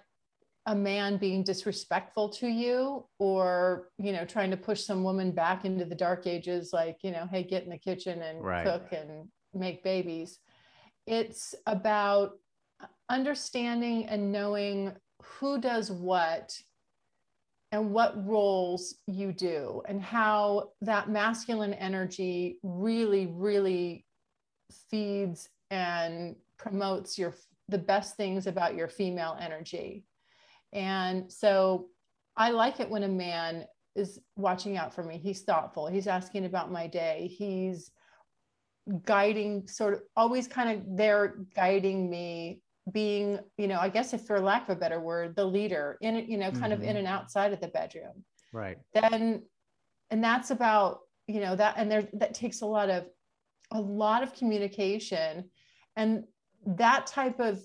a 0.65 0.75
man 0.75 1.17
being 1.17 1.43
disrespectful 1.43 2.29
to 2.29 2.47
you 2.47 3.05
or 3.17 3.89
you 3.97 4.11
know 4.13 4.25
trying 4.25 4.51
to 4.51 4.57
push 4.57 4.83
some 4.83 5.03
woman 5.03 5.31
back 5.31 5.65
into 5.65 5.85
the 5.85 5.95
dark 5.95 6.27
ages 6.27 6.71
like 6.73 6.97
you 7.01 7.11
know 7.11 7.27
hey 7.31 7.43
get 7.43 7.63
in 7.63 7.69
the 7.69 7.77
kitchen 7.77 8.21
and 8.21 8.43
Right. 8.43 8.63
cook 8.65 8.87
and 8.91 9.29
make 9.53 9.83
babies. 9.83 10.39
It's 11.07 11.55
about 11.65 12.33
understanding 13.09 14.05
and 14.05 14.31
knowing 14.31 14.93
who 15.23 15.59
does 15.59 15.91
what 15.91 16.51
and 17.71 17.91
what 17.91 18.25
roles 18.27 18.95
you 19.07 19.31
do 19.31 19.81
and 19.87 20.01
how 20.01 20.71
that 20.81 21.09
masculine 21.09 21.73
energy 21.75 22.57
really 22.63 23.27
really 23.27 24.05
feeds 24.89 25.49
and 25.69 26.35
promotes 26.57 27.17
your 27.17 27.33
the 27.67 27.77
best 27.77 28.17
things 28.17 28.47
about 28.47 28.75
your 28.75 28.87
female 28.87 29.37
energy. 29.39 30.03
And 30.73 31.31
so 31.31 31.87
i 32.35 32.51
like 32.51 32.79
it 32.79 32.89
when 32.89 33.03
a 33.03 33.07
man 33.07 33.65
is 33.95 34.19
watching 34.35 34.77
out 34.77 34.93
for 34.93 35.03
me. 35.03 35.17
He's 35.17 35.41
thoughtful. 35.41 35.87
He's 35.87 36.07
asking 36.07 36.45
about 36.45 36.71
my 36.71 36.87
day. 36.87 37.31
He's 37.37 37.91
guiding 39.05 39.67
sort 39.67 39.93
of 39.93 40.01
always 40.15 40.47
kind 40.47 40.69
of 40.69 40.97
there 40.97 41.39
guiding 41.55 42.09
me 42.09 42.61
being 42.91 43.39
you 43.57 43.67
know 43.67 43.79
i 43.79 43.89
guess 43.89 44.13
if 44.13 44.21
for 44.25 44.39
lack 44.39 44.69
of 44.69 44.77
a 44.77 44.79
better 44.79 44.99
word 44.99 45.35
the 45.35 45.45
leader 45.45 45.97
in 46.01 46.15
you 46.29 46.37
know 46.37 46.51
kind 46.51 46.73
of 46.73 46.79
Mhm. 46.79 46.89
in 46.89 46.97
and 46.97 47.07
outside 47.07 47.53
of 47.53 47.59
the 47.59 47.67
bedroom 47.67 48.23
Right. 48.51 48.77
then 48.93 49.43
and 50.09 50.23
that's 50.23 50.49
about 50.51 50.99
you 51.27 51.39
know 51.39 51.55
that 51.55 51.75
and 51.77 51.91
there 51.91 52.07
that 52.13 52.33
takes 52.33 52.61
a 52.61 52.65
lot 52.65 52.89
of 52.89 53.07
a 53.71 53.79
lot 53.79 54.23
of 54.23 54.33
communication 54.33 55.49
and 55.95 56.23
that 56.65 57.05
type 57.07 57.39
of 57.39 57.61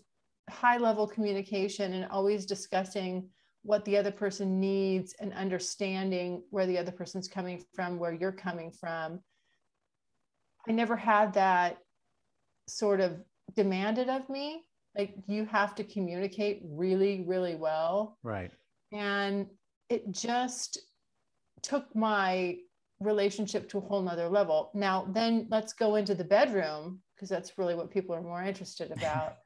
high 0.50 0.76
level 0.76 1.07
communication 1.07 1.95
and 1.95 2.11
always 2.11 2.45
discussing 2.45 3.28
what 3.62 3.85
the 3.87 3.97
other 3.97 4.11
person 4.12 4.61
needs 4.61 5.14
and 5.21 5.33
understanding 5.33 6.43
where 6.50 6.66
the 6.66 6.76
other 6.76 6.93
person's 6.93 7.28
coming 7.28 7.64
from 7.75 7.99
where 7.99 8.12
you're 8.12 8.33
coming 8.33 8.71
from 8.71 9.21
i 10.69 10.73
never 10.73 10.97
had 10.97 11.33
that 11.33 11.78
sort 12.69 13.00
of 13.00 13.23
demanded 13.54 14.09
of 14.11 14.28
me 14.28 14.62
like 14.96 15.14
you 15.26 15.44
have 15.46 15.74
to 15.74 15.84
communicate 15.84 16.62
really 16.64 17.24
really 17.26 17.54
well 17.56 18.18
Right. 18.22 18.50
and 18.92 19.46
it 19.88 20.10
just 20.12 20.78
took 21.62 21.94
my 21.94 22.56
relationship 23.00 23.68
to 23.70 23.78
a 23.78 23.80
whole 23.80 24.02
nother 24.02 24.28
level 24.28 24.70
now 24.74 25.06
then 25.10 25.46
let's 25.50 25.72
go 25.72 25.96
into 25.96 26.14
the 26.14 26.24
bedroom 26.24 27.00
because 27.14 27.28
that's 27.28 27.58
really 27.58 27.74
what 27.74 27.90
people 27.90 28.14
are 28.14 28.22
more 28.22 28.42
interested 28.42 28.90
about 28.98 29.38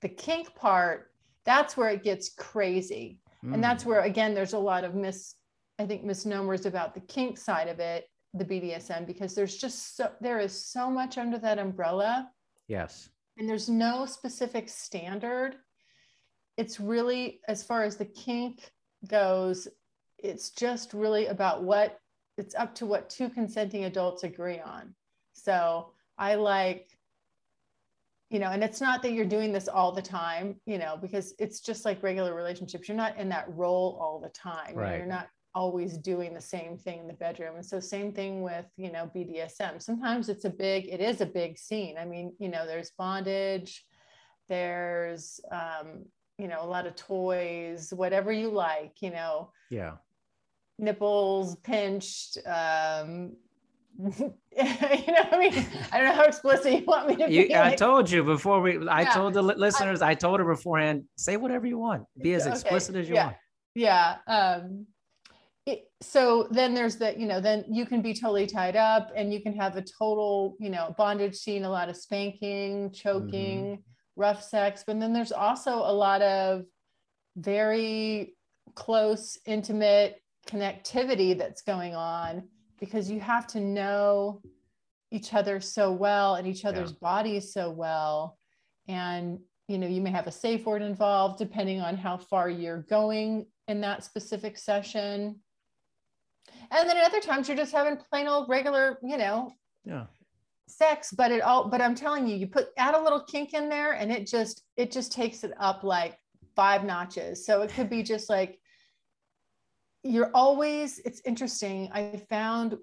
the 0.00 0.08
kink 0.08 0.54
part 0.54 1.10
that's 1.44 1.76
where 1.76 1.90
it 1.90 2.02
gets 2.02 2.30
crazy 2.30 3.20
and 3.52 3.62
that's 3.62 3.84
Mm. 3.84 3.88
where 3.88 4.00
again 4.00 4.32
there's 4.34 4.54
a 4.54 4.58
lot 4.58 4.84
of 4.84 4.94
mis 4.94 5.34
i 5.78 5.84
think 5.84 6.02
misnomers 6.02 6.64
about 6.64 6.94
the 6.94 7.00
kink 7.00 7.36
side 7.36 7.68
of 7.68 7.78
it 7.78 8.06
the 8.32 8.44
bdsm 8.44 9.06
because 9.06 9.34
there's 9.34 9.56
just 9.58 9.96
so 9.96 10.10
there 10.22 10.40
is 10.40 10.52
so 10.66 10.88
much 10.90 11.18
under 11.18 11.38
that 11.38 11.58
umbrella 11.58 12.30
yes. 12.68 13.10
And 13.38 13.48
there's 13.48 13.68
no 13.68 14.06
specific 14.06 14.68
standard. 14.68 15.56
It's 16.56 16.78
really, 16.78 17.40
as 17.48 17.62
far 17.62 17.82
as 17.82 17.96
the 17.96 18.04
kink 18.04 18.70
goes, 19.08 19.68
it's 20.18 20.50
just 20.50 20.94
really 20.94 21.26
about 21.26 21.64
what 21.64 21.98
it's 22.38 22.54
up 22.54 22.74
to 22.76 22.86
what 22.86 23.10
two 23.10 23.28
consenting 23.28 23.84
adults 23.84 24.24
agree 24.24 24.60
on. 24.60 24.94
So 25.32 25.92
I 26.16 26.36
like, 26.36 26.86
you 28.30 28.38
know, 28.38 28.50
and 28.50 28.64
it's 28.64 28.80
not 28.80 29.02
that 29.02 29.12
you're 29.12 29.24
doing 29.24 29.52
this 29.52 29.68
all 29.68 29.92
the 29.92 30.02
time, 30.02 30.56
you 30.66 30.78
know, 30.78 30.96
because 31.00 31.34
it's 31.38 31.60
just 31.60 31.84
like 31.84 32.02
regular 32.02 32.34
relationships. 32.34 32.88
You're 32.88 32.96
not 32.96 33.16
in 33.18 33.28
that 33.28 33.46
role 33.54 33.98
all 34.00 34.20
the 34.20 34.30
time. 34.30 34.74
Right. 34.74 34.96
You're 34.96 35.06
not 35.06 35.28
always 35.54 35.96
doing 35.98 36.34
the 36.34 36.40
same 36.40 36.76
thing 36.76 36.98
in 37.00 37.06
the 37.06 37.12
bedroom. 37.14 37.54
And 37.56 37.64
so 37.64 37.78
same 37.80 38.12
thing 38.12 38.42
with, 38.42 38.66
you 38.76 38.90
know, 38.90 39.10
BDSM. 39.14 39.80
Sometimes 39.80 40.28
it's 40.28 40.44
a 40.44 40.50
big, 40.50 40.86
it 40.88 41.00
is 41.00 41.20
a 41.20 41.26
big 41.26 41.58
scene. 41.58 41.96
I 41.98 42.04
mean, 42.04 42.32
you 42.38 42.48
know, 42.48 42.66
there's 42.66 42.90
bondage, 42.98 43.84
there's 44.48 45.40
um, 45.50 46.04
you 46.38 46.48
know, 46.48 46.62
a 46.62 46.66
lot 46.66 46.86
of 46.86 46.96
toys, 46.96 47.92
whatever 47.94 48.32
you 48.32 48.50
like, 48.50 48.94
you 49.00 49.10
know, 49.10 49.50
Yeah. 49.70 49.92
nipples 50.78 51.56
pinched, 51.56 52.38
um 52.46 53.36
you 53.96 54.32
know, 54.58 55.24
I 55.30 55.38
mean, 55.38 55.54
I 55.92 55.98
don't 55.98 56.08
know 56.08 56.14
how 56.14 56.24
explicit 56.24 56.72
you 56.72 56.84
want 56.84 57.06
me 57.06 57.14
to 57.14 57.28
be. 57.28 57.34
You, 57.34 57.54
I 57.54 57.68
like- 57.68 57.76
told 57.76 58.10
you 58.10 58.24
before 58.24 58.60
we. 58.60 58.88
I 58.88 59.02
Yeah. 59.02 59.10
told 59.14 59.34
the 59.34 59.42
li- 59.42 59.54
listeners. 59.56 60.02
I, 60.02 60.14
told 60.14 60.40
her 60.40 60.44
beforehand. 60.44 61.04
Say 61.16 61.36
whatever 61.36 61.64
you 61.68 61.78
want. 61.78 62.02
Be 62.20 62.34
as 62.34 62.42
Okay, 62.42 62.50
explicit 62.50 62.96
as 62.96 63.08
you 63.08 63.14
yeah. 63.14 63.24
want. 63.26 63.36
yeah 63.76 64.16
um 64.26 64.86
it, 65.66 65.84
so 66.02 66.46
then 66.50 66.74
there's 66.74 66.96
the 66.96 67.18
you 67.18 67.26
know 67.26 67.40
then 67.40 67.64
you 67.70 67.86
can 67.86 68.02
be 68.02 68.12
totally 68.12 68.46
tied 68.46 68.76
up 68.76 69.10
and 69.16 69.32
you 69.32 69.40
can 69.40 69.56
have 69.56 69.76
a 69.76 69.82
total 69.82 70.56
you 70.60 70.68
know 70.68 70.94
bondage 70.98 71.34
scene 71.34 71.64
a 71.64 71.70
lot 71.70 71.88
of 71.88 71.96
spanking 71.96 72.92
choking 72.92 73.64
mm-hmm. 73.64 73.80
rough 74.20 74.42
sex 74.42 74.84
but 74.86 75.00
then 75.00 75.12
there's 75.12 75.32
also 75.32 75.76
a 75.76 75.92
lot 75.92 76.20
of 76.20 76.64
very 77.36 78.34
close 78.74 79.38
intimate 79.46 80.20
connectivity 80.46 81.36
that's 81.36 81.62
going 81.62 81.94
on 81.94 82.46
because 82.78 83.10
you 83.10 83.20
have 83.20 83.46
to 83.46 83.60
know 83.60 84.42
each 85.10 85.32
other 85.32 85.60
so 85.60 85.92
well 85.92 86.34
and 86.34 86.46
each 86.46 86.64
other's 86.64 86.92
bodies 86.92 87.52
so 87.52 87.70
well. 87.70 88.36
And 88.88 89.38
you 89.68 89.78
know 89.78 89.86
you 89.86 90.02
may 90.02 90.10
have 90.10 90.26
a 90.26 90.32
safe 90.32 90.66
word 90.66 90.82
involved 90.82 91.38
depending 91.38 91.80
on 91.80 91.96
how 91.96 92.18
far 92.18 92.50
you're 92.50 92.82
going 92.82 93.46
in 93.66 93.80
that 93.80 94.04
specific 94.04 94.58
session 94.58 95.36
and 96.70 96.88
then 96.88 96.96
at 96.96 97.04
other 97.04 97.20
times 97.20 97.48
you're 97.48 97.56
just 97.56 97.72
having 97.72 97.96
plain 98.10 98.26
old 98.26 98.48
regular 98.48 98.98
you 99.02 99.16
know 99.16 99.50
Yeah. 99.84 100.06
sex 100.66 101.12
but 101.12 101.30
it 101.32 101.42
all 101.42 101.68
but 101.68 101.80
i'm 101.80 101.94
telling 101.94 102.26
you 102.26 102.36
you 102.36 102.46
put 102.46 102.68
add 102.76 102.94
a 102.94 103.02
little 103.02 103.20
kink 103.24 103.54
in 103.54 103.68
there 103.68 103.92
and 103.92 104.10
it 104.12 104.26
just 104.26 104.62
it 104.76 104.90
just 104.92 105.12
takes 105.12 105.44
it 105.44 105.52
up 105.58 105.82
like 105.84 106.18
five 106.56 106.84
notches. 106.84 107.44
So 107.44 107.62
it 107.62 107.70
could 107.72 107.90
be 107.90 108.02
just 108.02 108.30
like 108.30 108.60
you're 110.02 110.30
always 110.34 110.98
it's 111.00 111.20
interesting. 111.24 111.90
I 111.92 112.22
found 112.30 112.76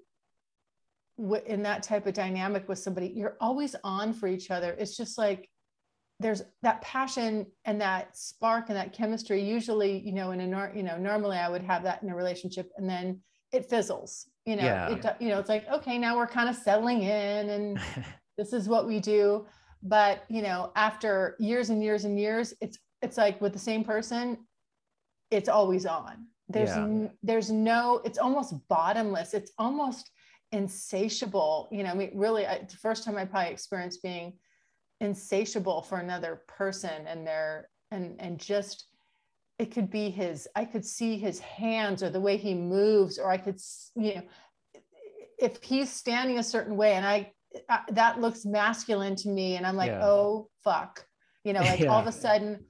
w- 1.18 1.42
in 1.46 1.62
that 1.62 1.82
type 1.82 2.06
of 2.06 2.14
dynamic 2.14 2.68
with 2.68 2.78
somebody 2.78 3.12
you're 3.14 3.36
always 3.40 3.74
on 3.84 4.12
for 4.12 4.26
each 4.28 4.50
other. 4.50 4.72
It's 4.78 4.96
just 4.96 5.16
like 5.16 5.48
there's 6.20 6.42
that 6.62 6.82
passion 6.82 7.46
and 7.64 7.80
that 7.80 8.16
spark 8.16 8.68
and 8.68 8.76
that 8.76 8.92
chemistry 8.92 9.42
usually 9.42 9.98
you 9.98 10.12
know 10.12 10.32
in 10.32 10.40
a 10.40 10.72
you 10.74 10.82
know 10.82 10.96
normally 10.98 11.36
i 11.36 11.48
would 11.48 11.62
have 11.62 11.82
that 11.82 12.02
in 12.02 12.10
a 12.10 12.14
relationship 12.14 12.70
and 12.76 12.88
then 12.88 13.20
it 13.52 13.68
fizzles 13.68 14.26
you 14.46 14.56
know 14.56 14.64
Yeah. 14.64 14.88
it 14.90 15.16
you 15.20 15.28
know 15.28 15.38
it's 15.38 15.48
like 15.48 15.66
okay 15.68 15.98
now 15.98 16.16
we're 16.16 16.26
kind 16.26 16.48
of 16.48 16.56
settling 16.56 17.02
in 17.02 17.50
and 17.50 17.80
this 18.38 18.52
is 18.52 18.68
what 18.68 18.86
we 18.86 18.98
do 18.98 19.46
but 19.82 20.24
you 20.28 20.42
know 20.42 20.72
after 20.74 21.36
years 21.38 21.70
and 21.70 21.82
years 21.82 22.04
and 22.04 22.18
years 22.18 22.54
it's 22.60 22.78
it's 23.02 23.16
like 23.16 23.40
with 23.40 23.52
the 23.52 23.58
same 23.58 23.84
person 23.84 24.38
it's 25.30 25.48
always 25.48 25.86
on 25.86 26.26
there's 26.48 26.70
Yeah. 26.70 26.84
n- 26.84 27.10
there's 27.22 27.50
no 27.50 28.00
it's 28.04 28.18
almost 28.18 28.54
bottomless 28.68 29.34
it's 29.34 29.52
almost 29.58 30.10
insatiable 30.52 31.68
you 31.72 31.82
know 31.82 31.90
i 31.90 31.94
mean 31.94 32.10
really 32.14 32.46
I, 32.46 32.58
the 32.58 32.76
first 32.76 33.04
time 33.04 33.16
i 33.16 33.24
probably 33.24 33.52
experienced 33.52 34.02
being 34.02 34.34
insatiable 35.00 35.82
for 35.82 35.98
another 35.98 36.42
person 36.48 37.06
and 37.06 37.26
their 37.26 37.68
and 37.90 38.16
and 38.20 38.38
just 38.38 38.86
it 39.62 39.70
could 39.70 39.88
be 39.90 40.10
his 40.10 40.48
i 40.56 40.64
could 40.64 40.84
see 40.84 41.16
his 41.16 41.38
hands 41.38 42.02
or 42.02 42.10
the 42.10 42.20
way 42.20 42.36
he 42.36 42.52
moves 42.52 43.16
or 43.16 43.30
i 43.30 43.36
could 43.36 43.58
you 43.94 44.16
know 44.16 44.22
if 45.38 45.62
he's 45.62 45.88
standing 45.90 46.38
a 46.38 46.42
certain 46.42 46.76
way 46.76 46.94
and 46.94 47.06
i, 47.06 47.32
I 47.68 47.80
that 47.92 48.20
looks 48.20 48.44
masculine 48.44 49.14
to 49.16 49.28
me 49.28 49.54
and 49.56 49.64
i'm 49.64 49.76
like 49.76 49.92
Yeah. 49.92 50.04
oh 50.04 50.48
fuck 50.64 51.06
you 51.44 51.52
know 51.52 51.60
like 51.70 51.80
all 51.88 52.00
of 52.00 52.08
a 52.08 52.12
sudden 52.12 52.64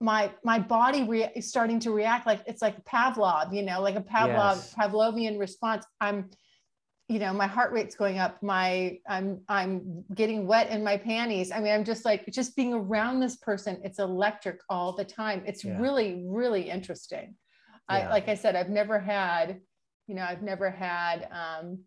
my 0.00 0.30
my 0.44 0.58
body 0.58 1.02
re- 1.04 1.32
is 1.34 1.48
starting 1.48 1.80
to 1.80 1.92
react 1.92 2.26
like 2.26 2.42
it's 2.46 2.60
like 2.60 2.84
pavlov 2.84 3.54
you 3.54 3.62
know 3.62 3.80
like 3.80 3.96
a 3.96 4.02
pavlov 4.02 4.56
Yes. 4.56 4.74
pavlovian 4.78 5.38
response 5.38 5.86
i'm 6.02 6.28
you 7.08 7.18
know 7.18 7.32
my 7.32 7.46
heart 7.46 7.72
rate's 7.72 7.96
going 7.96 8.18
up 8.18 8.42
my 8.42 8.98
i'm 9.08 9.40
i'm 9.48 10.04
getting 10.14 10.46
wet 10.46 10.70
in 10.70 10.84
my 10.84 10.96
panties. 10.96 11.50
I 11.50 11.60
mean 11.60 11.72
i'm 11.72 11.84
just 11.84 12.04
like 12.04 12.26
just 12.26 12.54
being 12.54 12.74
around 12.74 13.20
this 13.20 13.36
person 13.36 13.80
it's 13.82 13.98
electric 13.98 14.60
all 14.68 14.92
the 14.94 15.04
time. 15.04 15.42
It's 15.46 15.64
Yeah. 15.64 15.80
really 15.80 16.24
really 16.26 16.68
interesting. 16.70 17.34
I 17.88 18.06
like 18.10 18.28
i 18.28 18.34
said 18.34 18.54
i've 18.54 18.68
never 18.68 18.98
had 18.98 19.60
you 20.06 20.14
know 20.14 20.22
i've 20.22 20.42
never 20.42 20.70
had 20.70 21.26
um 21.32 21.78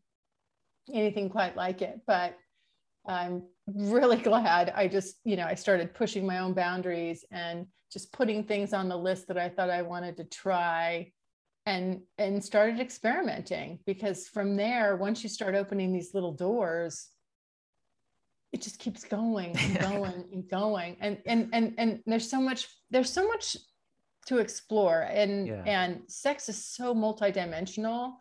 anything 0.91 1.29
quite 1.29 1.55
like 1.55 1.83
it 1.83 2.01
but 2.07 2.35
i'm 3.07 3.43
really 3.67 4.17
glad 4.31 4.71
i 4.75 4.87
just 4.87 5.17
you 5.23 5.35
know 5.35 5.45
i 5.45 5.53
started 5.53 5.93
pushing 5.93 6.25
my 6.25 6.39
own 6.39 6.53
boundaries 6.53 7.23
and 7.31 7.67
just 7.93 8.11
putting 8.13 8.43
things 8.43 8.73
on 8.73 8.89
the 8.89 8.97
list 8.97 9.27
that 9.27 9.37
i 9.37 9.47
thought 9.47 9.69
i 9.69 9.83
wanted 9.83 10.17
to 10.17 10.23
try 10.23 11.11
and 11.65 12.01
and 12.17 12.43
started 12.43 12.79
experimenting 12.79 13.79
because 13.85 14.27
from 14.27 14.55
there 14.55 14.95
once 14.95 15.21
you 15.21 15.29
start 15.29 15.53
opening 15.53 15.93
these 15.93 16.13
little 16.13 16.33
doors 16.33 17.09
it 18.51 18.61
just 18.61 18.79
keeps 18.79 19.03
going 19.03 19.55
and 19.57 19.79
going 19.91 20.25
and 20.33 20.49
going. 20.49 20.97
And 20.99 21.17
and 21.25 21.49
and 21.53 21.73
and 21.77 21.99
there's 22.05 22.29
so 22.29 22.41
much 22.41 22.67
there's 22.89 23.11
so 23.11 23.27
much 23.27 23.57
to 24.27 24.37
explore. 24.37 25.01
And 25.01 25.47
Yeah. 25.47 25.63
and 25.65 26.01
sex 26.07 26.49
is 26.49 26.63
so 26.63 26.93
multidimensional. 26.93 28.13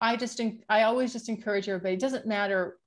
I 0.00 0.14
just 0.16 0.40
i 0.68 0.82
always 0.84 1.12
just 1.12 1.28
encourage 1.28 1.68
everybody 1.68 1.94
it 1.94 2.00
doesn't 2.00 2.24
matter 2.24 2.78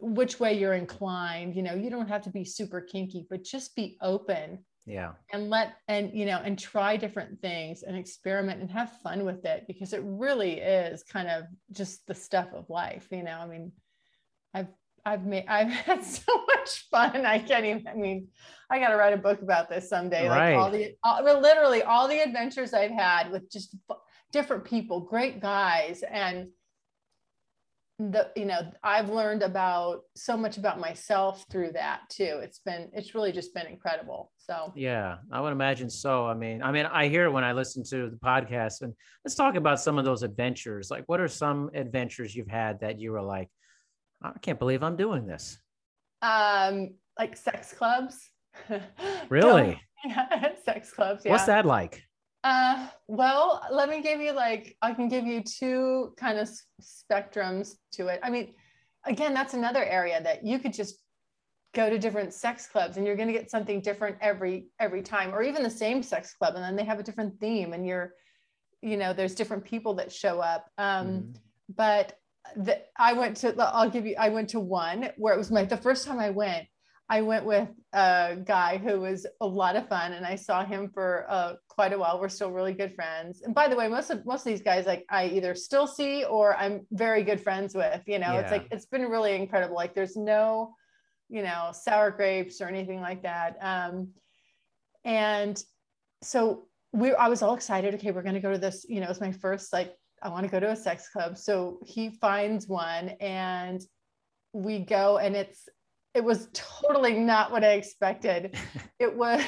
which 0.00 0.40
way 0.40 0.58
you're 0.58 0.74
inclined 0.74 1.54
you 1.54 1.62
know 1.62 1.74
you 1.74 1.90
don't 1.90 2.08
have 2.08 2.22
to 2.22 2.30
be 2.30 2.44
super 2.44 2.80
kinky 2.80 3.24
but 3.30 3.44
just 3.44 3.76
be 3.76 3.96
open 4.02 4.64
Yeah. 4.88 5.12
and 5.32 5.50
let 5.50 5.74
and 5.86 6.12
you 6.14 6.24
know 6.24 6.40
and 6.42 6.58
try 6.58 6.96
different 6.96 7.40
things 7.40 7.82
and 7.82 7.96
experiment 7.96 8.60
and 8.60 8.70
have 8.70 8.90
fun 9.02 9.24
with 9.24 9.44
it 9.44 9.64
because 9.66 9.92
it 9.92 10.00
really 10.02 10.60
is 10.60 11.02
kind 11.02 11.28
of 11.28 11.44
just 11.72 12.06
the 12.06 12.14
stuff 12.14 12.48
of 12.54 12.70
life 12.70 13.06
you 13.10 13.22
know? 13.22 13.38
I 13.38 13.46
mean 13.46 13.72
i've 14.54 14.68
i've 15.04 15.26
made 15.26 15.44
i've 15.48 15.68
had 15.68 16.02
so 16.02 16.44
much 16.46 16.88
fun. 16.90 17.26
I 17.26 17.38
can't 17.38 17.64
even 17.64 17.86
i 17.86 17.94
mean 17.94 18.28
i 18.70 18.78
got 18.78 18.88
to 18.88 18.96
write 18.96 19.12
a 19.12 19.18
book 19.18 19.42
about 19.42 19.68
this 19.68 19.88
someday 19.88 20.28
like 20.28 20.56
all 20.56 20.70
the 20.70 20.94
all, 21.04 21.22
literally 21.22 21.82
all 21.82 22.08
the 22.08 22.20
adventures 22.20 22.72
i've 22.72 22.90
had 22.90 23.30
with 23.30 23.50
just 23.50 23.76
different 24.32 24.64
people 24.64 25.00
great 25.00 25.40
guys 25.40 26.02
and 26.10 26.48
the 27.98 28.30
you 28.36 28.44
know 28.44 28.60
i've 28.84 29.10
learned 29.10 29.42
about 29.42 30.02
so 30.14 30.36
much 30.36 30.56
about 30.56 30.78
myself 30.78 31.44
through 31.50 31.72
that 31.72 32.02
too 32.08 32.38
it's 32.42 32.60
been 32.60 32.88
it's 32.92 33.12
really 33.12 33.32
just 33.32 33.52
been 33.54 33.66
incredible 33.66 34.30
so 34.48 34.72
Yeah, 34.74 35.16
I 35.30 35.42
would 35.42 35.52
imagine 35.52 35.90
so. 35.90 36.26
I 36.26 36.32
mean, 36.32 36.62
I 36.62 36.72
mean, 36.72 36.86
I 36.86 37.08
hear 37.08 37.24
it 37.26 37.30
when 37.30 37.44
I 37.44 37.52
listen 37.52 37.84
to 37.90 38.08
the 38.08 38.16
podcast, 38.16 38.80
and 38.80 38.94
let's 39.22 39.34
talk 39.34 39.56
about 39.56 39.78
some 39.78 39.98
of 39.98 40.06
those 40.06 40.22
adventures. 40.22 40.90
Like, 40.90 41.04
what 41.06 41.20
are 41.20 41.28
some 41.28 41.68
adventures 41.74 42.34
you've 42.34 42.48
had 42.48 42.80
that 42.80 42.98
you 42.98 43.12
were 43.12 43.20
like, 43.20 43.50
I 44.22 44.32
can't 44.40 44.58
believe 44.58 44.82
I'm 44.82 44.96
doing 44.96 45.26
this? 45.26 45.58
um 46.22 46.94
like 47.18 47.36
sex 47.36 47.74
clubs 47.74 48.30
Really? 49.28 49.80
yeah 50.04 50.54
sex 50.64 50.92
clubs 50.92 51.22
yeah 51.26 51.32
What's 51.32 51.44
that 51.44 51.66
like? 51.66 52.02
Uh 52.48 52.88
well 53.08 53.62
let 53.70 53.88
me 53.88 54.00
give 54.00 54.20
you 54.20 54.32
like 54.32 54.76
i 54.82 54.92
can 54.92 55.08
give 55.08 55.26
you 55.26 55.42
two 55.42 56.14
kind 56.16 56.38
of 56.38 56.48
spectrums 56.80 57.74
to 57.92 58.08
it 58.08 58.18
i 58.22 58.30
mean 58.30 58.54
again 59.04 59.34
that's 59.34 59.54
another 59.54 59.84
area 59.84 60.22
that 60.22 60.44
you 60.44 60.58
could 60.58 60.72
just 60.72 60.94
go 61.74 61.90
to 61.90 61.98
different 61.98 62.32
sex 62.32 62.66
clubs 62.66 62.96
and 62.96 63.06
you're 63.06 63.16
going 63.16 63.28
to 63.28 63.38
get 63.40 63.50
something 63.50 63.80
different 63.80 64.16
every 64.20 64.68
every 64.80 65.02
time 65.02 65.34
or 65.34 65.42
even 65.42 65.62
the 65.62 65.70
same 65.84 66.02
sex 66.02 66.34
club 66.34 66.54
and 66.54 66.64
then 66.64 66.76
they 66.76 66.84
have 66.84 66.98
a 66.98 67.02
different 67.02 67.38
theme 67.38 67.72
and 67.74 67.86
you're 67.86 68.14
you 68.80 68.96
know 68.96 69.12
there's 69.12 69.34
different 69.34 69.64
people 69.64 69.92
that 69.94 70.10
show 70.10 70.40
up 70.40 70.62
um 70.78 71.06
Mhm. 71.06 71.36
but 71.76 72.06
the, 72.56 72.80
I 72.96 73.12
went 73.12 73.36
to, 73.38 73.54
I'll 73.60 73.90
give 73.90 74.06
you, 74.06 74.14
I 74.18 74.30
went 74.30 74.48
to 74.50 74.60
one 74.60 75.10
where 75.18 75.34
it 75.34 75.38
was 75.38 75.50
my, 75.50 75.64
the 75.64 75.76
first 75.76 76.06
time 76.06 76.18
I 76.18 76.30
went, 76.30 76.66
I 77.10 77.22
went 77.22 77.46
with 77.46 77.68
a 77.94 78.36
guy 78.44 78.76
who 78.76 79.00
was 79.00 79.26
a 79.40 79.46
lot 79.46 79.76
of 79.76 79.88
fun 79.88 80.12
and 80.12 80.26
I 80.26 80.34
saw 80.34 80.64
him 80.64 80.90
for 80.92 81.24
uh, 81.28 81.54
quite 81.68 81.94
a 81.94 81.98
while. 81.98 82.20
We're 82.20 82.28
still 82.28 82.50
really 82.50 82.74
good 82.74 82.94
friends. 82.94 83.40
And 83.40 83.54
by 83.54 83.66
the 83.68 83.76
way, 83.76 83.88
most 83.88 84.10
of, 84.10 84.26
most 84.26 84.40
of 84.40 84.52
these 84.52 84.60
guys, 84.60 84.84
like 84.84 85.06
I 85.08 85.26
either 85.28 85.54
still 85.54 85.86
see 85.86 86.24
or 86.24 86.54
I'm 86.56 86.86
very 86.92 87.22
good 87.22 87.40
friends 87.40 87.74
with, 87.74 88.02
you 88.06 88.18
know, 88.18 88.36
it's 88.36 88.50
like, 88.50 88.68
it's 88.70 88.84
been 88.84 89.02
really 89.02 89.34
incredible. 89.34 89.74
Like 89.74 89.94
there's 89.94 90.16
no, 90.16 90.74
you 91.30 91.42
know, 91.42 91.70
sour 91.72 92.10
grapes 92.10 92.60
or 92.60 92.68
anything 92.68 93.00
like 93.00 93.22
that. 93.22 93.56
Um, 93.62 94.08
and 95.04 95.62
so 96.22 96.66
we, 96.92 97.14
I 97.14 97.28
was 97.28 97.40
all 97.40 97.54
excited. 97.54 97.94
Okay, 97.94 98.10
we're 98.10 98.22
going 98.22 98.34
to 98.34 98.40
go 98.40 98.52
to 98.52 98.58
this, 98.58 98.84
you 98.86 99.00
know, 99.00 99.08
it's 99.08 99.20
my 99.20 99.32
first 99.32 99.72
like 99.72 99.94
I 100.22 100.28
want 100.28 100.44
to 100.44 100.50
go 100.50 100.60
to 100.60 100.72
a 100.72 100.76
sex 100.76 101.08
club. 101.08 101.38
So 101.38 101.78
he 101.86 102.10
finds 102.10 102.68
one 102.68 103.10
and 103.20 103.80
we 104.52 104.80
go 104.80 105.18
and 105.18 105.34
it's 105.34 105.68
it 106.14 106.24
was 106.24 106.48
totally 106.52 107.14
not 107.14 107.50
what 107.50 107.64
I 107.64 107.72
expected. 107.72 108.56
It 109.00 109.14
was 109.14 109.44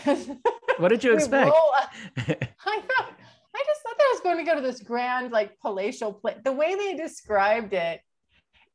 What 0.79 0.91
did 0.91 1.03
you 1.03 1.13
expect? 1.17 1.51
I 2.17 2.25
thought 2.25 3.11
I 3.57 3.65
just 3.67 3.83
thought 3.83 3.99
that 3.99 4.05
I 4.05 4.13
was 4.13 4.21
going 4.23 4.39
to 4.39 4.45
go 4.45 4.55
to 4.55 4.61
this 4.61 4.81
grand 4.81 5.33
like 5.33 5.59
palatial 5.59 6.13
place. 6.13 6.37
The 6.45 6.53
way 6.53 6.77
they 6.77 6.95
described 6.95 7.73
it, 7.73 8.01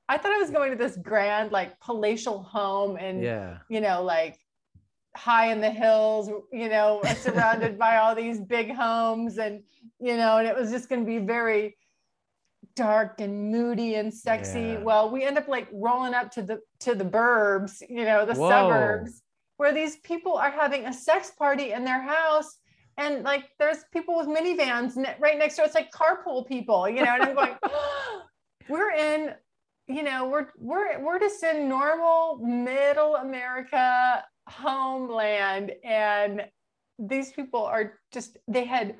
I 0.09 0.17
thought 0.17 0.33
I 0.33 0.37
was 0.37 0.51
going 0.51 0.71
to 0.71 0.77
this 0.77 0.97
grand 0.97 1.53
like 1.53 1.79
palatial 1.79 2.43
home 2.43 2.97
and 2.97 3.23
yeah. 3.23 3.59
you 3.69 3.79
know, 3.79 4.03
like 4.03 4.37
high 5.15 5.51
in 5.51 5.61
the 5.61 5.71
hills, 5.71 6.29
you 6.51 6.67
know, 6.67 7.01
surrounded 7.15 7.79
by 7.79 7.97
all 7.97 8.15
these 8.15 8.41
big 8.41 8.73
homes 8.73 9.37
and, 9.37 9.63
you 10.01 10.17
know, 10.17 10.39
and 10.39 10.47
it 10.47 10.55
was 10.55 10.71
just 10.71 10.89
going 10.89 11.01
to 11.01 11.07
be 11.07 11.19
very 11.19 11.77
dark 12.75 13.21
and 13.21 13.51
moody 13.51 13.95
and 13.95 14.13
sexy. 14.13 14.59
Yeah. 14.59 14.79
Well, 14.79 15.09
we 15.09 15.23
end 15.23 15.37
up 15.37 15.47
like 15.47 15.67
rolling 15.71 16.13
up 16.13 16.31
to 16.31 16.41
the, 16.41 16.59
to 16.81 16.95
the 16.95 17.05
burbs, 17.05 17.81
you 17.89 18.05
know, 18.05 18.25
the 18.25 18.35
Whoa. 18.35 18.49
suburbs 18.49 19.21
where 19.57 19.73
these 19.73 19.97
people 19.97 20.35
are 20.35 20.51
having 20.51 20.85
a 20.85 20.93
sex 20.93 21.31
party 21.31 21.71
in 21.71 21.85
their 21.85 22.01
house. 22.01 22.57
And 22.97 23.23
like, 23.23 23.45
there's 23.59 23.79
people 23.91 24.17
with 24.17 24.27
minivans 24.27 24.95
right 25.19 25.37
next 25.37 25.57
door. 25.57 25.65
It's 25.65 25.75
like 25.75 25.91
carpool 25.91 26.47
people, 26.47 26.87
you 26.87 27.03
know, 27.03 27.13
and 27.13 27.23
I'm 27.23 27.35
going, 27.35 27.55
we're 28.69 28.91
in 28.91 29.33
you 29.87 30.03
know 30.03 30.27
we're 30.27 30.47
we're 30.57 30.99
we're 30.99 31.19
just 31.19 31.43
in 31.43 31.69
normal 31.69 32.37
middle 32.37 33.17
america 33.17 34.23
homeland 34.47 35.71
and 35.83 36.43
these 36.97 37.31
people 37.31 37.63
are 37.63 37.99
just 38.11 38.37
they 38.47 38.65
had 38.65 38.95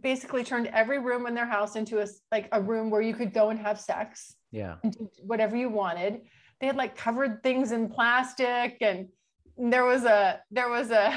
basically 0.00 0.42
turned 0.44 0.66
every 0.68 0.98
room 0.98 1.26
in 1.26 1.34
their 1.34 1.46
house 1.46 1.76
into 1.76 2.00
a 2.02 2.06
like 2.32 2.48
a 2.52 2.60
room 2.60 2.90
where 2.90 3.00
you 3.00 3.14
could 3.14 3.32
go 3.32 3.50
and 3.50 3.58
have 3.60 3.80
sex 3.80 4.34
Yeah. 4.50 4.76
and 4.82 4.92
do 4.92 5.10
whatever 5.22 5.56
you 5.56 5.68
wanted 5.68 6.22
they 6.60 6.66
had 6.66 6.76
like 6.76 6.96
covered 6.96 7.42
things 7.42 7.72
in 7.72 7.88
plastic 7.88 8.78
and 8.80 9.08
there 9.56 9.84
was 9.84 10.04
a 10.04 10.40
there 10.50 10.68
was 10.68 10.90
a 10.90 11.16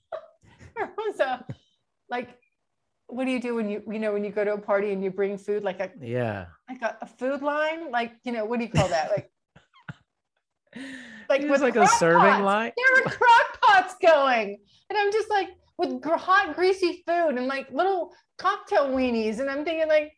there 0.76 0.90
was 0.96 1.20
a 1.20 1.44
like 2.08 2.28
what 3.08 3.24
do 3.26 3.30
you 3.30 3.40
do 3.40 3.54
when 3.54 3.68
you 3.68 3.82
you 3.90 3.98
know 3.98 4.12
when 4.12 4.24
you 4.24 4.30
go 4.30 4.44
to 4.44 4.54
a 4.54 4.58
party 4.58 4.92
and 4.92 5.02
you 5.04 5.10
bring 5.10 5.36
food 5.36 5.62
like 5.62 5.80
a 5.80 5.90
Yeah. 6.00 6.46
like 6.68 6.80
a, 6.82 6.96
a 7.02 7.06
food 7.06 7.42
line 7.42 7.90
like 7.90 8.12
you 8.24 8.32
know 8.32 8.44
what 8.46 8.58
do 8.58 8.64
you 8.64 8.70
call 8.70 8.88
that 8.88 9.10
like 9.10 9.30
like 11.28 11.42
It 11.42 11.48
was 11.50 11.60
like 11.60 11.76
a 11.76 11.86
serving 11.86 12.20
pots. 12.20 12.42
line. 12.44 12.72
there 12.76 13.04
were 13.04 13.10
crock 13.10 13.60
pots 13.62 13.94
going 14.00 14.58
and 14.88 14.98
i'm 14.98 15.12
just 15.12 15.28
like 15.30 15.48
with 15.78 16.04
hot 16.04 16.54
greasy 16.54 17.02
food 17.06 17.36
and 17.36 17.46
like 17.46 17.70
little 17.70 18.12
cocktail 18.36 18.88
weenies 18.88 19.38
and 19.40 19.48
i'm 19.48 19.64
thinking 19.64 19.88
like 19.88 20.12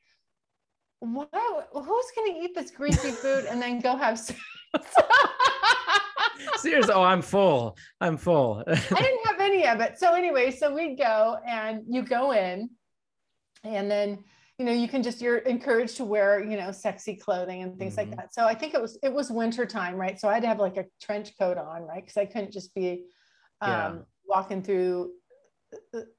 what 1.01 1.29
who's 1.73 2.07
going 2.17 2.35
to 2.35 2.41
eat 2.41 2.55
this 2.55 2.71
greasy 2.71 3.11
food 3.11 3.45
and 3.47 3.61
then 3.63 3.81
go 3.81 3.97
have 3.97 4.19
sex 4.19 4.39
Seriously. 6.57 6.93
Oh, 6.95 7.03
I'm 7.03 7.21
full. 7.23 7.77
I'm 8.01 8.17
full. 8.17 8.63
I 8.67 8.75
didn't 8.75 9.27
have 9.27 9.41
any 9.41 9.67
of 9.67 9.81
it. 9.81 9.99
So 9.99 10.15
anyway, 10.15 10.51
so 10.51 10.75
we 10.75 10.95
go 10.97 11.37
and 11.47 11.83
you 11.89 12.03
go 12.03 12.33
in 12.33 12.71
and 13.65 13.91
then 13.91 14.25
you 14.59 14.65
know 14.65 14.73
you 14.73 14.89
can 14.89 15.03
just 15.03 15.21
you're 15.21 15.39
encouraged 15.39 15.97
to 15.99 16.05
wear 16.05 16.43
you 16.43 16.57
know 16.57 16.71
sexy 16.73 17.15
clothing 17.17 17.63
and 17.63 17.79
things 17.79 17.95
Mhm. 17.95 17.99
like 17.99 18.17
that 18.17 18.35
so 18.35 18.45
i 18.45 18.55
think 18.55 18.73
it 18.75 18.81
was 18.81 18.99
it 19.03 19.11
was 19.13 19.31
winter 19.31 19.65
time 19.67 19.97
right 19.97 20.19
so 20.21 20.29
i 20.29 20.35
had 20.35 20.43
to 20.43 20.49
have 20.49 20.59
like 20.61 20.77
a 20.77 20.85
trench 21.01 21.33
coat 21.39 21.57
on 21.59 21.83
right 21.83 22.03
because 22.03 22.17
i 22.19 22.25
couldn't 22.27 22.53
just 22.53 22.75
be 22.75 23.05
um, 23.63 23.71
Yeah. 23.71 23.95
walking 24.27 24.63
through 24.63 25.05
th- 25.07 25.15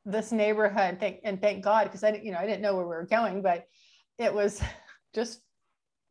this 0.06 0.32
neighborhood 0.32 0.98
thank, 1.00 1.20
and 1.24 1.42
thank 1.42 1.64
god 1.64 1.86
because 1.86 2.04
i 2.04 2.12
didn't 2.12 2.26
you 2.26 2.32
know 2.32 2.38
i 2.38 2.46
didn't 2.46 2.62
know 2.62 2.76
where 2.76 2.86
we 2.86 2.96
were 2.96 3.06
going 3.06 3.42
but 3.42 3.66
it 4.18 4.34
was 4.34 4.62
just 5.14 5.42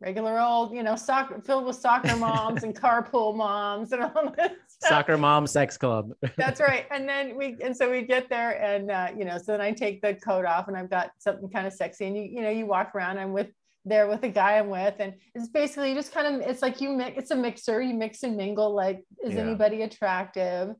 regular 0.01 0.39
old 0.41 0.75
you 0.75 0.83
know 0.83 0.97
soccer 0.97 1.41
filled 1.43 1.65
with 1.67 1.77
soccer 1.77 2.17
moms 2.27 2.63
and 2.63 2.75
carpool 2.75 3.37
moms 3.37 3.93
and 3.93 4.03
all 4.03 4.33
this 4.37 4.53
stuff. 4.69 4.89
Soccer 4.89 5.19
mom 5.19 5.47
sex 5.47 5.77
club. 5.77 6.13
That's 6.39 6.59
right. 6.59 6.87
And 6.91 7.07
then 7.07 7.37
we 7.37 7.59
and 7.63 7.77
so 7.77 7.91
we 7.91 8.03
get 8.03 8.31
there 8.31 8.63
and 8.63 8.91
uh, 8.91 9.09
you 9.15 9.27
know, 9.27 9.37
so 9.37 9.53
then 9.53 9.61
I 9.61 9.73
take 9.73 10.01
the 10.01 10.15
coat 10.15 10.47
off 10.47 10.69
and 10.69 10.77
I've 10.77 10.89
got 10.89 11.11
something 11.19 11.51
kind 11.51 11.67
of 11.67 11.75
sexy 11.75 12.07
and 12.07 12.17
you 12.17 12.23
you 12.23 12.41
know, 12.41 12.49
you 12.49 12.65
walk 12.65 12.95
around, 12.95 13.19
I'm 13.19 13.33
with 13.35 13.49
there 13.85 14.09
with 14.09 14.23
the 14.23 14.29
guy 14.29 14.59
I'm 14.59 14.71
with 14.71 14.95
and 15.01 15.15
it's 15.35 15.49
basically 15.49 15.93
just 15.95 16.13
kind 16.13 16.35
of 16.35 16.41
it's 16.49 16.63
like 16.63 16.81
you 16.81 16.91
mix 16.97 17.19
it's 17.19 17.31
a 17.31 17.37
mixer, 17.37 17.83
you 17.83 17.93
mix 17.93 18.23
and 18.23 18.39
mingle 18.39 18.75
like 18.75 19.05
is 19.23 19.35
Yeah. 19.35 19.43
anybody 19.43 19.83
attractive? 19.83 20.75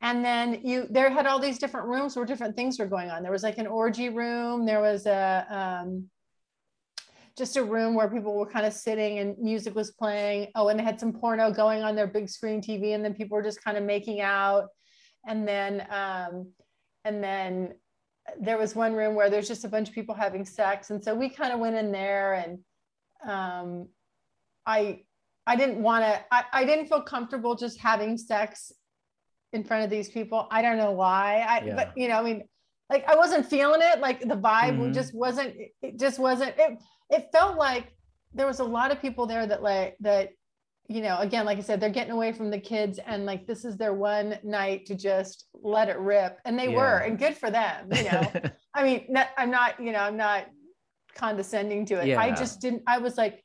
And 0.00 0.24
then 0.24 0.60
you 0.62 0.86
there 0.90 1.10
had 1.10 1.26
all 1.26 1.40
these 1.40 1.58
different 1.58 1.88
rooms 1.88 2.14
where 2.14 2.24
different 2.24 2.54
things 2.54 2.78
were 2.78 2.86
going 2.86 3.10
on. 3.10 3.22
There 3.22 3.32
was 3.32 3.42
like 3.42 3.58
an 3.58 3.66
orgy 3.66 4.08
room, 4.08 4.64
there 4.64 4.80
was 4.80 5.06
a 5.06 5.46
um 5.50 6.08
just 7.38 7.56
a 7.56 7.62
room 7.62 7.94
where 7.94 8.10
people 8.10 8.36
were 8.36 8.50
kind 8.50 8.66
of 8.66 8.72
sitting 8.72 9.20
and 9.20 9.38
music 9.38 9.74
was 9.74 9.92
playing. 9.92 10.48
Oh, 10.56 10.68
and 10.68 10.78
they 10.78 10.84
had 10.84 10.98
some 10.98 11.12
porno 11.12 11.52
going 11.52 11.82
on 11.82 11.94
their 11.94 12.08
big 12.08 12.28
screen 12.28 12.60
TV, 12.60 12.94
and 12.94 13.04
then 13.04 13.14
people 13.14 13.36
were 13.36 13.42
just 13.42 13.62
kind 13.62 13.78
of 13.78 13.84
making 13.84 14.20
out. 14.20 14.66
And 15.26 15.46
then, 15.46 15.86
um, 15.90 16.52
and 17.04 17.22
then 17.22 17.74
there 18.40 18.58
was 18.58 18.74
one 18.74 18.92
room 18.92 19.14
where 19.14 19.30
there's 19.30 19.48
just 19.48 19.64
a 19.64 19.68
bunch 19.68 19.88
of 19.88 19.94
people 19.94 20.14
having 20.14 20.44
sex, 20.44 20.90
and 20.90 21.02
so 21.02 21.14
we 21.14 21.28
kind 21.30 21.52
of 21.52 21.60
went 21.60 21.76
in 21.76 21.92
there, 21.92 22.34
and 22.34 22.58
um, 23.26 23.88
I, 24.66 25.02
I 25.46 25.56
didn't 25.56 25.80
want 25.80 26.04
to. 26.04 26.20
I, 26.30 26.44
I 26.52 26.64
didn't 26.64 26.88
feel 26.88 27.02
comfortable 27.02 27.54
just 27.54 27.78
having 27.78 28.18
sex 28.18 28.72
in 29.52 29.64
front 29.64 29.84
of 29.84 29.90
these 29.90 30.08
people. 30.08 30.46
I 30.50 30.62
don't 30.62 30.76
know 30.76 30.92
why. 30.92 31.44
I, 31.48 31.64
Yeah. 31.64 31.74
but 31.76 31.92
you 31.96 32.08
know, 32.08 32.18
I 32.18 32.22
mean, 32.22 32.44
like 32.90 33.08
I 33.08 33.16
wasn't 33.16 33.46
feeling 33.46 33.80
it. 33.82 34.00
Like 34.00 34.20
the 34.20 34.36
vibe 34.36 34.78
Mhm. 34.78 34.94
just 34.94 35.14
wasn't. 35.14 35.54
It 35.82 35.98
just 35.98 36.18
wasn't. 36.18 36.54
It 36.58 36.78
it 37.10 37.28
felt 37.32 37.56
like 37.56 37.94
there 38.34 38.46
was 38.46 38.60
a 38.60 38.64
lot 38.64 38.90
of 38.90 39.00
people 39.00 39.26
there 39.26 39.46
that 39.46 39.62
like 39.62 39.96
that. 40.00 40.30
You 40.90 41.02
know, 41.02 41.18
again, 41.18 41.44
like 41.44 41.58
I 41.58 41.60
said, 41.60 41.80
they're 41.80 41.90
getting 41.90 42.14
away 42.14 42.32
from 42.32 42.48
the 42.50 42.58
kids, 42.58 42.98
and 42.98 43.26
like 43.26 43.46
this 43.46 43.66
is 43.66 43.76
their 43.76 43.92
one 43.92 44.38
night 44.42 44.86
to 44.86 44.94
just 44.94 45.46
let 45.52 45.90
it 45.90 45.98
rip, 45.98 46.38
and 46.46 46.58
they 46.58 46.68
were, 46.68 46.98
and 47.00 47.18
good 47.18 47.36
for 47.36 47.50
them. 47.50 47.90
You 47.92 48.04
know, 48.04 48.22
I 48.74 48.84
mean, 48.84 49.04
not, 49.10 49.28
I'm 49.36 49.50
not, 49.50 49.78
you 49.78 49.92
know, 49.92 49.98
I'm 50.00 50.16
not 50.16 50.46
condescending 51.14 51.84
to 51.86 51.94
it. 52.02 52.16
I 52.16 52.30
just 52.30 52.60
didn't. 52.62 52.82
I 52.86 52.96
was 52.98 53.18
like 53.18 53.44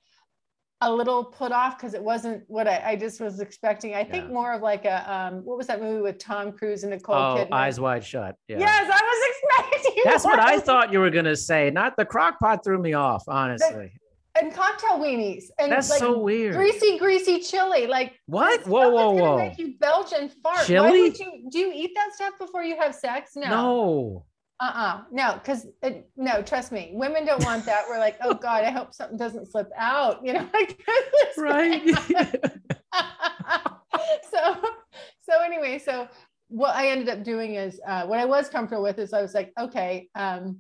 a 0.90 0.92
little 0.94 1.24
put 1.24 1.52
off 1.52 1.78
because 1.78 1.94
it 1.94 2.04
wasn't 2.04 2.44
what 2.48 2.68
I, 2.68 2.92
I 2.92 2.96
just 2.96 3.20
was 3.22 3.40
expecting. 3.40 3.96
I 3.96 4.04
think 4.04 4.26
Yeah. 4.28 4.34
more 4.34 4.54
of 4.54 4.62
like 4.62 4.86
a 4.86 5.12
um, 5.12 5.46
what 5.46 5.58
was 5.58 5.68
that 5.68 5.82
movie 5.82 6.02
with 6.02 6.18
Tom 6.20 6.52
Cruise 6.52 6.84
and 6.84 6.92
Nicole 6.92 7.16
oh, 7.16 7.36
Kidman? 7.38 7.52
eyes 7.52 7.80
wide 7.80 8.04
shut. 8.04 8.36
Yeah. 8.48 8.60
Yes, 8.60 8.90
I 8.92 9.02
was 9.04 9.72
expecting. 9.72 10.04
That's 10.06 10.24
what 10.26 10.40
I 10.40 10.60
thought 10.60 10.92
you 10.92 11.00
were 11.00 11.10
gonna 11.10 11.36
say. 11.36 11.70
Not 11.70 11.96
the 11.98 12.06
crock 12.06 12.40
pot 12.40 12.64
threw 12.64 12.80
me 12.82 12.94
off, 12.94 13.24
honestly. 13.28 13.92
And 14.40 14.52
cocktail 14.52 14.98
weenies 14.98 15.46
and 15.60 15.72
That's 15.72 15.92
like 15.92 16.00
so 16.00 16.18
weird. 16.18 16.56
greasy, 16.56 16.98
greasy 16.98 17.40
chili. 17.40 17.86
Like 17.86 18.20
What? 18.26 18.66
Whoa, 18.66 18.90
whoa, 18.90 19.12
whoa. 19.12 19.38
Make 19.38 19.60
you 19.60 19.76
belch 19.80 20.12
and 20.12 20.32
fart. 20.32 20.68
Why 20.68 20.90
would 20.90 21.20
you 21.20 21.48
do 21.52 21.60
you 21.60 21.72
eat 21.74 21.92
that 21.94 22.14
stuff 22.16 22.34
before 22.40 22.64
you 22.64 22.76
have 22.80 22.96
sex? 22.96 23.36
No. 23.36 23.48
No. 23.48 24.26
Uh-uh. 24.64 25.02
No, 25.12 25.34
because 25.34 25.68
no, 26.16 26.42
trust 26.42 26.72
me, 26.72 26.92
women 26.94 27.26
don't 27.26 27.44
want 27.44 27.66
that. 27.66 27.84
We're 27.90 28.00
like, 28.00 28.16
oh 28.24 28.34
God, 28.34 28.64
I 28.64 28.72
hope 28.72 28.94
something 28.94 29.18
doesn't 29.18 29.52
slip 29.52 29.70
out. 29.78 30.26
You 30.26 30.32
know, 30.34 30.50
like 30.54 30.82
this 30.86 31.38
Right. 31.38 31.84
so 34.32 34.56
so 35.22 35.42
anyway, 35.44 35.80
so 35.80 36.08
what 36.48 36.76
I 36.76 36.88
ended 36.88 37.10
up 37.10 37.24
doing 37.26 37.56
is 37.56 37.82
uh, 37.86 38.06
what 38.06 38.20
I 38.20 38.26
was 38.26 38.48
comfortable 38.48 38.84
with 38.84 39.00
is 39.00 39.12
I 39.12 39.22
was 39.22 39.34
like, 39.34 39.52
okay, 39.60 40.08
um, 40.16 40.60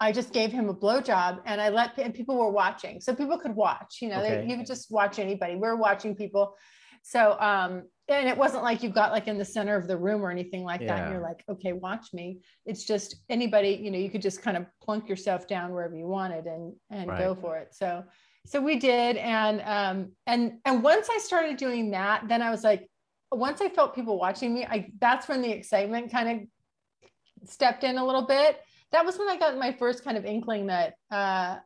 I 0.00 0.10
just 0.10 0.32
gave 0.32 0.50
him 0.50 0.68
a 0.68 0.74
blowjob 0.74 1.40
and 1.46 1.60
I 1.60 1.68
let 1.68 1.96
and 1.98 2.12
people 2.12 2.36
were 2.36 2.50
watching, 2.50 3.00
so 3.00 3.14
people 3.14 3.38
could 3.38 3.54
watch. 3.54 3.98
You 4.02 4.08
know, 4.08 4.20
Okay. 4.20 4.42
they, 4.44 4.50
you 4.50 4.56
could 4.56 4.66
just 4.66 4.90
watch 4.90 5.20
anybody. 5.20 5.54
We 5.54 5.68
are 5.68 5.76
watching 5.76 6.16
people. 6.16 6.56
So 7.02 7.36
um, 7.40 7.82
and 8.08 8.28
it 8.28 8.36
wasn't 8.36 8.62
like 8.62 8.82
you 8.82 8.90
got 8.90 9.12
like 9.12 9.28
in 9.28 9.38
the 9.38 9.44
center 9.44 9.76
of 9.76 9.86
the 9.88 9.96
room 9.96 10.22
or 10.22 10.30
anything 10.30 10.64
like 10.64 10.80
that. 10.86 11.02
And 11.02 11.12
you're 11.12 11.22
like, 11.22 11.44
okay, 11.48 11.72
watch 11.72 12.12
me. 12.12 12.40
It's 12.66 12.84
just 12.84 13.16
anybody. 13.28 13.80
You 13.82 13.90
know, 13.90 13.98
you 13.98 14.10
could 14.10 14.22
just 14.22 14.42
kind 14.42 14.56
of 14.56 14.66
plunk 14.82 15.08
yourself 15.08 15.46
down 15.46 15.72
wherever 15.72 15.94
you 15.94 16.06
wanted 16.06 16.46
and 16.46 16.74
and 16.90 17.08
go 17.08 17.34
for 17.34 17.58
it. 17.58 17.74
So 17.74 18.04
so 18.46 18.60
we 18.60 18.76
did 18.76 19.16
and 19.16 19.62
um 19.62 20.12
and 20.26 20.58
and 20.64 20.82
once 20.82 21.08
i 21.10 21.18
started 21.18 21.56
doing 21.56 21.90
that 21.92 22.26
then 22.28 22.42
i 22.42 22.50
was 22.50 22.64
like 22.64 22.88
once 23.30 23.60
i 23.60 23.68
felt 23.68 23.94
people 23.94 24.18
watching 24.18 24.52
me 24.52 24.64
i 24.66 24.90
that's 25.00 25.28
when 25.28 25.42
the 25.42 25.50
excitement 25.50 26.10
kind 26.10 26.28
of 26.28 27.48
stepped 27.48 27.84
in 27.84 27.98
a 27.98 28.04
little 28.04 28.26
bit 28.26 28.60
that 28.90 29.04
was 29.04 29.18
when 29.18 29.28
i 29.28 29.36
got 29.36 29.56
my 29.56 29.72
first 29.72 30.04
kind 30.04 30.16
of 30.16 30.24
inkling 30.24 30.66
that 30.66 30.94
uh 31.10 31.56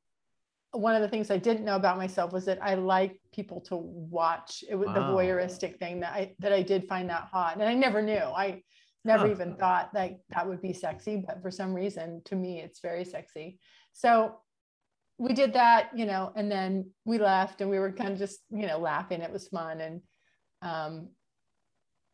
one 0.80 0.94
of 0.94 1.02
the 1.02 1.08
things 1.08 1.30
i 1.30 1.36
didn't 1.36 1.64
know 1.64 1.76
about 1.76 1.96
myself 1.96 2.32
was 2.32 2.44
that 2.44 2.58
i 2.62 2.74
like 2.74 3.18
people 3.32 3.60
to 3.60 3.76
watch 3.76 4.64
it 4.68 4.74
was 4.74 4.88
the 4.88 5.00
voyeuristic 5.00 5.78
thing 5.78 6.00
that 6.00 6.12
i 6.12 6.34
that 6.38 6.52
i 6.52 6.62
did 6.62 6.86
find 6.86 7.08
that 7.08 7.28
hot 7.30 7.54
and 7.54 7.62
i 7.62 7.74
never 7.74 8.02
knew 8.02 8.16
i 8.16 8.62
never 9.04 9.26
Huh. 9.26 9.32
even 9.32 9.56
thought 9.56 9.90
like 9.94 10.18
that 10.30 10.46
would 10.48 10.60
be 10.60 10.72
sexy 10.72 11.22
but 11.26 11.40
for 11.42 11.50
some 11.50 11.72
reason 11.72 12.20
to 12.24 12.34
me 12.34 12.60
it's 12.60 12.80
very 12.80 13.04
sexy 13.04 13.58
so 13.92 14.36
we 15.18 15.32
did 15.32 15.54
that, 15.54 15.90
you 15.94 16.04
know, 16.04 16.32
and 16.36 16.50
then 16.50 16.90
we 17.04 17.18
left 17.18 17.60
and 17.60 17.70
we 17.70 17.78
were 17.78 17.90
kind 17.92 18.12
of 18.12 18.18
just, 18.18 18.40
you 18.50 18.66
know, 18.66 18.78
laughing. 18.78 19.22
It 19.22 19.32
was 19.32 19.48
fun. 19.48 19.80
And, 19.80 20.02
um, 20.60 21.08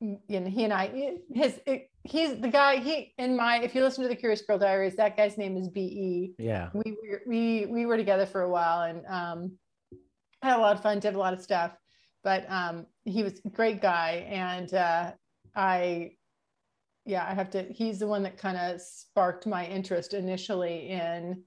you 0.03 0.41
know, 0.41 0.49
he 0.51 0.65
and 0.65 0.73
I, 0.73 1.17
his, 1.33 1.61
he's 2.05 2.41
the 2.41 2.49
guy, 2.49 2.77
he, 2.79 3.15
in 3.19 3.37
my, 3.37 3.61
if 3.63 3.75
you 3.75 3.83
listen 3.83 4.03
to 4.03 4.09
the 4.09 4.17
Curious 4.17 4.43
Girl 4.43 4.59
Diaries, 4.59 4.97
that 4.97 5.17
guy's 5.17 5.39
name 5.39 5.57
is 5.57 5.69
B.E. 5.69 6.35
Yeah. 6.39 6.71
We 6.75 6.97
were, 7.03 7.23
we, 7.27 7.67
we 7.67 7.87
were 7.87 7.97
together 7.97 8.27
for 8.27 8.43
a 8.43 8.51
while 8.51 8.83
and, 8.83 9.07
um, 9.07 9.53
had 10.43 10.57
a 10.57 10.61
lot 10.61 10.75
of 10.77 10.83
fun, 10.83 10.99
did 10.99 11.15
a 11.15 11.19
lot 11.19 11.33
of 11.35 11.41
stuff, 11.41 11.73
but, 12.25 12.45
um, 12.51 12.87
he 13.05 13.23
was 13.23 13.41
a 13.45 13.49
great 13.51 13.81
guy. 13.81 14.27
And, 14.29 14.73
uh, 14.75 15.13
I, 15.55 16.13
yeah, 17.07 17.25
I 17.29 17.35
have 17.35 17.51
to, 17.51 17.63
he's 17.65 17.99
the 18.01 18.07
one 18.09 18.23
that 18.25 18.39
kind 18.39 18.57
of 18.57 18.81
sparked 18.81 19.47
my 19.47 19.67
interest 19.67 20.15
initially 20.15 20.89
in, 20.91 21.43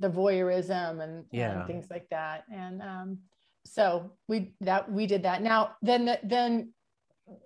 the 0.00 0.08
voyeurism 0.08 1.02
and, 1.02 1.26
Yeah. 1.30 1.58
and 1.58 1.66
things 1.66 1.88
like 1.90 2.08
that. 2.10 2.44
And 2.50 2.80
um, 2.80 3.18
so 3.66 4.12
we 4.28 4.54
that 4.62 4.90
we 4.90 5.06
did 5.06 5.22
that. 5.24 5.42
Now 5.42 5.72
then 5.82 6.06
the, 6.06 6.18
then 6.24 6.72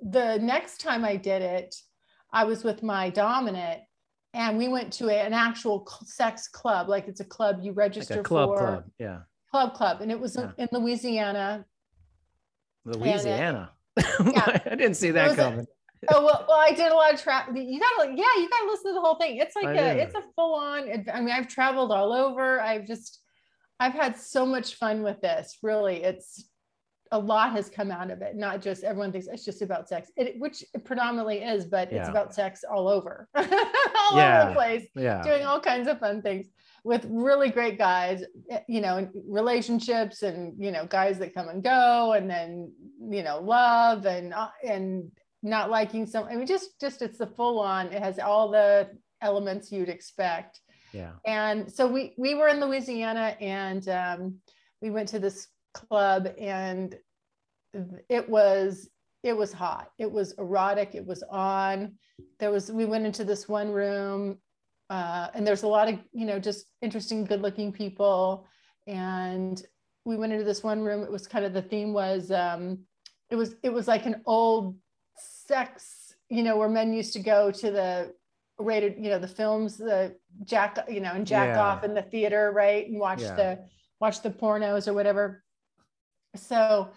the 0.02 0.38
next 0.38 0.80
time 0.80 1.04
I 1.04 1.16
did 1.16 1.42
it, 1.42 1.74
I 2.32 2.44
was 2.44 2.64
with 2.64 2.82
my 2.82 3.10
dominant 3.10 3.80
and 4.32 4.58
we 4.58 4.68
went 4.68 4.92
to 4.94 5.08
a, 5.08 5.14
an 5.14 5.32
actual 5.32 5.86
sex 6.04 6.48
club. 6.48 6.88
Like 6.88 7.06
it's 7.08 7.20
a 7.20 7.24
club 7.24 7.60
you 7.62 7.70
Like 7.70 7.78
register 7.78 8.20
a 8.20 8.22
club 8.22 8.50
for 8.50 8.58
club. 8.58 8.84
Yeah. 8.98 9.18
club 9.50 9.74
club. 9.74 10.00
And 10.00 10.10
it 10.10 10.18
was 10.18 10.36
Yeah. 10.36 10.50
in 10.58 10.68
Louisiana. 10.72 11.64
Louisiana. 12.84 13.72
yeah. 13.96 14.02
Uh, 14.18 14.58
I 14.70 14.74
didn't 14.74 14.94
see 14.94 15.10
that 15.12 15.30
was 15.30 15.38
a- 15.38 15.42
coming. 15.42 15.66
Oh 16.12 16.22
well, 16.22 16.44
well, 16.46 16.58
I 16.58 16.72
did 16.72 16.92
a 16.92 16.94
lot 16.94 17.14
of 17.14 17.22
travel. 17.22 17.56
You 17.56 17.80
gotta, 17.80 18.10
yeah, 18.10 18.24
you 18.36 18.46
gotta 18.50 18.66
listen 18.66 18.90
to 18.90 18.94
the 18.94 19.00
whole 19.00 19.14
thing. 19.14 19.38
It's 19.38 19.56
like 19.56 19.68
I 19.68 19.72
a, 19.72 19.94
it's 19.96 20.14
a 20.14 20.22
full 20.36 20.54
on. 20.54 21.06
I 21.10 21.20
mean, 21.20 21.30
I've 21.34 21.48
traveled 21.48 21.92
all 21.92 22.12
over. 22.12 22.60
I've 22.60 22.86
just, 22.86 23.20
I've 23.80 23.94
had 23.94 24.18
so 24.18 24.44
much 24.44 24.74
fun 24.74 25.02
with 25.02 25.22
this. 25.22 25.56
Really, 25.62 26.02
it's 26.02 26.44
a 27.12 27.18
lot 27.18 27.52
has 27.52 27.68
come 27.68 27.90
out 27.90 28.10
of 28.10 28.22
it. 28.22 28.36
Not 28.36 28.60
just 28.62 28.82
everyone 28.82 29.12
thinks 29.12 29.26
it's 29.26 29.44
just 29.44 29.62
about 29.62 29.88
sex, 29.88 30.10
it, 30.16 30.38
which 30.38 30.64
it 30.74 30.84
predominantly 30.84 31.38
is, 31.38 31.64
but 31.64 31.92
it's 31.92 32.08
about 32.08 32.34
sex 32.34 32.64
all 32.64 32.88
over, 32.88 33.28
all 33.34 33.44
over 33.44 34.48
the 34.48 34.54
place 34.54 34.86
Yeah. 34.94 35.22
doing 35.22 35.44
all 35.44 35.60
kinds 35.60 35.86
of 35.88 35.98
fun 36.00 36.22
things 36.22 36.48
with 36.82 37.06
really 37.08 37.50
great 37.50 37.78
guys, 37.78 38.22
eh, 38.50 38.60
you 38.68 38.80
know, 38.80 39.08
relationships 39.26 40.22
and, 40.22 40.54
you 40.62 40.70
know, 40.70 40.86
guys 40.86 41.18
that 41.18 41.34
come 41.34 41.48
and 41.48 41.62
go 41.62 42.12
and 42.12 42.28
then, 42.28 42.72
you 43.00 43.22
know, 43.22 43.40
love 43.40 44.06
and, 44.06 44.34
uh, 44.34 44.48
and 44.66 45.10
not 45.42 45.70
liking 45.70 46.06
some, 46.06 46.24
I 46.24 46.36
mean, 46.36 46.46
just, 46.46 46.80
just, 46.80 47.00
it's 47.00 47.18
the 47.18 47.26
full 47.26 47.58
on, 47.60 47.86
it 47.86 48.02
has 48.02 48.18
all 48.18 48.50
the 48.50 48.90
elements 49.22 49.70
you'd 49.72 49.88
expect. 49.88 50.60
Yeah. 50.92 51.12
And 51.24 51.72
so 51.72 51.86
we, 51.86 52.14
we 52.18 52.34
were 52.34 52.48
in 52.48 52.60
Louisiana 52.60 53.36
and 53.40 53.88
um, 53.88 54.34
we 54.82 54.90
went 54.90 55.08
to 55.08 55.18
this 55.18 55.48
club 55.74 56.28
and 56.38 56.96
it 58.08 58.28
was, 58.28 58.88
it 59.22 59.36
was 59.36 59.52
hot. 59.52 59.90
It 59.98 60.10
was 60.10 60.32
erotic. 60.38 60.94
It 60.94 61.04
was 61.04 61.22
on. 61.30 61.94
There 62.38 62.50
was, 62.50 62.70
we 62.70 62.84
went 62.84 63.06
into 63.06 63.24
this 63.24 63.48
one 63.48 63.70
room 63.70 64.38
uh, 64.90 65.28
and 65.34 65.46
there's 65.46 65.62
a 65.62 65.68
lot 65.68 65.88
of 65.88 65.98
you 66.12 66.26
know 66.26 66.38
just 66.38 66.66
interesting 66.82 67.24
good 67.24 67.40
looking 67.40 67.72
people 67.72 68.46
and 68.86 69.62
we 70.04 70.16
went 70.16 70.32
into 70.32 70.44
this 70.44 70.62
one 70.62 70.82
room 70.82 71.02
it 71.02 71.10
was 71.10 71.26
kind 71.26 71.44
of 71.44 71.54
the 71.54 71.62
theme 71.62 71.92
was 71.94 72.30
um, 72.30 72.78
it 73.30 73.36
was 73.36 73.54
it 73.62 73.72
was 73.72 73.88
like 73.88 74.04
an 74.04 74.20
old 74.26 74.76
sex 75.16 76.14
you 76.28 76.42
know 76.42 76.56
where 76.56 76.68
men 76.68 76.92
used 76.92 77.12
to 77.14 77.18
go 77.18 77.50
to 77.50 77.70
the 77.70 78.12
rated 78.58 78.96
you 78.98 79.08
know 79.10 79.18
the 79.18 79.26
films 79.26 79.76
the 79.78 80.14
jack 80.44 80.78
you 80.88 81.00
know 81.00 81.12
and 81.12 81.26
jack 81.26 81.54
Yeah. 81.54 81.62
off 81.64 81.82
in 81.82 81.94
the 81.94 82.02
theater 82.02 82.52
right 82.54 82.86
and 82.88 83.00
watch 83.00 83.22
Yeah. 83.22 83.34
the 83.36 83.58
watch 84.00 84.20
the 84.22 84.30
pornos 84.30 84.86
or 84.86 84.92
whatever 84.92 85.43
so 86.36 86.90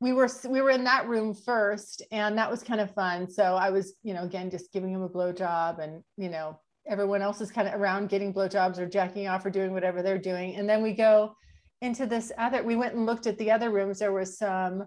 we 0.00 0.12
were 0.12 0.28
we 0.48 0.60
were 0.60 0.70
in 0.70 0.84
that 0.84 1.08
room 1.08 1.34
first 1.34 2.02
and 2.12 2.38
that 2.38 2.50
was 2.50 2.62
kind 2.62 2.80
of 2.80 2.92
fun. 2.94 3.28
So 3.28 3.54
i 3.54 3.70
was 3.70 3.94
you 4.02 4.14
know 4.14 4.22
again 4.22 4.50
just 4.50 4.72
giving 4.72 4.92
him 4.92 5.02
a 5.02 5.08
blowjob 5.08 5.82
and 5.82 6.02
you 6.16 6.28
know 6.28 6.58
everyone 6.86 7.20
else 7.20 7.40
is 7.40 7.50
kind 7.50 7.68
of 7.68 7.74
around 7.74 8.08
getting 8.08 8.32
blowjobs 8.32 8.78
or 8.78 8.86
jacking 8.86 9.28
off 9.28 9.44
or 9.44 9.50
doing 9.50 9.72
whatever 9.72 10.02
they're 10.02 10.18
doing. 10.18 10.56
And 10.56 10.68
then 10.68 10.82
we 10.82 10.92
go 10.92 11.34
into 11.82 12.06
this 12.06 12.32
other 12.38 12.62
we 12.62 12.76
went 12.76 12.94
and 12.94 13.06
looked 13.06 13.26
at 13.26 13.38
the 13.38 13.50
other 13.50 13.70
rooms. 13.70 13.98
There 13.98 14.12
was 14.12 14.38
some 14.38 14.86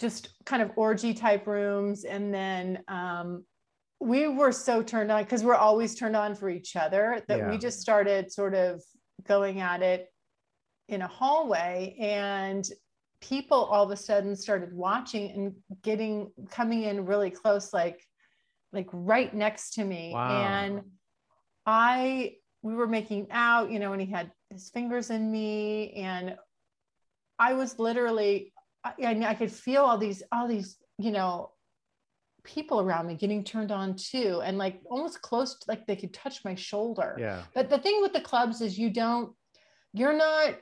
just 0.00 0.30
kind 0.44 0.62
of 0.62 0.72
orgy 0.76 1.14
type 1.14 1.46
rooms. 1.46 2.04
And 2.04 2.34
then 2.34 2.82
um, 2.88 3.44
we 4.00 4.26
were 4.26 4.50
so 4.50 4.82
turned 4.82 5.12
on 5.12 5.22
because 5.22 5.44
we're 5.44 5.54
always 5.54 5.94
turned 5.94 6.16
on 6.16 6.34
for 6.34 6.50
each 6.50 6.74
other 6.74 7.22
that 7.28 7.48
we 7.48 7.56
just 7.56 7.80
started 7.80 8.32
sort 8.32 8.54
of 8.54 8.82
going 9.28 9.60
at 9.60 9.80
it 9.80 10.11
in 10.88 11.02
a 11.02 11.06
hallway 11.06 11.96
and 12.00 12.68
people 13.20 13.64
all 13.64 13.84
of 13.84 13.90
a 13.90 13.96
sudden 13.96 14.34
started 14.34 14.72
watching 14.72 15.30
and 15.30 15.54
getting 15.82 16.30
coming 16.50 16.82
in 16.82 17.06
really 17.06 17.30
close 17.30 17.72
like 17.72 18.00
like 18.72 18.88
right 18.92 19.32
next 19.32 19.74
to 19.74 19.84
me 19.84 20.10
Wow. 20.12 20.28
and 20.30 20.82
i 21.66 22.34
we 22.62 22.74
were 22.74 22.88
making 22.88 23.28
out 23.30 23.70
you 23.70 23.78
know 23.78 23.92
and 23.92 24.02
he 24.02 24.10
had 24.10 24.32
his 24.50 24.70
fingers 24.70 25.10
in 25.10 25.30
me 25.30 25.92
and 25.92 26.36
i 27.38 27.52
was 27.54 27.78
literally 27.78 28.52
i, 28.84 28.92
I, 29.04 29.14
mean, 29.14 29.24
I 29.24 29.34
could 29.34 29.52
feel 29.52 29.82
all 29.82 29.98
these 29.98 30.22
all 30.32 30.48
these 30.48 30.76
you 30.98 31.12
know 31.12 31.52
people 32.44 32.80
around 32.80 33.06
me 33.06 33.14
getting 33.14 33.44
turned 33.44 33.70
on 33.70 33.94
too 33.94 34.42
and 34.44 34.58
like 34.58 34.80
almost 34.90 35.22
close 35.22 35.60
to, 35.60 35.64
like 35.68 35.86
they 35.86 35.94
could 35.94 36.12
touch 36.12 36.44
my 36.44 36.56
shoulder 36.56 37.14
Yeah. 37.20 37.42
but 37.54 37.70
the 37.70 37.78
thing 37.78 38.02
with 38.02 38.12
the 38.12 38.20
clubs 38.20 38.60
is 38.60 38.76
you 38.76 38.90
don't, 38.90 39.32
you're 39.92 40.16
not, 40.16 40.56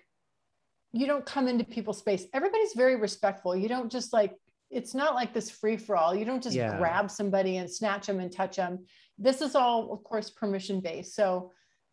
you 0.93 1.07
don't 1.07 1.25
come 1.25 1.47
into 1.49 1.65
people's 1.65 1.99
space. 1.99 2.27
Everybody's 2.35 2.73
very 2.75 2.97
respectful. 2.97 3.55
You 3.57 3.69
don't 3.69 3.91
just 3.91 4.13
like 4.13 4.35
it's 4.71 4.95
not 4.95 5.15
like 5.17 5.35
this 5.35 5.51
free 5.51 5.77
for 5.77 5.97
all. 5.97 6.15
You 6.15 6.25
don't 6.25 6.43
just 6.43 6.55
Yeah. 6.55 6.79
grab 6.79 7.11
somebody 7.11 7.57
and 7.57 7.69
snatch 7.69 8.07
them 8.07 8.21
and 8.21 8.31
touch 8.31 8.55
them. 8.57 8.87
This 9.19 9.41
is 9.41 9.57
all, 9.57 9.93
of 9.93 10.05
course, 10.05 10.31
permission 10.31 10.81
based. 10.81 11.17
So 11.17 11.51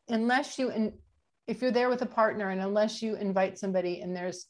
unless 0.10 0.60
you, 0.60 0.70
and 0.70 0.94
if 1.48 1.60
you're 1.60 1.72
there 1.72 1.90
with 1.90 2.04
a 2.04 2.06
partner 2.06 2.50
and 2.52 2.62
unless 2.62 3.02
you 3.02 3.16
invite 3.16 3.58
somebody 3.58 4.02
and 4.02 4.16
there's 4.16 4.46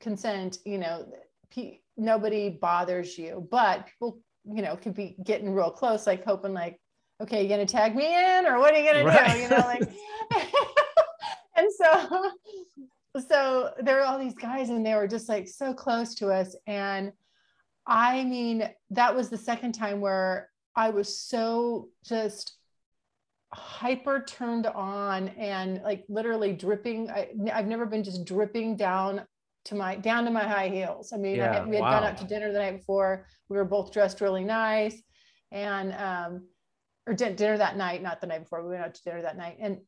consent, 0.00 0.58
you 0.64 0.78
know, 0.78 1.06
pe- 1.52 1.78
nobody 1.96 2.50
bothers 2.50 3.16
you, 3.16 3.46
but 3.48 3.86
people, 3.86 4.18
you 4.44 4.60
know, 4.62 4.74
could 4.74 4.94
be 4.94 5.14
getting 5.22 5.54
real 5.54 5.70
close, 5.70 6.04
like 6.04 6.24
hoping 6.24 6.54
like, 6.54 6.80
okay, 7.20 7.42
you're 7.42 7.50
gonna 7.56 7.64
tag 7.64 7.94
me 7.94 8.06
in 8.06 8.44
or 8.46 8.58
what 8.58 8.74
are 8.74 8.78
you 8.80 8.90
gonna 8.92 9.04
Right. 9.04 9.34
do? 9.34 9.38
You 9.40 9.48
know, 9.50 9.56
like, 9.58 9.88
and 11.56 11.68
so, 11.72 12.30
so 13.16 13.70
there 13.80 14.00
are 14.00 14.04
all 14.04 14.18
these 14.18 14.34
guys 14.34 14.68
and 14.68 14.84
they 14.84 14.94
were 14.94 15.08
just 15.08 15.28
like 15.28 15.48
so 15.48 15.72
close 15.72 16.14
to 16.16 16.28
us. 16.28 16.54
And 16.66 17.12
I 17.86 18.24
mean, 18.24 18.68
that 18.90 19.14
was 19.14 19.30
the 19.30 19.38
second 19.38 19.72
time 19.72 20.00
where 20.00 20.50
I 20.76 20.90
was 20.90 21.18
so 21.18 21.88
just 22.04 22.54
hyper 23.52 24.22
turned 24.28 24.66
on 24.66 25.28
and 25.28 25.82
like 25.82 26.04
literally 26.08 26.52
dripping. 26.52 27.10
I, 27.10 27.30
I've 27.52 27.66
never 27.66 27.86
been 27.86 28.04
just 28.04 28.24
dripping 28.24 28.76
down 28.76 29.22
to 29.64 29.74
my 29.74 29.96
down 29.96 30.24
to 30.24 30.30
my 30.30 30.44
high 30.46 30.68
heels. 30.68 31.12
I 31.12 31.16
mean, 31.16 31.40
I 31.40 31.54
had, 31.54 31.66
we 31.66 31.76
had 31.76 31.82
gone 31.82 32.02
wow. 32.02 32.08
out 32.08 32.18
to 32.18 32.24
dinner 32.24 32.52
the 32.52 32.58
night 32.58 32.78
before. 32.78 33.26
We 33.48 33.56
were 33.56 33.64
both 33.64 33.92
dressed 33.92 34.20
really 34.20 34.44
nice, 34.44 35.02
and 35.50 35.92
um, 35.94 36.46
or 37.06 37.14
dinner 37.14 37.56
that 37.56 37.76
night, 37.76 38.02
not 38.02 38.20
the 38.20 38.26
night 38.26 38.40
before. 38.40 38.62
We 38.62 38.70
went 38.70 38.84
out 38.84 38.94
to 38.94 39.02
dinner 39.02 39.22
that 39.22 39.36
night, 39.36 39.56
and 39.60 39.78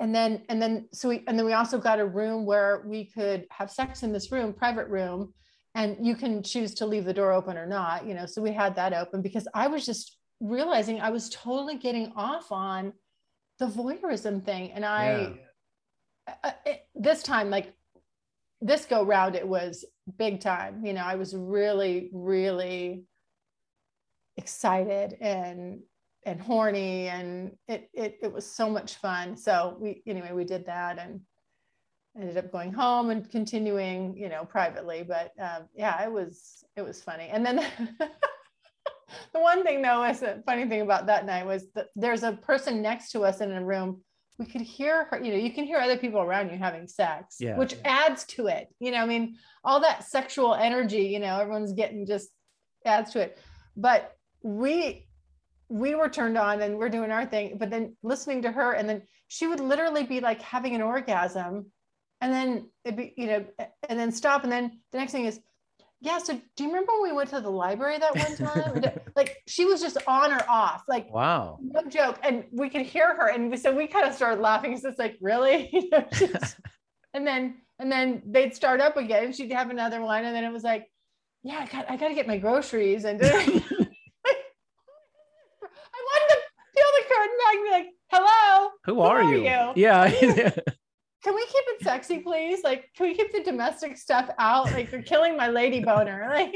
and 0.00 0.14
then 0.14 0.42
and 0.48 0.60
then 0.60 0.88
so 0.92 1.10
we 1.10 1.22
and 1.28 1.38
then 1.38 1.46
we 1.46 1.52
also 1.52 1.78
got 1.78 2.00
a 2.00 2.06
room 2.06 2.44
where 2.46 2.82
we 2.86 3.04
could 3.04 3.46
have 3.50 3.70
sex 3.70 4.02
in 4.02 4.12
this 4.12 4.32
room, 4.32 4.52
private 4.52 4.88
room, 4.88 5.32
and 5.74 6.04
you 6.04 6.16
can 6.16 6.42
choose 6.42 6.74
to 6.76 6.86
leave 6.86 7.04
the 7.04 7.14
door 7.14 7.32
open 7.32 7.56
or 7.56 7.66
not. 7.66 8.06
You 8.06 8.14
know, 8.14 8.26
so 8.26 8.42
we 8.42 8.52
had 8.52 8.74
that 8.76 8.92
open 8.92 9.22
because 9.22 9.46
I 9.54 9.68
was 9.68 9.86
just 9.86 10.16
realizing 10.40 11.00
I 11.00 11.10
was 11.10 11.28
totally 11.28 11.76
getting 11.76 12.12
off 12.16 12.50
on 12.50 12.92
the 13.58 13.66
voyeurism 13.66 14.44
thing, 14.44 14.72
and 14.72 14.84
I 14.84 15.38
uh, 16.44 16.52
it- 16.64 16.86
this 16.94 17.22
time 17.22 17.50
like 17.50 17.74
this 18.60 18.84
go 18.84 19.02
round 19.02 19.34
it 19.36 19.46
was 19.46 19.84
big 20.18 20.40
time 20.40 20.84
you 20.84 20.92
know 20.92 21.02
i 21.02 21.14
was 21.14 21.34
really 21.34 22.10
really 22.12 23.04
excited 24.36 25.16
and 25.20 25.80
and 26.24 26.40
horny 26.40 27.08
and 27.08 27.52
it 27.68 27.88
it, 27.94 28.18
it 28.22 28.32
was 28.32 28.44
so 28.46 28.68
much 28.68 28.96
fun. 28.96 29.36
So 29.36 29.76
we 29.80 30.02
anyway 30.06 30.32
we 30.32 30.44
did 30.44 30.66
that 30.66 30.98
and 30.98 31.20
ended 32.18 32.36
up 32.36 32.50
going 32.52 32.72
home 32.72 33.10
and 33.10 33.28
continuing 33.30 34.16
you 34.16 34.28
know 34.28 34.44
privately. 34.44 35.04
But 35.06 35.32
um, 35.40 35.68
yeah 35.74 36.02
it 36.04 36.12
was 36.12 36.64
it 36.76 36.82
was 36.82 37.02
funny. 37.02 37.28
And 37.28 37.44
then 37.44 37.56
the 39.32 39.40
one 39.40 39.62
thing 39.64 39.82
though 39.82 40.04
is 40.04 40.22
a 40.22 40.42
funny 40.46 40.66
thing 40.68 40.82
about 40.82 41.06
that 41.06 41.26
night 41.26 41.46
was 41.46 41.66
that 41.74 41.86
there's 41.96 42.22
a 42.22 42.32
person 42.32 42.82
next 42.82 43.12
to 43.12 43.22
us 43.22 43.40
in 43.40 43.50
a 43.52 43.64
room. 43.64 44.02
We 44.38 44.46
could 44.46 44.62
hear 44.62 45.04
her 45.10 45.22
you 45.22 45.32
know 45.32 45.38
you 45.38 45.52
can 45.52 45.64
hear 45.64 45.78
other 45.78 45.98
people 45.98 46.20
around 46.20 46.50
you 46.50 46.56
having 46.58 46.86
sex 46.86 47.36
Yeah. 47.40 47.56
which 47.58 47.74
adds 47.84 48.24
to 48.24 48.46
it. 48.46 48.68
You 48.78 48.90
know 48.90 48.98
i 48.98 49.06
mean 49.06 49.36
all 49.64 49.80
that 49.80 50.04
sexual 50.04 50.54
energy 50.54 51.04
you 51.04 51.18
know 51.18 51.38
everyone's 51.40 51.72
getting 51.72 52.06
just 52.06 52.28
adds 52.84 53.12
to 53.12 53.20
it. 53.20 53.38
But 53.76 54.12
we 54.42 55.06
we 55.70 55.94
were 55.94 56.08
turned 56.08 56.36
on 56.36 56.60
and 56.62 56.76
we're 56.76 56.88
doing 56.88 57.10
our 57.10 57.24
thing 57.24 57.56
but 57.58 57.70
then 57.70 57.96
listening 58.02 58.42
to 58.42 58.50
her 58.50 58.72
and 58.72 58.88
then 58.88 59.00
she 59.28 59.46
would 59.46 59.60
literally 59.60 60.02
be 60.04 60.20
like 60.20 60.42
having 60.42 60.74
an 60.74 60.82
orgasm 60.82 61.64
and 62.20 62.32
then 62.32 62.68
it'd 62.84 62.96
be 62.96 63.14
you 63.16 63.26
know 63.26 63.44
and 63.88 63.98
then 63.98 64.10
stop 64.12 64.42
and 64.42 64.52
then 64.52 64.80
the 64.92 64.98
next 64.98 65.12
thing 65.12 65.24
is 65.26 65.40
yeah 66.00 66.18
so 66.18 66.32
do 66.56 66.64
you 66.64 66.70
remember 66.70 66.92
when 66.94 67.10
we 67.10 67.16
went 67.16 67.30
to 67.30 67.40
the 67.40 67.48
library 67.50 67.98
that 67.98 68.16
one 68.16 68.34
time 68.36 68.82
like 69.16 69.36
she 69.46 69.64
was 69.64 69.80
just 69.80 69.96
on 70.06 70.32
or 70.32 70.42
off 70.48 70.82
like 70.88 71.12
Wow. 71.12 71.58
no 71.62 71.82
joke. 71.88 72.18
And 72.22 72.44
we 72.52 72.68
could 72.70 72.82
hear 72.82 73.14
her. 73.14 73.28
And 73.28 73.58
so 73.58 73.74
we 73.74 73.86
kind 73.86 74.06
of 74.08 74.14
started 74.14 74.40
laughing. 74.40 74.72
It's 74.72 74.82
just 74.82 74.98
like, 74.98 75.16
really? 75.20 75.68
You 75.72 75.88
know, 75.90 76.04
and 77.14 77.26
then, 77.26 77.56
and 77.78 77.90
then 77.92 78.22
they'd 78.26 78.54
start 78.54 78.80
up 78.80 78.96
again 78.96 79.24
and 79.26 79.34
she'd 79.34 79.52
have 79.52 79.70
another 79.70 80.00
one. 80.00 80.24
And 80.24 80.34
then 80.34 80.44
it 80.44 80.52
was 80.52 80.62
like, 80.64 80.86
yeah, 81.42 81.58
I 81.60 81.66
got, 81.66 81.90
I 81.90 81.96
got 81.96 82.08
to 82.08 82.14
get 82.14 82.26
my 82.26 82.38
groceries. 82.38 83.04
And 83.04 83.20
I 83.22 83.26
wanted 83.28 83.44
to 86.28 86.38
peel 86.74 86.90
the 86.96 87.04
curtain 87.08 87.36
back 87.38 87.54
and 87.54 87.64
be 87.64 87.70
like, 87.70 87.88
hello, 88.10 88.69
Who 88.84 89.00
are, 89.00 89.22
are 89.22 89.34
you? 89.34 89.42
you? 89.42 89.72
Yeah. 89.76 90.10
can 91.22 91.34
we 91.34 91.44
keep 91.46 91.64
it 91.68 91.82
sexy, 91.82 92.20
please? 92.20 92.64
Like, 92.64 92.88
can 92.96 93.08
we 93.08 93.14
keep 93.14 93.30
the 93.30 93.42
domestic 93.42 93.96
stuff 93.96 94.30
out? 94.38 94.72
Like 94.72 94.90
you're 94.90 95.02
killing 95.02 95.36
my 95.36 95.48
lady 95.48 95.82
boner. 95.82 96.28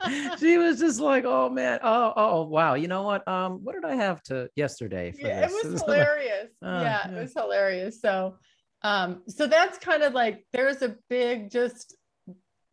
Like, 0.00 0.38
she 0.38 0.56
was 0.56 0.78
just 0.78 1.00
like, 1.00 1.24
oh 1.26 1.50
man, 1.50 1.80
oh 1.82 2.12
oh 2.16 2.42
wow. 2.44 2.74
You 2.74 2.88
know 2.88 3.02
what? 3.02 3.26
Um, 3.28 3.60
what 3.62 3.74
did 3.74 3.84
I 3.84 3.94
have 3.94 4.22
to 4.24 4.48
yesterday 4.56 5.12
for 5.12 5.26
yeah, 5.26 5.44
it 5.44 5.50
was 5.50 5.82
hilarious. 5.82 6.48
Uh, 6.64 6.80
yeah, 6.82 6.82
yeah. 6.82 7.10
it 7.10 7.20
was 7.20 7.32
hilarious. 7.34 8.00
So, 8.00 8.36
um, 8.82 9.22
so 9.26 9.46
that's 9.46 9.76
kind 9.78 10.02
of 10.02 10.14
like 10.14 10.46
there's 10.52 10.82
a 10.82 10.96
big 11.10 11.50
just, 11.50 11.96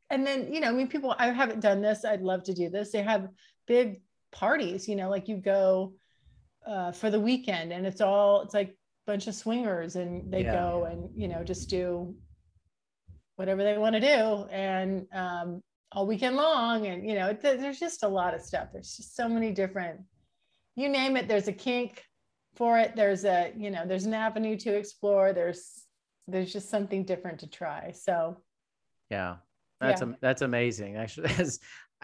and 0.09 0.25
then 0.25 0.53
you 0.53 0.61
know, 0.61 0.69
I 0.69 0.71
mean, 0.71 0.87
people. 0.87 1.15
I 1.17 1.31
haven't 1.31 1.59
done 1.59 1.81
this. 1.81 2.05
I'd 2.05 2.21
love 2.21 2.43
to 2.43 2.53
do 2.53 2.69
this. 2.69 2.91
They 2.91 3.03
have 3.03 3.27
big 3.67 4.01
parties. 4.31 4.87
You 4.87 4.95
know, 4.95 5.09
like 5.09 5.27
you 5.27 5.37
go 5.37 5.93
uh, 6.65 6.91
for 6.91 7.09
the 7.09 7.19
weekend, 7.19 7.71
and 7.71 7.85
it's 7.85 8.01
all 8.01 8.41
it's 8.41 8.53
like 8.53 8.69
a 8.69 9.11
bunch 9.11 9.27
of 9.27 9.35
swingers, 9.35 9.95
and 9.95 10.31
they 10.31 10.43
Yeah. 10.43 10.53
go 10.53 10.85
and 10.85 11.09
you 11.15 11.27
know 11.27 11.43
just 11.43 11.69
do 11.69 12.15
whatever 13.35 13.63
they 13.63 13.77
want 13.77 13.93
to 13.95 13.99
do, 13.99 14.47
and 14.51 15.07
um, 15.13 15.61
all 15.91 16.07
weekend 16.07 16.35
long, 16.35 16.87
and 16.87 17.07
you 17.07 17.15
know, 17.15 17.29
it, 17.29 17.41
there's 17.41 17.79
just 17.79 18.03
a 18.03 18.07
lot 18.07 18.33
of 18.33 18.41
stuff. 18.41 18.69
There's 18.71 18.95
just 18.95 19.15
so 19.15 19.27
many 19.29 19.51
different. 19.51 20.01
You 20.75 20.89
name 20.89 21.15
it. 21.17 21.27
There's 21.27 21.47
a 21.47 21.53
kink 21.53 22.03
for 22.55 22.79
it 22.79 22.95
there's 22.95 23.25
a 23.25 23.51
you 23.57 23.69
know 23.69 23.85
there's 23.85 24.05
an 24.05 24.13
avenue 24.13 24.55
to 24.55 24.73
explore 24.73 25.33
there's 25.33 25.83
there's 26.27 26.53
just 26.53 26.69
something 26.69 27.03
different 27.03 27.39
to 27.39 27.47
try 27.47 27.91
so 27.91 28.37
Yeah, 29.09 29.37
that's 29.81 30.01
Yeah. 30.01 30.13
that's 30.21 30.41
amazing. 30.41 30.95
Actually, 30.95 31.27
that's, 31.37 31.59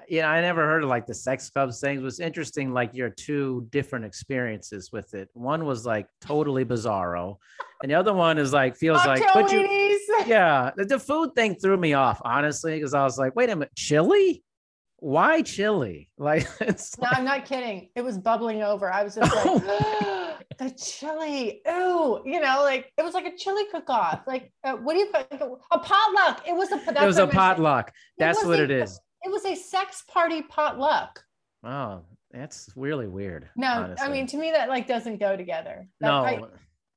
you 0.07 0.21
know, 0.21 0.27
I 0.27 0.41
never 0.41 0.65
heard 0.65 0.83
of 0.83 0.89
like 0.89 1.05
the 1.05 1.13
sex 1.13 1.49
clubs 1.49 1.79
things. 1.79 2.01
It 2.01 2.03
was 2.03 2.19
interesting, 2.19 2.73
like 2.73 2.93
your 2.93 3.09
two 3.09 3.67
different 3.71 4.05
experiences 4.05 4.91
with 4.91 5.13
it. 5.13 5.29
One 5.33 5.65
was 5.65 5.85
like 5.85 6.07
totally 6.21 6.65
bizarro, 6.65 7.37
and 7.81 7.91
the 7.91 7.95
other 7.95 8.13
one 8.13 8.37
is 8.37 8.53
like 8.53 8.75
feels 8.75 9.05
like 9.05 9.23
but 9.33 9.51
you, 9.51 9.61
yeah. 10.25 10.71
The, 10.75 10.85
the 10.85 10.99
food 10.99 11.35
thing 11.35 11.55
threw 11.55 11.77
me 11.77 11.93
off 11.93 12.21
honestly 12.23 12.75
because 12.75 12.93
I 12.93 13.03
was 13.03 13.17
like, 13.17 13.35
wait 13.35 13.49
a 13.49 13.55
minute, 13.55 13.75
chili? 13.75 14.43
Why 14.97 15.41
chili? 15.41 16.09
Like 16.17 16.47
it's 16.59 16.95
no 16.99 17.07
i'm 17.09 17.25
not 17.25 17.45
kidding 17.45 17.89
it 17.95 18.03
was 18.03 18.19
bubbling 18.19 18.61
over 18.61 18.93
i 18.93 19.03
was 19.03 19.15
just 19.15 19.35
like 19.35 19.63
the 20.59 20.69
chili 20.77 21.63
ooh 21.67 22.21
you 22.23 22.39
know 22.39 22.61
like 22.61 22.93
it 22.95 23.03
was 23.03 23.15
like 23.15 23.25
a 23.25 23.35
chili 23.35 23.63
cook-off 23.71 24.21
like 24.27 24.53
uh, 24.63 24.73
what 24.73 24.93
do 24.93 24.99
you 24.99 25.11
think? 25.11 25.41
a 25.71 25.79
potluck 25.79 26.47
it 26.47 26.55
was 26.55 26.71
a 26.71 26.75
it 26.75 27.07
was 27.07 27.17
a 27.17 27.25
potluck. 27.25 27.91
That's 28.19 28.39
was 28.39 28.47
what 28.47 28.59
it 28.59 28.69
is. 28.69 28.99
It 29.23 29.31
was 29.31 29.45
a 29.45 29.55
sex 29.55 30.03
party 30.07 30.41
potluck 30.43 31.23
Oh, 31.63 32.01
that's 32.31 32.69
really 32.75 33.07
weird. 33.07 33.49
no 33.55 33.93
i 33.99 34.10
mean 34.10 34.25
to 34.27 34.38
me 34.38 34.51
that 34.51 34.69
like 34.69 34.88
doesn't 34.88 35.19
go 35.19 35.36
together 35.38 35.88
That- 35.99 36.07
no. 36.07 36.23
I- 36.25 36.41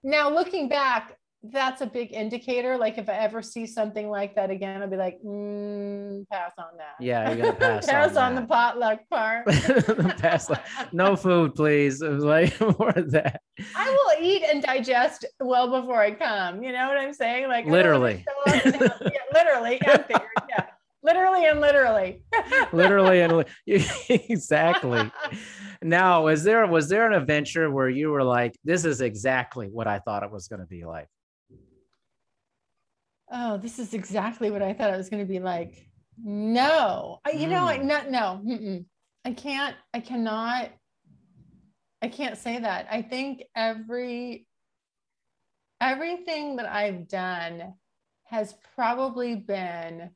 now 0.02 0.28
looking 0.30 0.68
back 0.68 1.16
that's 1.52 1.82
a 1.82 1.86
big 1.86 2.10
indicator 2.14 2.78
like 2.78 2.96
if 2.96 3.06
i 3.10 3.12
ever 3.12 3.42
see 3.42 3.66
something 3.66 4.08
like 4.08 4.34
that 4.34 4.48
again 4.50 4.80
i'll 4.80 4.88
be 4.88 4.96
like 4.96 5.18
mm, 5.22 6.24
pass 6.32 6.52
on 6.56 6.68
that 6.78 6.94
Yeah, 7.00 7.28
you're 7.32 7.52
gonna 7.52 7.52
pass 7.54 7.86
pass 7.90 8.16
on 8.16 8.30
on, 8.30 8.34
the 8.36 8.46
potluck 8.48 9.00
part 9.10 9.46
Pass 10.18 10.50
no 10.92 11.16
food, 11.16 11.54
please. 11.54 12.00
It 12.00 12.08
was 12.10 12.24
like 12.24 12.58
more 12.78 12.90
of 12.90 13.10
that. 13.10 13.42
i 13.76 13.90
will 13.90 14.24
eat 14.24 14.42
and 14.44 14.62
digest 14.62 15.26
well 15.40 15.68
before 15.80 16.00
i 16.00 16.10
come 16.12 16.62
you 16.62 16.72
know 16.72 16.88
what 16.88 16.96
i'm 16.96 17.12
saying 17.12 17.48
like 17.48 17.66
I 17.66 17.68
don't 17.68 17.70
wanna 17.72 17.76
Literally. 17.76 18.24
show 18.26 18.52
up 18.54 18.64
and 18.64 18.74
have- 18.76 19.02
yeah, 19.02 19.20
literally 19.34 19.80
yeah 20.48 20.66
literally 21.04 21.46
and 21.46 21.60
literally 21.60 22.22
Literally 22.72 23.20
and 23.20 23.36
li- 23.36 23.44
exactly. 24.08 25.10
Now, 25.82 26.24
was 26.24 26.42
there 26.44 26.66
was 26.66 26.88
there 26.88 27.06
an 27.06 27.12
adventure 27.12 27.70
where 27.70 27.90
you 27.90 28.10
were 28.10 28.22
like, 28.24 28.56
"This 28.64 28.86
is 28.86 29.02
exactly 29.02 29.66
what 29.68 29.86
I 29.86 29.98
thought 29.98 30.22
it 30.22 30.30
was 30.30 30.48
going 30.48 30.60
to 30.60 30.66
be 30.66 30.84
like"? 30.84 31.08
oh 33.30 33.56
this 33.56 33.78
is 33.78 33.94
exactly 33.94 34.50
what 34.50 34.62
i 34.62 34.72
thought 34.74 34.92
it 34.92 34.96
was 34.98 35.08
going 35.08 35.22
to 35.26 35.28
be 35.28 35.40
like 35.40 35.88
no 36.22 37.18
I, 37.24 37.30
you 37.30 37.46
know 37.48 37.66
I, 37.66 37.78
Mm. 37.78 37.84
not 37.84 38.10
no 38.10 38.40
mm-mm. 38.44 38.84
i 39.24 39.32
can't 39.32 39.74
i 39.94 40.00
cannot 40.00 40.70
i 42.02 42.08
can't 42.08 42.36
say 42.36 42.58
that 42.58 42.86
i 42.90 43.00
think 43.00 43.42
every 43.56 44.46
everything 45.80 46.56
that 46.56 46.66
i've 46.66 47.08
done 47.08 47.74
has 48.24 48.54
probably 48.74 49.36
been 49.36 50.10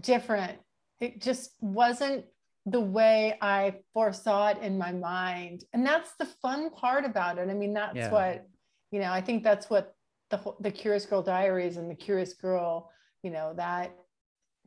different. 0.00 0.58
It 1.00 1.20
just 1.20 1.50
wasn't 1.60 2.24
the 2.68 2.80
way 2.80 3.38
i 3.40 3.72
foresaw 3.94 4.48
it 4.48 4.58
in 4.58 4.76
my 4.76 4.90
mind. 4.92 5.62
And 5.72 5.86
that's 5.86 6.10
the 6.18 6.26
fun 6.42 6.70
part 6.70 7.04
about 7.04 7.38
it. 7.38 7.48
I 7.48 7.54
mean 7.54 7.72
that's 7.74 7.96
Yeah. 7.96 8.10
what 8.10 8.46
you 8.90 9.00
know 9.00 9.12
i 9.12 9.20
think 9.20 9.42
that's 9.44 9.68
what 9.70 9.94
the 10.30 10.40
the 10.60 10.70
curious 10.70 11.06
girl 11.06 11.22
diaries 11.22 11.76
and 11.76 11.88
the 11.90 11.94
curious 11.94 12.34
girl 12.34 12.90
you 13.22 13.30
know 13.30 13.52
that 13.56 13.94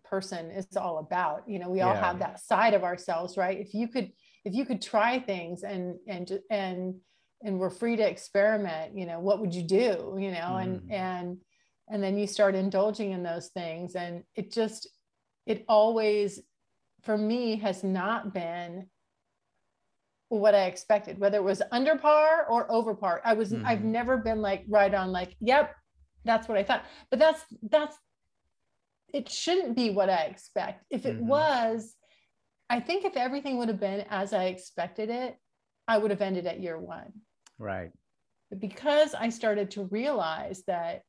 person 0.06 0.50
is 0.52 0.78
all 0.78 1.00
about. 1.00 1.44
You 1.48 1.60
know 1.60 1.70
we 1.70 1.82
all 1.82 1.94
have 1.96 2.20
that 2.20 2.40
side 2.40 2.74
of 2.74 2.84
ourselves 2.84 3.38
right? 3.38 3.60
If 3.60 3.74
you 3.74 3.88
could 3.88 4.12
if 4.46 4.54
you 4.54 4.66
could 4.66 4.82
try 4.82 5.20
things 5.20 5.64
and 5.64 5.96
and 6.08 6.40
and 6.50 6.96
and 7.44 7.60
we're 7.60 7.70
free 7.70 7.96
to 7.98 8.10
experiment 8.10 8.98
you 8.98 9.06
know 9.06 9.20
what 9.20 9.40
would 9.42 9.54
you 9.54 9.64
do? 9.64 10.16
You 10.18 10.32
know 10.32 10.58
and 10.58 10.82
Mhm. 10.82 10.92
and 10.92 11.38
and 11.92 12.04
then 12.04 12.18
you 12.18 12.28
start 12.28 12.56
indulging 12.56 13.12
in 13.12 13.24
those 13.24 13.50
things 13.50 13.96
and 13.96 14.24
it 14.36 14.52
just 14.54 14.88
it 15.50 15.66
always 15.68 16.40
for 17.02 17.18
me 17.18 17.58
has 17.58 17.84
not 17.84 18.34
been 18.34 18.88
what 20.30 20.54
I 20.54 20.66
expected, 20.66 21.18
whether 21.18 21.38
it 21.38 21.44
was 21.44 21.62
under 21.72 21.98
par 21.98 22.46
or 22.48 22.72
over 22.72 22.94
par. 22.94 23.20
I 23.26 23.34
was 23.34 23.52
I've 23.52 23.80
Mhm. 23.80 23.86
never 23.86 24.18
been 24.18 24.42
like 24.42 24.64
right 24.70 24.94
on 24.94 25.12
like, 25.12 25.36
yep, 25.40 25.76
that's 26.24 26.48
what 26.48 26.58
I 26.58 26.64
thought. 26.64 26.86
But 27.10 27.18
that's 27.20 27.44
that's 27.64 27.98
it 29.12 29.28
shouldn't 29.28 29.76
be 29.76 29.90
what 29.90 30.08
I 30.10 30.26
expect. 30.26 30.86
If 30.92 31.08
it 31.08 31.18
Mhm. 31.18 31.26
was, 31.26 31.96
I 32.70 32.80
think 32.80 33.06
if 33.06 33.18
everything 33.18 33.58
would 33.58 33.70
have 33.70 33.80
been 33.80 34.02
as 34.02 34.34
I 34.34 34.46
expected 34.46 35.10
it, 35.10 35.36
I 35.88 35.98
would 35.98 36.12
have 36.12 36.22
ended 36.22 36.46
at 36.46 36.60
year 36.60 36.80
one. 36.80 37.12
Right. 37.58 37.92
But 38.52 38.60
because 38.60 39.16
I 39.16 39.30
started 39.30 39.72
to 39.72 39.86
realize 39.86 40.64
that 40.66 41.06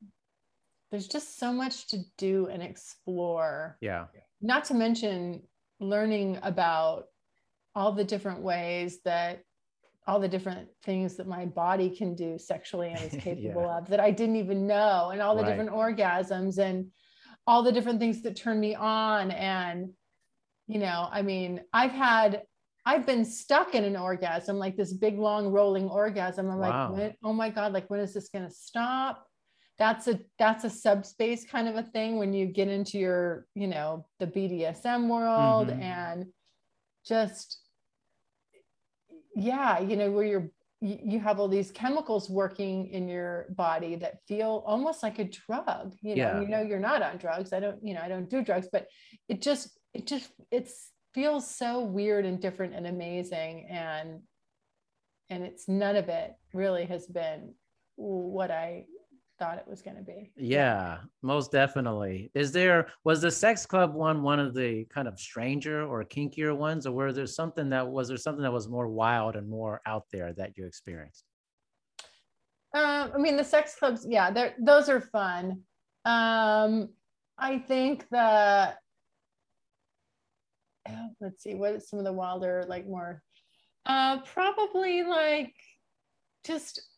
there's 0.89 1.07
just 1.07 1.37
so 1.37 1.53
much 1.53 1.87
to 1.89 1.99
do 2.17 2.47
and 2.47 2.63
explore 2.63 3.77
Yeah. 3.81 4.07
Not 4.41 4.65
to 4.65 4.73
mention 4.73 5.41
learning 5.79 6.39
about 6.43 7.05
all 7.75 7.91
the 7.93 8.03
different 8.03 8.41
ways 8.41 8.99
that 9.05 9.43
all 10.07 10.19
the 10.19 10.27
different 10.27 10.67
things 10.83 11.15
that 11.15 11.27
my 11.27 11.45
body 11.45 11.89
can 11.89 12.15
do 12.15 12.37
sexually 12.37 12.89
and 12.91 13.03
is 13.03 13.15
capable 13.23 13.69
of 13.69 13.87
that 13.89 13.99
I 13.99 14.11
didn't 14.11 14.35
even 14.37 14.67
know 14.67 15.09
and 15.11 15.21
all 15.21 15.35
the 15.35 15.43
Right. 15.43 15.49
different 15.49 15.71
orgasms 15.71 16.57
and 16.57 16.87
all 17.47 17.63
the 17.63 17.71
different 17.71 17.99
things 17.99 18.21
that 18.23 18.35
turn 18.35 18.59
me 18.59 18.75
on 18.75 19.31
and 19.31 19.91
you 20.67 20.79
know 20.79 21.07
I 21.11 21.21
mean 21.21 21.61
I've 21.73 21.91
had 21.91 22.43
I've 22.85 23.05
been 23.05 23.25
stuck 23.25 23.75
in 23.75 23.83
an 23.83 23.95
orgasm 23.95 24.57
like 24.57 24.75
this 24.75 24.91
big 24.91 25.17
long 25.19 25.47
rolling 25.49 25.87
orgasm 25.89 26.49
I'm 26.49 26.59
Wow. 26.59 26.87
like 26.89 26.97
when, 26.97 27.13
oh 27.23 27.33
my 27.33 27.49
god 27.49 27.73
like 27.73 27.89
when 27.89 27.99
is 27.99 28.13
this 28.13 28.29
going 28.29 28.47
to 28.47 28.53
stop 28.53 29.27
that's 29.81 30.07
a 30.07 30.19
that's 30.37 30.63
a 30.63 30.69
subspace 30.69 31.43
kind 31.43 31.67
of 31.67 31.75
a 31.75 31.81
thing 31.81 32.19
when 32.19 32.33
you 32.33 32.45
get 32.45 32.67
into 32.67 32.99
your 32.99 33.47
you 33.55 33.65
know 33.65 34.05
the 34.19 34.27
BDSM 34.27 35.07
world 35.09 35.69
Mhm. 35.69 35.81
and 35.81 36.25
just 37.03 37.59
yeah 39.35 39.79
you 39.79 39.95
know 39.95 40.11
where 40.11 40.23
you're 40.23 40.51
you 40.81 40.99
you 41.13 41.19
have 41.19 41.39
all 41.39 41.47
these 41.47 41.71
chemicals 41.71 42.29
working 42.29 42.89
in 42.89 43.07
your 43.07 43.47
body 43.57 43.95
that 43.95 44.19
feel 44.27 44.63
almost 44.67 45.01
like 45.01 45.17
a 45.17 45.23
drug 45.23 45.95
you 46.03 46.15
know 46.15 46.21
Yeah. 46.23 46.41
you 46.41 46.47
know 46.47 46.61
you're 46.61 46.87
not 46.91 47.01
on 47.01 47.17
drugs 47.17 47.51
i 47.51 47.59
don't 47.59 47.79
you 47.83 47.95
know 47.95 48.01
i 48.03 48.07
don't 48.07 48.29
do 48.29 48.43
drugs 48.43 48.67
but 48.71 48.85
it 49.29 49.41
just 49.41 49.65
it 49.95 50.05
just 50.05 50.29
it's 50.51 50.91
feels 51.15 51.45
so 51.63 51.81
weird 51.97 52.23
and 52.25 52.39
different 52.39 52.75
and 52.75 52.85
amazing 52.85 53.67
and 53.67 54.21
and 55.31 55.43
it's 55.43 55.67
none 55.67 55.95
of 55.95 56.07
it 56.07 56.29
really 56.53 56.85
has 56.85 57.07
been 57.07 57.55
what 57.95 58.51
i 58.51 58.85
thought 59.41 59.57
it 59.57 59.67
was 59.67 59.81
going 59.81 59.97
to 59.97 60.03
be 60.03 60.31
Yeah, 60.37 60.99
most 61.23 61.51
definitely. 61.51 62.29
Is 62.35 62.51
there 62.51 62.89
was 63.03 63.21
the 63.21 63.31
sex 63.31 63.65
club 63.65 63.95
one 63.95 64.21
one 64.21 64.39
of 64.39 64.53
the 64.53 64.85
kind 64.85 65.07
of 65.07 65.19
stranger 65.19 65.83
or 65.83 66.03
kinkier 66.03 66.55
ones, 66.55 66.85
or 66.85 66.91
were 66.91 67.11
there 67.11 67.25
something 67.25 67.67
that 67.71 67.87
was 67.87 68.07
there 68.09 68.17
something 68.17 68.43
that 68.43 68.53
was 68.53 68.69
more 68.69 68.87
wild 68.87 69.35
and 69.35 69.49
more 69.49 69.81
out 69.87 70.03
there 70.11 70.31
that 70.33 70.55
you 70.57 70.67
experienced? 70.67 71.25
Um, 72.75 73.11
I 73.15 73.17
mean, 73.17 73.35
the 73.35 73.43
sex 73.43 73.75
clubs, 73.79 74.05
yeah, 74.07 74.29
they're 74.29 74.53
those 74.59 74.89
are 74.89 75.01
fun. 75.01 75.61
Um, 76.05 76.89
I 77.39 77.57
think 77.57 78.07
the 78.11 78.75
oh, 80.87 81.09
let's 81.19 81.41
see, 81.41 81.55
what 81.55 81.73
is 81.73 81.89
some 81.89 81.97
of 81.97 82.05
the 82.05 82.13
wilder, 82.13 82.63
like 82.69 82.85
more 82.87 83.23
uh 83.87 84.21
probably 84.21 85.01
like 85.01 85.55
just 86.45 86.90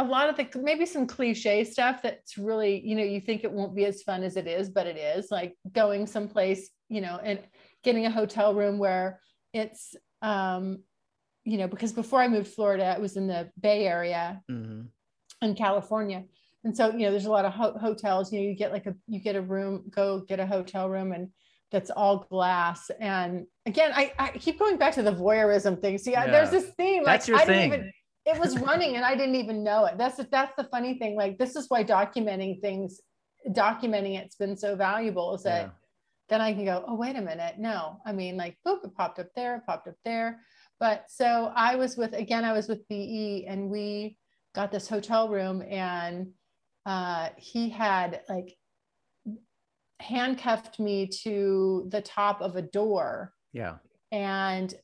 a 0.00 0.04
lot 0.04 0.30
of 0.30 0.36
the 0.36 0.48
maybe 0.58 0.86
some 0.86 1.06
cliche 1.06 1.62
stuff 1.62 2.00
that's 2.02 2.38
really, 2.38 2.80
you 2.84 2.96
know, 2.96 3.04
you 3.04 3.20
think 3.20 3.44
it 3.44 3.52
won't 3.52 3.76
be 3.76 3.84
as 3.84 4.02
fun 4.02 4.22
as 4.22 4.36
it 4.36 4.46
is, 4.46 4.70
but 4.70 4.86
it 4.86 4.96
is 4.96 5.30
like 5.30 5.54
going 5.72 6.06
someplace, 6.06 6.70
you 6.88 7.02
know, 7.02 7.20
and 7.22 7.38
getting 7.84 8.06
a 8.06 8.10
hotel 8.10 8.54
room 8.54 8.78
where 8.78 9.20
it's 9.52 9.94
um, 10.22 10.78
you 11.44 11.58
know, 11.58 11.68
because 11.68 11.92
before 11.92 12.20
I 12.20 12.28
moved 12.28 12.46
to 12.46 12.52
Florida, 12.52 12.94
I 12.96 12.98
was 12.98 13.16
in 13.16 13.26
the 13.26 13.50
Bay 13.60 13.86
Area 13.86 14.42
hmm 14.48 14.82
in 15.42 15.54
California. 15.54 16.24
And 16.64 16.76
so, 16.76 16.90
you 16.90 16.98
know, 16.98 17.10
there's 17.10 17.24
a 17.24 17.30
lot 17.30 17.46
of 17.46 17.52
ho- 17.52 17.78
hotels, 17.80 18.30
you 18.30 18.40
know, 18.40 18.46
you 18.46 18.54
get 18.54 18.72
like 18.72 18.84
a, 18.84 18.94
you 19.06 19.20
get 19.20 19.36
a 19.36 19.40
room, 19.40 19.84
go 19.88 20.20
get 20.20 20.38
a 20.38 20.46
hotel 20.46 20.86
room 20.90 21.12
and 21.12 21.28
that's 21.72 21.88
all 21.88 22.26
glass. 22.30 22.90
And 23.00 23.46
again, 23.64 23.92
I, 23.94 24.12
I 24.18 24.28
keep 24.32 24.58
going 24.58 24.76
back 24.76 24.94
to 24.94 25.02
the 25.02 25.12
voyeurism 25.12 25.80
thing. 25.80 25.96
See, 25.96 26.14
I, 26.14 26.26
there's 26.26 26.50
this 26.50 26.70
theme. 26.76 27.04
That's 27.04 27.26
like, 27.26 27.28
your 27.28 27.38
I 27.38 27.44
thing. 27.46 27.90
It 28.26 28.38
was 28.38 28.58
running 28.58 28.96
and 28.96 29.04
I 29.04 29.14
didn't 29.16 29.36
even 29.36 29.64
know 29.64 29.86
it. 29.86 29.96
That's, 29.98 30.20
that's 30.30 30.54
the 30.56 30.64
funny 30.64 30.98
thing. 30.98 31.16
Like, 31.16 31.38
this 31.38 31.56
is 31.56 31.66
why 31.68 31.82
documenting 31.84 32.60
things, 32.60 33.00
documenting 33.48 34.18
it's 34.18 34.36
been 34.36 34.56
so 34.56 34.76
valuable 34.76 35.34
is 35.34 35.42
that 35.44 35.62
Yeah. 35.66 35.70
then 36.28 36.40
I 36.40 36.52
can 36.52 36.64
go, 36.64 36.84
oh, 36.86 36.94
wait 36.96 37.16
a 37.16 37.22
minute. 37.22 37.58
No, 37.58 38.00
I 38.06 38.12
mean, 38.12 38.36
like, 38.36 38.58
boop, 38.66 38.84
it 38.84 38.94
popped 38.94 39.18
up 39.18 39.28
there, 39.34 39.56
it 39.56 39.62
popped 39.66 39.88
up 39.88 39.96
there. 40.04 40.40
But 40.78 41.04
so 41.08 41.52
I 41.54 41.76
was 41.76 41.96
with, 41.96 42.12
again, 42.14 42.44
I 42.44 42.52
was 42.52 42.68
with 42.68 42.86
BE 42.88 43.46
and 43.48 43.70
we 43.70 44.16
got 44.54 44.70
this 44.70 44.88
hotel 44.88 45.28
room 45.28 45.62
and 45.62 46.28
uh, 46.86 47.28
he 47.36 47.68
had 47.68 48.22
like 48.28 48.56
handcuffed 50.00 50.78
me 50.80 51.06
to 51.06 51.86
the 51.90 52.00
top 52.00 52.40
of 52.40 52.56
a 52.56 52.62
door 52.62 53.34
Yeah. 53.52 53.76
and 54.10 54.74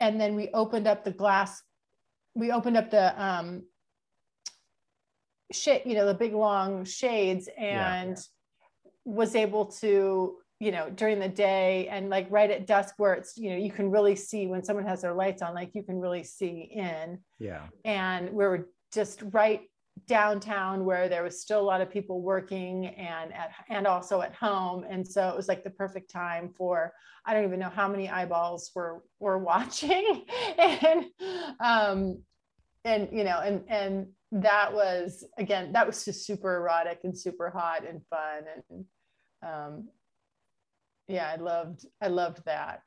and 0.00 0.20
then 0.20 0.34
we 0.34 0.50
opened 0.50 0.86
up 0.86 1.02
the 1.04 1.10
glass 1.12 1.62
we 2.34 2.50
opened 2.50 2.76
up 2.76 2.90
the 2.90 3.22
um 3.22 3.62
shit 5.52 5.86
you 5.86 5.94
know 5.94 6.06
the 6.06 6.14
big 6.14 6.32
long 6.34 6.84
shades 6.84 7.48
Yeah. 7.58 7.94
and 8.02 8.18
was 9.04 9.34
able 9.36 9.66
to 9.66 10.36
you 10.60 10.72
know 10.72 10.88
during 10.90 11.18
the 11.20 11.28
day 11.28 11.88
and 11.88 12.08
like 12.08 12.26
right 12.30 12.50
at 12.50 12.66
dusk 12.66 12.94
where 12.96 13.14
it's 13.14 13.36
you 13.36 13.50
know 13.50 13.56
you 13.56 13.70
can 13.70 13.90
really 13.90 14.16
see 14.16 14.46
when 14.46 14.64
someone 14.64 14.86
has 14.86 15.02
their 15.02 15.12
lights 15.14 15.42
on 15.42 15.54
like 15.54 15.70
you 15.74 15.82
can 15.82 16.00
really 16.00 16.24
see 16.24 16.70
in 16.74 17.18
Yeah. 17.38 17.62
and 17.84 18.30
we 18.30 18.44
were 18.44 18.68
just 18.92 19.22
right 19.32 19.60
downtown 20.06 20.84
where 20.84 21.08
there 21.08 21.22
was 21.22 21.40
still 21.40 21.60
a 21.60 21.62
lot 21.62 21.80
of 21.80 21.88
people 21.90 22.20
working 22.20 22.86
and 22.86 23.32
at 23.32 23.52
and 23.68 23.86
also 23.86 24.20
at 24.20 24.34
home 24.34 24.84
and 24.88 25.06
so 25.06 25.28
it 25.28 25.36
was 25.36 25.48
like 25.48 25.62
the 25.64 25.70
perfect 25.70 26.10
time 26.10 26.52
for 26.58 26.92
i 27.24 27.32
don't 27.32 27.44
even 27.44 27.58
know 27.60 27.70
how 27.70 27.88
many 27.88 28.08
eyeballs 28.10 28.70
were 28.74 29.02
were 29.20 29.38
watching 29.38 30.24
and 30.58 31.04
um 31.60 32.18
and 32.84 33.08
you 33.12 33.24
know 33.24 33.38
and 33.40 33.62
and 33.68 34.06
that 34.32 34.72
was 34.74 35.24
again 35.38 35.72
that 35.72 35.86
was 35.86 36.04
just 36.04 36.26
super 36.26 36.56
erotic 36.56 36.98
and 37.04 37.16
super 37.16 37.48
hot 37.50 37.86
and 37.88 38.02
fun 38.10 38.42
and 38.68 38.84
um 39.46 39.88
yeah 41.08 41.30
i 41.32 41.36
loved 41.36 41.86
i 42.02 42.08
loved 42.08 42.44
that 42.44 42.82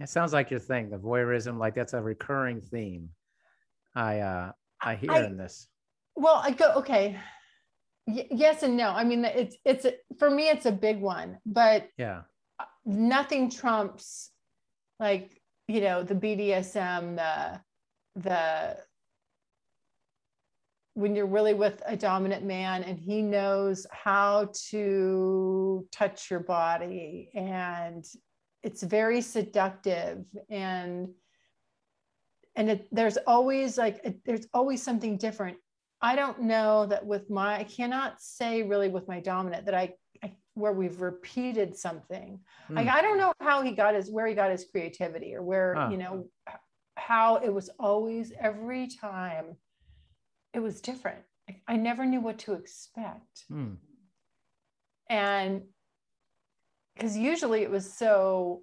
It 0.00 0.08
sounds 0.10 0.32
like 0.34 0.50
your 0.50 0.60
thing, 0.60 0.90
the 0.90 0.98
voyeurism, 0.98 1.56
like 1.58 1.74
that's 1.74 1.94
a 1.94 2.02
recurring 2.02 2.60
theme. 2.60 3.08
I 3.94 4.20
uh 4.20 4.52
I 4.82 4.94
hear 4.96 5.12
I- 5.12 5.24
in 5.24 5.36
this. 5.38 5.68
Well, 6.16 6.40
I 6.42 6.50
go 6.52 6.72
okay. 6.76 7.18
Y- 8.06 8.26
yes 8.30 8.62
and 8.62 8.76
no. 8.76 8.90
I 8.90 9.04
mean, 9.04 9.24
it's 9.24 9.56
it's 9.64 9.84
a, 9.84 9.94
for 10.18 10.30
me, 10.30 10.48
it's 10.48 10.66
a 10.66 10.72
big 10.72 11.00
one, 11.00 11.38
but 11.44 11.88
Yeah. 11.98 12.22
nothing 12.84 13.50
trumps 13.50 14.30
like 14.98 15.40
you 15.68 15.80
know 15.80 16.02
the 16.02 16.14
BDSM, 16.14 17.16
the 17.16 17.60
the 18.20 18.76
when 20.94 21.14
you're 21.14 21.26
really 21.26 21.52
with 21.52 21.82
a 21.84 21.94
dominant 21.94 22.42
man 22.42 22.82
and 22.82 22.98
he 22.98 23.20
knows 23.20 23.86
how 23.92 24.50
to 24.70 25.86
touch 25.92 26.30
your 26.30 26.40
body 26.40 27.28
and 27.34 28.02
it's 28.62 28.82
very 28.82 29.20
seductive 29.20 30.24
and 30.48 31.08
and 32.56 32.70
it, 32.70 32.88
there's 32.90 33.18
always 33.26 33.76
like 33.76 34.00
it- 34.04 34.24
there's 34.24 34.46
always 34.54 34.82
something 34.82 35.18
different 35.18 35.58
i 36.02 36.14
don't 36.16 36.40
know 36.42 36.86
that 36.86 37.04
with 37.04 37.30
my 37.30 37.58
i 37.58 37.64
cannot 37.64 38.20
say 38.20 38.62
really 38.62 38.88
with 38.88 39.06
my 39.08 39.20
dominant 39.20 39.64
that 39.66 39.74
i, 39.74 39.92
I 40.22 40.34
where 40.54 40.72
we've 40.72 41.00
repeated 41.00 41.76
something 41.76 42.40
like 42.70 42.86
Hmm. 42.86 42.96
i 42.96 43.02
don't 43.02 43.18
know 43.18 43.32
how 43.40 43.62
he 43.62 43.72
got 43.72 43.94
his 43.94 44.10
where 44.10 44.26
he 44.26 44.34
got 44.34 44.50
his 44.50 44.64
creativity 44.70 45.34
or 45.34 45.42
where 45.42 45.74
Huh. 45.74 45.88
you 45.90 45.96
know 45.98 46.28
how 46.96 47.36
it 47.36 47.52
was 47.52 47.68
always 47.78 48.32
every 48.40 48.86
time 48.88 49.56
it 50.54 50.60
was 50.60 50.80
different 50.80 51.22
Like, 51.48 51.62
i 51.68 51.76
never 51.76 52.04
knew 52.06 52.20
what 52.20 52.38
to 52.40 52.54
expect 52.54 53.44
Hmm. 53.48 53.74
and 55.08 55.62
because 56.94 57.16
usually 57.16 57.62
it 57.62 57.70
was 57.70 57.92
so 57.92 58.62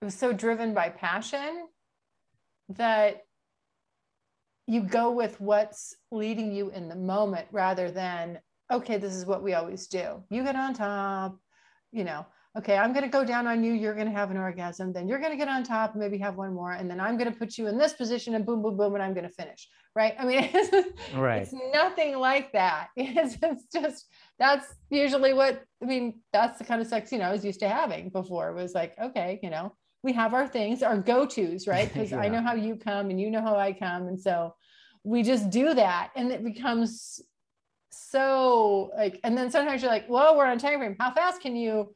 it 0.00 0.04
was 0.04 0.14
so 0.14 0.32
driven 0.32 0.74
by 0.74 0.88
passion 0.90 1.66
that 2.70 3.22
you 4.66 4.82
go 4.82 5.10
with 5.10 5.40
what's 5.40 5.94
leading 6.10 6.52
you 6.52 6.70
in 6.70 6.88
the 6.88 6.96
moment 6.96 7.46
rather 7.50 7.90
than 7.90 8.38
okay 8.70 8.96
this 8.96 9.14
is 9.14 9.26
what 9.26 9.42
we 9.42 9.54
always 9.54 9.86
do 9.86 10.22
you 10.30 10.42
get 10.44 10.56
on 10.56 10.72
top 10.74 11.36
you 11.92 12.04
know, 12.04 12.26
okay, 12.58 12.76
I'm 12.76 12.92
going 12.92 13.04
to 13.04 13.10
go 13.10 13.24
down 13.24 13.46
on 13.46 13.62
you. 13.62 13.72
You're 13.72 13.94
going 13.94 14.06
to 14.06 14.12
have 14.12 14.30
an 14.30 14.38
orgasm. 14.38 14.92
Then 14.92 15.08
you're 15.08 15.18
going 15.18 15.30
to 15.30 15.36
get 15.36 15.48
on 15.48 15.62
top 15.62 15.94
maybe 15.94 16.18
have 16.18 16.36
one 16.36 16.54
more. 16.54 16.72
And 16.72 16.90
then 16.90 17.00
I'm 17.00 17.16
going 17.16 17.30
to 17.30 17.38
put 17.38 17.56
you 17.56 17.68
in 17.68 17.78
this 17.78 17.92
position 17.92 18.34
and 18.34 18.44
boom, 18.44 18.62
boom, 18.62 18.76
boom. 18.76 18.94
And 18.94 19.02
I'm 19.02 19.14
going 19.14 19.28
to 19.28 19.34
finish. 19.34 19.68
Right. 19.94 20.14
I 20.18 20.24
mean, 20.24 20.50
it's, 20.52 20.96
right. 21.14 21.42
it's 21.42 21.54
nothing 21.72 22.18
like 22.18 22.52
that. 22.52 22.88
It's, 22.96 23.36
it's 23.42 23.64
just, 23.72 24.06
that's 24.38 24.66
usually 24.90 25.34
what, 25.34 25.62
I 25.82 25.86
mean, 25.86 26.20
that's 26.32 26.58
the 26.58 26.64
kind 26.64 26.80
of 26.80 26.86
sex, 26.86 27.12
you 27.12 27.18
know, 27.18 27.26
I 27.26 27.32
was 27.32 27.44
used 27.44 27.60
to 27.60 27.68
having 27.68 28.08
before 28.08 28.50
It 28.50 28.54
was 28.54 28.74
like, 28.74 28.94
okay, 28.98 29.38
you 29.42 29.50
know, 29.50 29.74
we 30.02 30.12
have 30.12 30.34
our 30.34 30.48
things, 30.48 30.82
our 30.82 30.98
go-tos, 30.98 31.66
right? 31.66 31.88
Because 31.92 32.10
yeah. 32.10 32.20
I 32.20 32.28
know 32.28 32.42
how 32.42 32.54
you 32.54 32.76
come 32.76 33.10
and 33.10 33.20
you 33.20 33.30
know 33.30 33.42
how 33.42 33.56
I 33.56 33.72
come. 33.72 34.08
And 34.08 34.20
so 34.20 34.54
we 35.04 35.22
just 35.22 35.50
do 35.50 35.74
that. 35.74 36.10
And 36.16 36.30
it 36.30 36.44
becomes 36.44 37.20
so 37.90 38.90
like, 38.96 39.20
and 39.24 39.36
then 39.36 39.50
sometimes 39.50 39.82
you're 39.82 39.90
like, 39.90 40.06
whoa, 40.06 40.36
we're 40.36 40.46
on 40.46 40.58
time 40.58 40.78
frame. 40.78 40.96
How 40.98 41.12
fast 41.12 41.40
can 41.40 41.56
you 41.56 41.94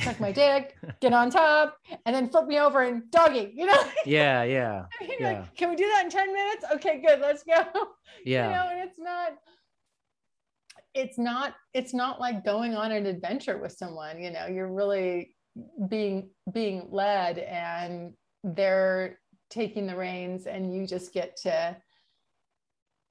suck 0.00 0.20
my 0.20 0.32
dick, 0.32 0.76
get 1.00 1.12
on 1.12 1.30
top, 1.30 1.76
and 2.06 2.14
then 2.14 2.28
flip 2.28 2.46
me 2.46 2.58
over 2.58 2.82
and 2.82 3.10
doggy, 3.10 3.52
you 3.54 3.66
know? 3.66 3.82
Yeah, 4.06 4.42
yeah. 4.44 4.84
I 5.00 5.06
mean, 5.06 5.16
yeah. 5.20 5.32
Like, 5.32 5.56
can 5.56 5.70
we 5.70 5.76
do 5.76 5.86
that 5.86 6.04
in 6.04 6.10
10 6.10 6.32
minutes? 6.32 6.64
Okay, 6.74 7.02
good, 7.04 7.20
let's 7.20 7.42
go. 7.42 7.62
Yeah. 8.24 8.46
You 8.46 8.54
know, 8.54 8.68
and 8.70 8.88
it's 8.88 8.98
not, 8.98 9.32
it's 10.94 11.18
not, 11.18 11.54
it's 11.74 11.94
not 11.94 12.20
like 12.20 12.44
going 12.44 12.74
on 12.74 12.92
an 12.92 13.06
adventure 13.06 13.58
with 13.58 13.72
someone, 13.72 14.20
you 14.20 14.30
know, 14.30 14.46
you're 14.46 14.72
really 14.72 15.34
being 15.88 16.30
being 16.52 16.88
led 16.90 17.38
and 17.38 18.12
they're 18.44 19.18
taking 19.50 19.86
the 19.86 19.96
reins 19.96 20.46
and 20.46 20.74
you 20.74 20.86
just 20.86 21.12
get 21.12 21.36
to 21.36 21.76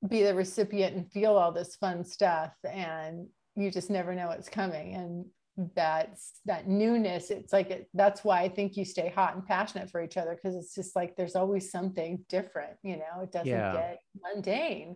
be 0.07 0.23
the 0.23 0.33
recipient 0.33 0.95
and 0.95 1.11
feel 1.11 1.35
all 1.35 1.51
this 1.51 1.75
fun 1.75 2.03
stuff 2.03 2.53
and 2.63 3.27
you 3.55 3.71
just 3.71 3.89
never 3.89 4.13
know 4.13 4.27
what's 4.27 4.49
coming. 4.49 4.93
And 4.93 5.25
that's 5.73 6.33
that 6.45 6.67
newness 6.67 7.31
it's 7.31 7.51
like 7.51 7.71
it, 7.71 7.89
that's 7.95 8.23
why 8.23 8.41
i 8.41 8.47
think 8.47 8.77
you 8.77 8.85
stay 8.85 9.11
hot 9.15 9.33
and 9.33 9.45
passionate 9.45 9.89
for 9.89 10.03
each 10.03 10.15
other 10.15 10.35
because 10.35 10.55
it's 10.55 10.75
just 10.75 10.95
like 10.95 11.15
there's 11.15 11.35
always 11.35 11.71
something 11.71 12.23
different 12.29 12.73
you 12.83 12.95
know 12.95 13.23
it 13.23 13.31
doesn't 13.31 13.47
yeah. 13.47 13.73
get 13.73 13.99
mundane. 14.21 14.95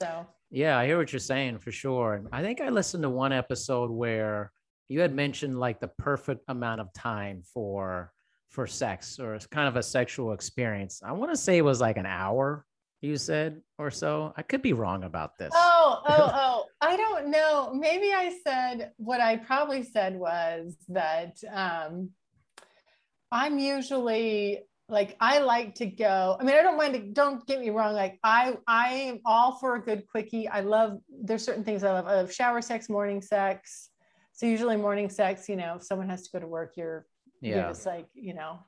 So 0.00 0.26
yeah 0.50 0.76
i 0.76 0.86
hear 0.86 0.98
what 0.98 1.12
you're 1.12 1.20
saying 1.20 1.58
for 1.58 1.70
sure. 1.70 2.14
And 2.14 2.28
i 2.32 2.42
think 2.42 2.60
i 2.60 2.68
listened 2.68 3.04
to 3.04 3.10
one 3.10 3.32
episode 3.32 3.90
where 3.90 4.50
you 4.88 5.00
had 5.00 5.14
mentioned 5.14 5.58
like 5.58 5.80
the 5.80 5.88
perfect 5.88 6.44
amount 6.48 6.80
of 6.80 6.92
time 6.92 7.42
for 7.42 8.12
for 8.48 8.66
sex 8.66 9.18
or 9.18 9.38
kind 9.50 9.68
of 9.68 9.76
a 9.76 9.82
sexual 9.82 10.32
experience 10.32 11.00
i 11.04 11.12
want 11.12 11.30
to 11.30 11.36
say 11.36 11.56
it 11.56 11.64
was 11.64 11.80
like 11.80 11.96
an 11.96 12.06
hour 12.06 12.66
you 13.02 13.16
said 13.16 13.60
or 13.78 13.90
so. 13.90 14.32
I 14.36 14.42
could 14.42 14.62
be 14.62 14.72
wrong 14.72 15.04
about 15.04 15.36
this. 15.36 15.52
Oh, 15.54 16.02
oh, 16.08 16.30
oh. 16.32 16.64
I 16.80 16.96
don't 16.96 17.30
know. 17.30 17.74
Maybe 17.74 18.12
I 18.12 18.38
said 18.46 18.92
what 18.96 19.20
I 19.20 19.36
probably 19.36 19.82
said 19.82 20.16
was 20.16 20.76
that 20.88 21.36
um, 21.52 22.10
I'm 23.30 23.58
usually 23.58 24.62
like 24.88 25.16
I 25.20 25.40
like 25.40 25.74
to 25.76 25.86
go. 25.86 26.36
I 26.38 26.44
mean, 26.44 26.54
I 26.54 26.62
don't 26.62 26.76
mind 26.76 26.94
to, 26.94 27.00
don't 27.00 27.44
get 27.46 27.60
me 27.60 27.70
wrong. 27.70 27.94
Like 27.94 28.18
I 28.22 28.56
I 28.66 28.92
am 28.92 29.20
all 29.24 29.58
for 29.58 29.74
a 29.74 29.82
good 29.82 30.06
quickie. 30.06 30.48
I 30.48 30.60
love 30.60 30.98
there's 31.08 31.44
certain 31.44 31.64
things 31.64 31.82
I 31.82 31.92
love. 31.92 32.06
I 32.06 32.14
love 32.16 32.32
shower 32.32 32.62
sex, 32.62 32.88
morning 32.88 33.20
sex. 33.20 33.90
So 34.32 34.46
usually 34.46 34.76
morning 34.76 35.10
sex, 35.10 35.48
you 35.48 35.56
know, 35.56 35.76
if 35.76 35.82
someone 35.82 36.08
has 36.08 36.22
to 36.22 36.30
go 36.32 36.38
to 36.40 36.46
work, 36.46 36.74
you're 36.76 37.06
yeah. 37.40 37.56
you're 37.56 37.68
just 37.68 37.86
like, 37.86 38.06
you 38.14 38.34
know, 38.34 38.60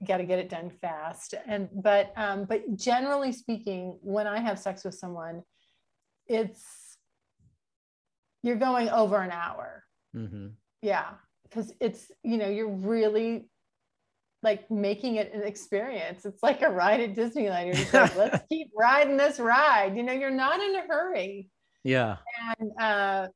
you 0.00 0.06
got 0.06 0.18
to 0.18 0.24
get 0.24 0.38
it 0.38 0.48
done 0.48 0.70
fast. 0.70 1.34
And 1.46 1.68
but 1.72 2.12
um 2.16 2.44
but 2.44 2.76
generally 2.76 3.32
speaking 3.32 3.98
when 4.02 4.26
i 4.26 4.40
have 4.40 4.58
sex 4.58 4.84
with 4.84 4.94
someone 4.94 5.42
it's 6.26 6.98
you're 8.42 8.56
going 8.56 8.88
over 8.88 9.20
an 9.20 9.30
hour. 9.30 9.84
Mm-hmm. 10.14 10.48
yeah 10.82 11.12
because 11.44 11.72
it's 11.80 12.10
you 12.22 12.36
know 12.36 12.48
you're 12.48 12.68
really 12.68 13.48
like 14.42 14.70
making 14.70 15.16
it 15.16 15.32
an 15.32 15.42
experience. 15.42 16.24
It's 16.24 16.42
like 16.42 16.62
a 16.62 16.68
ride 16.68 17.00
at 17.00 17.14
disneyland. 17.14 17.66
You're 17.66 17.74
just 17.74 17.94
like 17.94 18.16
let's 18.16 18.44
keep 18.48 18.68
riding 18.76 19.16
this 19.16 19.38
ride. 19.38 19.96
You 19.96 20.02
know 20.02 20.12
you're 20.12 20.30
not 20.30 20.60
in 20.60 20.74
a 20.74 20.82
hurry. 20.86 21.50
Yeah. 21.84 22.16
And 22.58 22.70
uh 22.80 23.28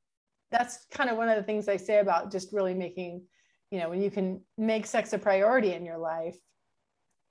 that's 0.51 0.87
kind 0.91 1.11
of 1.11 1.17
one 1.17 1.29
of 1.29 1.37
the 1.37 1.43
things 1.43 1.69
i 1.69 1.77
say 1.77 1.99
about 1.99 2.31
just 2.31 2.53
really 2.53 2.75
making 2.75 3.23
you 3.71 3.79
know 3.79 3.89
when 3.89 4.01
you 4.01 4.11
can 4.11 4.41
make 4.57 4.87
sex 4.87 5.13
a 5.13 5.19
priority 5.19 5.73
in 5.73 5.85
your 5.85 5.99
life 5.99 6.37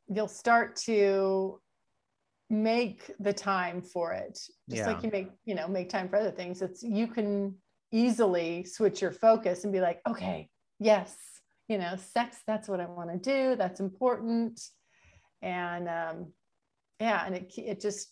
you'll 0.08 0.28
start 0.28 0.76
to 0.76 1.60
make 2.50 3.12
the 3.20 3.34
time 3.34 3.82
for 3.82 4.14
it 4.14 4.34
just 4.34 4.52
yeah. 4.70 4.88
like 4.88 5.04
you 5.04 5.10
make 5.10 5.30
you 5.46 5.56
know 5.56 5.68
make 5.68 5.90
time 5.90 6.08
for 6.08 6.18
other 6.18 6.32
things 6.32 6.62
it's 6.62 6.84
you 6.84 7.08
can 7.08 7.56
easily 7.92 8.64
switch 8.64 9.02
your 9.02 9.12
focus 9.12 9.64
and 9.64 9.74
be 9.74 9.80
like 9.80 10.00
okay 10.08 10.48
yes 10.80 11.16
you 11.68 11.78
know 11.78 11.96
sex 11.96 12.38
that's 12.46 12.68
what 12.68 12.80
i 12.80 12.86
want 12.86 13.10
to 13.10 13.18
do 13.18 13.56
that's 13.56 13.80
important 13.80 14.62
and 15.42 15.88
um 15.88 16.32
yeah 17.00 17.26
and 17.26 17.36
it 17.36 17.52
it 17.58 17.82
just 17.82 18.10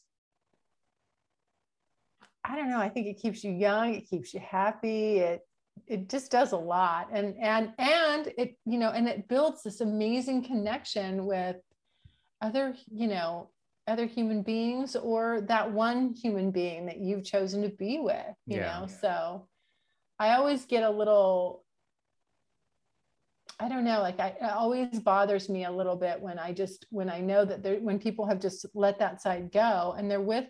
i 2.44 2.56
don't 2.56 2.70
know 2.70 2.80
i 2.80 2.90
think 2.90 3.08
it 3.08 3.22
keeps 3.22 3.44
you 3.44 3.52
young 3.52 3.94
it 3.94 4.08
keeps 4.10 4.34
you 4.34 4.40
happy 4.40 5.20
it 5.20 5.42
it 5.88 6.08
just 6.08 6.32
does 6.32 6.52
a 6.52 6.58
lot 6.58 7.08
and 7.12 7.36
and 7.42 7.74
and 7.80 8.32
it 8.38 8.58
you 8.66 8.78
know 8.78 8.92
and 8.92 9.08
it 9.08 9.28
builds 9.28 9.64
this 9.64 9.82
amazing 9.82 10.44
connection 10.44 11.26
with 11.26 11.58
other, 12.44 12.76
you 12.92 13.08
know, 13.08 13.50
other 13.88 14.06
human 14.06 14.44
beings 14.44 14.96
or 14.96 15.42
that 15.42 15.72
one 15.72 16.14
human 16.14 16.52
being 16.52 16.86
that 16.86 17.00
you've 17.00 17.24
chosen 17.24 17.62
to 17.64 17.70
be 17.70 18.00
with, 18.00 18.36
you 18.46 18.58
yeah. 18.58 18.80
know? 18.82 18.88
So 18.88 19.48
I 20.20 20.36
always 20.36 20.66
get 20.66 20.84
a 20.84 20.90
little, 20.90 21.64
I 23.60 23.70
don't 23.70 23.86
know, 23.86 24.02
like 24.02 24.20
I, 24.20 24.36
it 24.42 24.52
always 24.52 25.00
bothers 25.00 25.50
me 25.50 25.66
a 25.66 25.72
little 25.72 25.96
bit 25.96 26.22
when 26.22 26.38
I 26.38 26.54
just, 26.54 26.86
when 26.90 27.10
I 27.10 27.20
know 27.20 27.46
that 27.46 27.64
there, 27.64 27.80
when 27.80 27.98
people 27.98 28.26
have 28.26 28.40
just 28.40 28.66
let 28.74 29.00
that 29.00 29.22
side 29.22 29.52
go 29.52 29.96
and 29.98 30.12
they're 30.12 30.22
with 30.22 30.46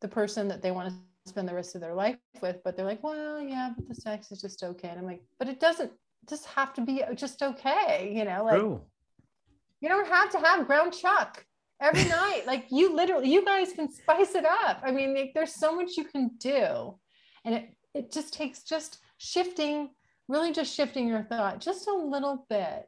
the 0.00 0.08
person 0.08 0.48
that 0.48 0.62
they 0.62 0.70
want 0.70 0.88
to 0.88 0.94
spend 1.26 1.48
the 1.48 1.54
rest 1.54 1.74
of 1.74 1.80
their 1.80 1.94
life 1.94 2.16
with, 2.40 2.62
but 2.64 2.76
they're 2.76 2.86
like, 2.86 3.02
well, 3.02 3.40
yeah, 3.40 3.70
but 3.76 3.88
the 3.88 3.94
sex 3.94 4.32
is 4.32 4.40
just 4.40 4.62
okay. 4.62 4.88
And 4.88 4.98
I'm 4.98 5.06
like, 5.06 5.22
but 5.38 5.48
it 5.48 5.60
doesn't 5.60 5.92
just 6.28 6.46
have 6.46 6.72
to 6.74 6.80
be 6.80 7.02
uh, 7.02 7.14
just 7.14 7.42
okay, 7.42 8.12
you 8.14 8.24
know, 8.24 8.44
like, 8.44 8.60
True. 8.60 8.80
You 9.80 9.88
don't 9.88 10.08
have 10.08 10.30
to 10.32 10.38
have 10.38 10.66
ground 10.66 10.92
chuck 10.92 11.44
every 11.80 12.04
night. 12.08 12.42
Like 12.46 12.66
you 12.70 12.94
literally, 12.94 13.32
you 13.32 13.44
guys 13.44 13.72
can 13.72 13.90
spice 13.90 14.34
it 14.34 14.44
up. 14.44 14.82
I 14.84 14.90
mean, 14.90 15.14
like, 15.14 15.32
there's 15.34 15.54
so 15.54 15.74
much 15.74 15.96
you 15.96 16.04
can 16.04 16.30
do. 16.38 16.98
And 17.44 17.54
it, 17.54 17.70
it 17.94 18.12
just 18.12 18.34
takes 18.34 18.62
just 18.62 18.98
shifting, 19.18 19.90
really 20.28 20.52
just 20.52 20.74
shifting 20.74 21.08
your 21.08 21.22
thought 21.22 21.60
just 21.60 21.88
a 21.88 21.94
little 21.94 22.46
bit 22.48 22.86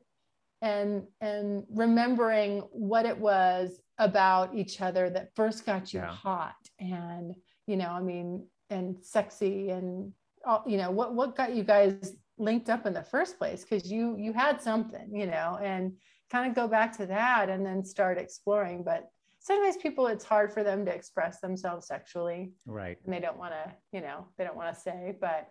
and 0.63 1.03
and 1.21 1.65
remembering 1.75 2.61
what 2.71 3.05
it 3.05 3.19
was 3.19 3.81
about 3.99 4.55
each 4.55 4.81
other 4.81 5.11
that 5.11 5.35
first 5.35 5.67
got 5.67 5.93
you 5.93 6.01
yeah. 6.01 6.07
hot 6.07 6.55
and 6.83 7.35
you 7.67 7.77
know 7.77 7.89
i 7.89 8.01
mean 8.01 8.47
and 8.71 8.97
sexy 9.03 9.71
and 9.71 10.13
all, 10.45 10.65
you 10.67 10.77
know 10.77 10.91
what 10.91 11.15
what 11.15 11.37
got 11.37 11.55
you 11.55 11.63
guys 11.63 12.17
linked 12.39 12.69
up 12.69 12.87
in 12.87 12.93
the 12.93 13.03
first 13.03 13.39
place 13.39 13.65
because 13.65 13.91
you 13.91 14.17
you 14.19 14.33
had 14.33 14.61
something 14.61 15.09
you 15.15 15.27
know 15.27 15.59
and 15.63 15.93
kind 16.33 16.49
of 16.49 16.57
go 16.57 16.67
back 16.67 16.97
to 16.97 17.07
that 17.07 17.51
and 17.51 17.65
then 17.65 17.85
start 17.85 18.17
exploring. 18.17 18.83
But 18.83 19.11
sometimes 19.39 19.77
people, 19.77 20.07
it's 20.07 20.25
hard 20.25 20.51
for 20.51 20.65
them 20.65 20.87
to 20.87 20.95
express 20.95 21.41
themselves 21.41 21.87
sexually. 21.87 22.53
Right. 22.67 22.97
And 23.05 23.13
they 23.13 23.21
don't 23.21 23.37
want 23.37 23.53
to, 23.53 23.73
you 23.93 24.01
know, 24.01 24.27
they 24.39 24.45
don't 24.45 24.57
want 24.57 24.75
to 24.75 24.81
say, 24.81 25.15
but 25.21 25.49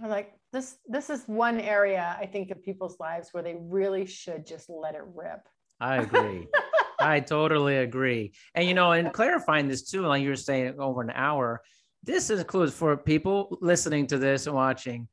I'm 0.00 0.08
like, 0.08 0.32
this, 0.52 0.76
this 0.86 1.10
is 1.10 1.24
one 1.26 1.60
area 1.60 2.16
I 2.18 2.26
think 2.26 2.52
of 2.52 2.62
people's 2.62 2.98
lives 3.00 3.30
where 3.32 3.42
they 3.42 3.56
really 3.58 4.06
should 4.06 4.46
just 4.46 4.70
let 4.70 4.94
it 4.94 5.02
rip. 5.12 5.48
I 5.80 5.96
agree. 5.96 6.46
I 7.02 7.20
totally 7.20 7.76
agree. 7.78 8.32
And, 8.54 8.66
you 8.66 8.74
know, 8.74 8.92
and 8.92 9.12
clarifying 9.12 9.68
this 9.68 9.82
too, 9.90 10.02
like 10.02 10.22
you 10.22 10.30
were 10.30 10.36
saying 10.36 10.78
over 10.78 11.02
an 11.02 11.10
hour, 11.10 11.62
this 12.02 12.30
includes 12.30 12.74
for 12.74 12.96
people 12.96 13.58
listening 13.60 14.06
to 14.08 14.18
this 14.18 14.46
and 14.46 14.54
watching. 14.54 15.08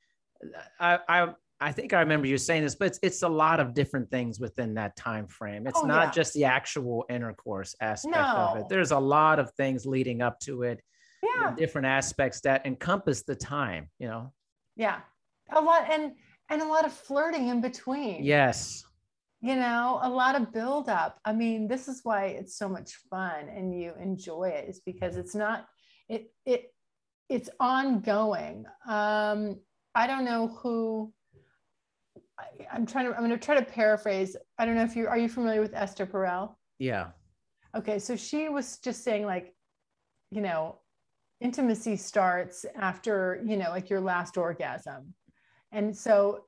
I, 0.80 1.00
I 1.08 1.34
I 1.62 1.74
think 1.74 1.94
I 1.94 2.00
remember 2.00 2.26
you 2.26 2.38
saying 2.38 2.64
this, 2.64 2.76
but 2.76 2.88
it's, 2.88 3.00
it's 3.04 3.22
a 3.22 3.28
lot 3.28 3.60
of 3.60 3.74
different 3.74 4.10
things 4.10 4.40
within 4.40 4.74
that 4.76 4.96
time 4.96 5.28
frame. 5.28 5.68
It's 5.68 5.80
oh, 5.84 5.86
not 5.86 6.08
yeah. 6.08 6.12
just 6.12 6.34
the 6.34 6.46
actual 6.46 7.06
intercourse 7.10 7.76
aspect 7.82 8.16
no. 8.16 8.22
of 8.22 8.58
it. 8.60 8.70
There's 8.70 8.92
a 8.92 9.00
lot 9.00 9.40
of 9.40 9.52
things 9.52 9.86
leading 9.86 10.22
up 10.22 10.40
to 10.42 10.64
it. 10.64 10.82
Yeah. 11.22 11.54
Different 11.58 11.86
aspects 11.86 12.40
that 12.42 12.66
encompass 12.66 13.24
the 13.24 13.36
time, 13.36 13.90
you 14.00 14.08
know. 14.08 14.32
Yeah. 14.78 15.00
A 15.52 15.60
lot 15.60 15.92
and 15.92 16.14
and 16.50 16.62
a 16.62 16.66
lot 16.66 16.86
of 16.86 16.94
flirting 16.94 17.50
in 17.50 17.60
between. 17.60 18.24
Yes. 18.24 18.86
You 19.42 19.56
know, 19.56 20.00
a 20.02 20.10
lot 20.10 20.36
of 20.36 20.52
build 20.52 20.90
up. 20.90 21.20
I 21.24 21.32
mean, 21.32 21.68
this 21.68 21.88
is 21.88 22.02
why 22.04 22.26
it's 22.26 22.58
so 22.58 22.68
much 22.68 22.96
fun 23.10 23.48
and 23.48 23.80
you 23.80 23.94
enjoy 24.02 24.50
it 24.50 24.70
is 24.70 24.82
because 24.86 25.16
it's 25.16 25.34
not 25.34 25.66
it 26.10 26.34
it 26.46 26.74
it's 27.30 27.50
ongoing. 27.60 28.66
Um 28.88 29.60
I 29.96 30.08
don't 30.08 30.26
know 30.26 30.48
who 30.48 31.14
I, 32.38 32.76
am 32.76 32.86
trying 32.86 33.06
to, 33.06 33.12
I'm 33.14 33.20
going 33.20 33.32
to 33.32 33.38
try 33.38 33.56
to 33.56 33.66
paraphrase. 33.66 34.36
I 34.58 34.66
don't 34.66 34.76
know 34.76 34.84
if 34.84 34.96
you 34.96 35.08
are 35.08 35.18
you 35.18 35.30
familiar 35.30 35.62
with 35.62 35.74
Esther 35.74 36.06
Perel? 36.06 36.56
Yeah. 36.78 37.08
Okay. 37.76 38.00
So 38.00 38.16
she 38.16 38.50
was 38.50 38.78
just 38.80 39.04
saying, 39.04 39.26
like, 39.26 39.54
you 40.32 40.42
know, 40.42 40.80
intimacy 41.42 41.96
starts 41.96 42.66
after, 42.76 43.42
you 43.46 43.58
know, 43.58 43.70
like 43.70 43.90
your 43.90 44.02
last 44.02 44.38
orgasm. 44.38 45.14
and 45.72 45.96
so 45.96 46.46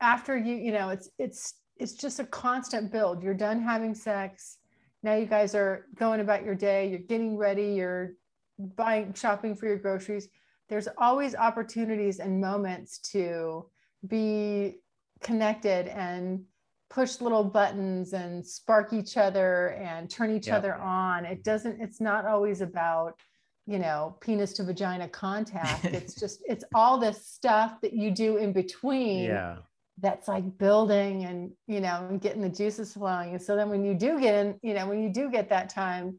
after 0.00 0.36
you 0.36 0.54
you 0.54 0.72
know 0.72 0.88
it's 0.88 1.08
it's 1.18 1.54
it's 1.80 1.94
just 1.94 2.20
a 2.20 2.24
constant 2.24 2.92
build. 2.92 3.22
You're 3.22 3.34
done 3.34 3.60
having 3.60 3.94
sex. 3.94 4.58
Now 5.02 5.14
you 5.14 5.24
guys 5.24 5.54
are 5.54 5.86
going 5.96 6.20
about 6.20 6.44
your 6.44 6.54
day. 6.54 6.88
You're 6.90 6.98
getting 6.98 7.36
ready. 7.38 7.72
You're 7.72 8.12
buying 8.58 9.14
shopping 9.14 9.56
for 9.56 9.66
your 9.66 9.78
groceries. 9.78 10.28
There's 10.68 10.88
always 10.98 11.34
opportunities 11.34 12.20
and 12.20 12.40
moments 12.40 12.98
to 13.12 13.66
be 14.06 14.76
connected 15.22 15.88
and 15.88 16.44
push 16.90 17.20
little 17.20 17.44
buttons 17.44 18.12
and 18.12 18.46
spark 18.46 18.92
each 18.92 19.16
other 19.16 19.70
and 19.70 20.10
turn 20.10 20.30
each 20.30 20.48
other 20.48 20.74
on. 20.74 21.24
It 21.24 21.42
doesn't 21.44 21.80
it's 21.80 22.00
not 22.00 22.26
always 22.26 22.60
about 22.60 23.18
you 23.66 23.78
know 23.78 24.16
penis 24.20 24.52
to 24.54 24.64
vagina 24.64 25.08
contact. 25.08 25.84
It's 25.94 26.14
just 26.14 26.42
it's 26.46 26.64
all 26.74 26.98
this 26.98 27.26
stuff 27.26 27.80
that 27.80 27.94
you 27.94 28.10
do 28.10 28.36
in 28.36 28.52
between 28.52 29.24
yeah 29.24 29.56
that's 30.00 30.28
like 30.28 30.58
building 30.58 31.24
and 31.24 31.50
you 31.66 31.80
know 31.80 32.06
and 32.08 32.20
getting 32.20 32.42
the 32.42 32.48
juices 32.48 32.94
flowing 32.94 33.30
and 33.32 33.42
so 33.42 33.56
then 33.56 33.68
when 33.68 33.84
you 33.84 33.94
do 33.94 34.18
get 34.20 34.34
in 34.34 34.58
you 34.62 34.74
know 34.74 34.86
when 34.86 35.02
you 35.02 35.10
do 35.12 35.30
get 35.30 35.48
that 35.48 35.68
time 35.68 36.18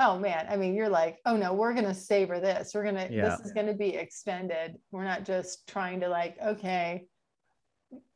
oh 0.00 0.18
man 0.18 0.46
i 0.48 0.56
mean 0.56 0.74
you're 0.74 0.88
like 0.88 1.18
oh 1.26 1.36
no 1.36 1.52
we're 1.52 1.72
going 1.74 1.84
to 1.84 1.94
savor 1.94 2.40
this 2.40 2.72
we're 2.74 2.82
going 2.82 2.94
to 2.94 3.08
Yeah. 3.12 3.28
this 3.28 3.40
is 3.40 3.52
going 3.52 3.66
to 3.66 3.74
be 3.74 3.90
extended 3.94 4.76
we're 4.92 5.04
not 5.04 5.24
just 5.24 5.66
trying 5.68 6.00
to 6.00 6.08
like 6.08 6.36
okay 6.42 7.06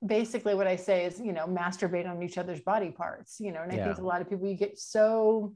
basically 0.06 0.54
what 0.54 0.66
i 0.66 0.76
say 0.76 1.04
is 1.04 1.18
you 1.20 1.32
know 1.32 1.46
masturbate 1.46 2.08
on 2.08 2.22
each 2.22 2.38
other's 2.38 2.60
body 2.60 2.90
parts 2.90 3.38
you 3.40 3.52
know 3.52 3.62
and 3.62 3.72
i 3.72 3.76
Yeah. 3.76 3.84
think 3.84 3.98
a 3.98 4.02
lot 4.02 4.20
of 4.20 4.28
people 4.28 4.46
you 4.46 4.56
get 4.56 4.78
so 4.78 5.54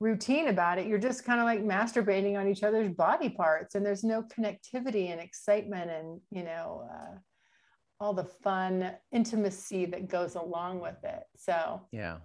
routine 0.00 0.48
about 0.48 0.78
it 0.78 0.86
you're 0.86 0.98
just 0.98 1.24
kind 1.24 1.38
of 1.40 1.44
like 1.44 1.62
masturbating 1.62 2.36
on 2.38 2.48
each 2.48 2.64
other's 2.64 2.90
body 2.90 3.28
parts 3.28 3.76
and 3.76 3.86
there's 3.86 4.02
no 4.02 4.22
connectivity 4.22 5.12
and 5.12 5.20
excitement 5.20 5.90
and 5.90 6.20
you 6.30 6.42
know 6.42 6.88
uh, 6.92 7.14
all 8.02 8.12
the 8.12 8.24
fun 8.24 8.90
intimacy 9.12 9.86
that 9.86 10.08
goes 10.08 10.34
along 10.34 10.80
with 10.80 11.02
it 11.04 11.24
so 11.36 11.80
yeah 11.92 12.16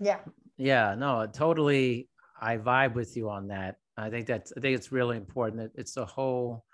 yeah 0.00 0.20
Yeah, 0.58 0.94
no, 0.98 1.26
totally. 1.26 2.08
I 2.40 2.56
vibe 2.58 2.94
with 2.94 3.16
you 3.16 3.30
on 3.30 3.48
that. 3.48 3.76
I 3.96 4.10
think 4.10 4.26
that's 4.26 4.52
I 4.56 4.60
think 4.60 4.74
it's 4.78 4.90
really 4.98 5.16
important. 5.16 5.58
It- 5.66 5.76
It's 5.82 5.96
a 5.96 6.04
whole 6.16 6.64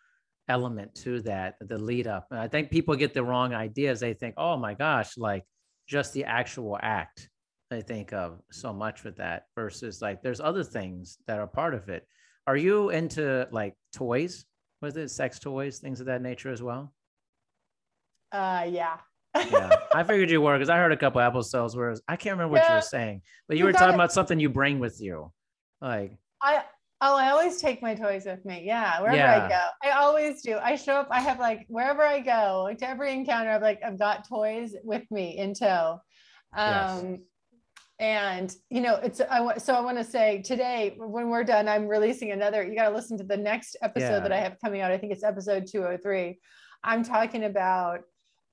element 0.49 0.95
to 1.05 1.21
that, 1.31 1.51
the 1.71 1.79
lead 1.79 2.07
up. 2.07 2.25
And 2.31 2.41
I 2.41 2.49
think 2.49 2.71
people 2.71 2.97
get 2.97 3.13
the 3.15 3.23
wrong 3.31 3.51
ideas. 3.67 4.01
They 4.01 4.15
think, 4.15 4.35
oh 4.37 4.57
my 4.67 4.75
gosh, 4.75 5.11
like 5.29 5.45
just 5.87 6.13
the 6.13 6.25
actual 6.41 6.79
act. 6.83 7.19
They 7.71 7.83
think 7.83 8.13
of 8.13 8.41
so 8.51 8.73
much 8.85 9.05
with 9.05 9.17
that 9.25 9.41
versus 9.55 9.95
like 10.07 10.19
there's 10.23 10.41
other 10.41 10.65
things 10.65 11.19
that 11.27 11.39
are 11.43 11.47
part 11.61 11.75
of 11.75 11.89
it. 11.97 12.03
Are 12.47 12.57
you 12.67 12.91
into 12.91 13.47
like 13.61 13.75
toys? 13.93 14.45
Was 14.83 14.97
it 14.97 15.09
sex 15.11 15.39
toys, 15.39 15.79
things 15.79 16.01
of 16.01 16.07
that 16.07 16.23
nature 16.31 16.53
as 16.53 16.63
well? 16.63 16.93
Uh 18.35 18.67
yeah 18.69 18.97
Yeah, 19.37 19.71
I 19.95 20.03
figured 20.09 20.31
you 20.31 20.41
were 20.43 20.55
because 20.57 20.69
I 20.71 20.77
heard 20.77 20.93
a 20.93 20.97
couple 20.97 21.21
episodes 21.21 21.75
where 21.77 21.89
it 21.89 21.91
was- 21.93 22.03
I 22.09 22.17
can't 22.17 22.35
remember 22.37 22.53
what 22.53 22.69
you 22.69 22.75
were 22.75 22.81
saying, 22.81 23.23
but 23.49 23.57
you, 23.57 23.61
You 23.61 23.65
were 23.67 23.73
talking 23.73 23.87
gotta- 23.89 23.95
about 24.03 24.13
something 24.13 24.39
you 24.39 24.49
bring 24.51 24.79
with 24.79 25.01
you, 25.01 25.33
like 25.81 26.13
I 26.43 26.63
oh 27.01 27.17
I 27.17 27.31
always 27.31 27.61
take 27.61 27.83
my 27.83 27.95
toys 27.95 28.25
with 28.27 28.45
me. 28.45 28.63
Yeah, 28.65 29.01
wherever 29.01 29.17
Yeah. 29.17 29.45
I 29.45 29.49
go. 29.49 29.65
I 29.89 29.91
always 30.03 30.43
do. 30.43 30.59
I 30.59 30.77
show 30.77 30.97
up, 30.97 31.09
I 31.11 31.21
have 31.21 31.39
like 31.39 31.65
wherever 31.69 32.03
I 32.03 32.21
go, 32.21 32.71
to 32.79 32.89
every 32.89 33.13
encounter, 33.13 33.51
I've 33.51 33.63
like 33.63 33.81
I've 33.87 33.99
got 33.99 34.27
toys 34.29 34.75
with 34.85 35.05
me 35.11 35.37
in 35.39 35.55
tow. 35.55 36.01
Yes. 36.57 36.91
Um 37.03 37.19
and 38.01 38.55
you 38.71 38.81
know 38.81 38.97
it's 38.97 39.21
I 39.21 39.41
want 39.41 39.63
so 39.63 39.75
I 39.75 39.81
want 39.81 39.99
to 39.99 40.05
say 40.05 40.43
today 40.43 40.95
when 40.99 41.29
we're 41.29 41.45
done 41.45 41.69
I'm 41.69 41.87
releasing 41.87 42.33
another 42.33 42.65
you 42.65 42.75
got 42.75 42.89
to 42.89 42.95
listen 42.95 43.17
to 43.19 43.25
the 43.25 43.37
next 43.37 43.77
episode 43.83 44.21
that 44.25 44.33
I 44.33 44.39
have 44.41 44.57
coming 44.65 44.81
out 44.81 44.91
I 44.91 44.99
think 44.99 45.13
it's 45.13 45.23
episode 45.23 45.67
203 45.71 46.39
I'm 46.83 47.05
talking 47.05 47.45
about 47.45 48.01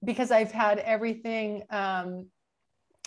because 0.04 0.32
I've 0.32 0.52
had 0.52 0.80
everything 0.80 1.64
um 1.70 2.28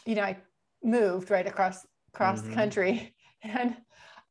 you 0.07 0.15
know 0.15 0.23
I 0.23 0.39
moved 0.83 1.31
right 1.31 1.47
across 1.47 1.87
across 2.15 2.43
Mhm. 2.43 2.49
the 2.49 2.55
country 2.55 3.15
and 3.43 3.77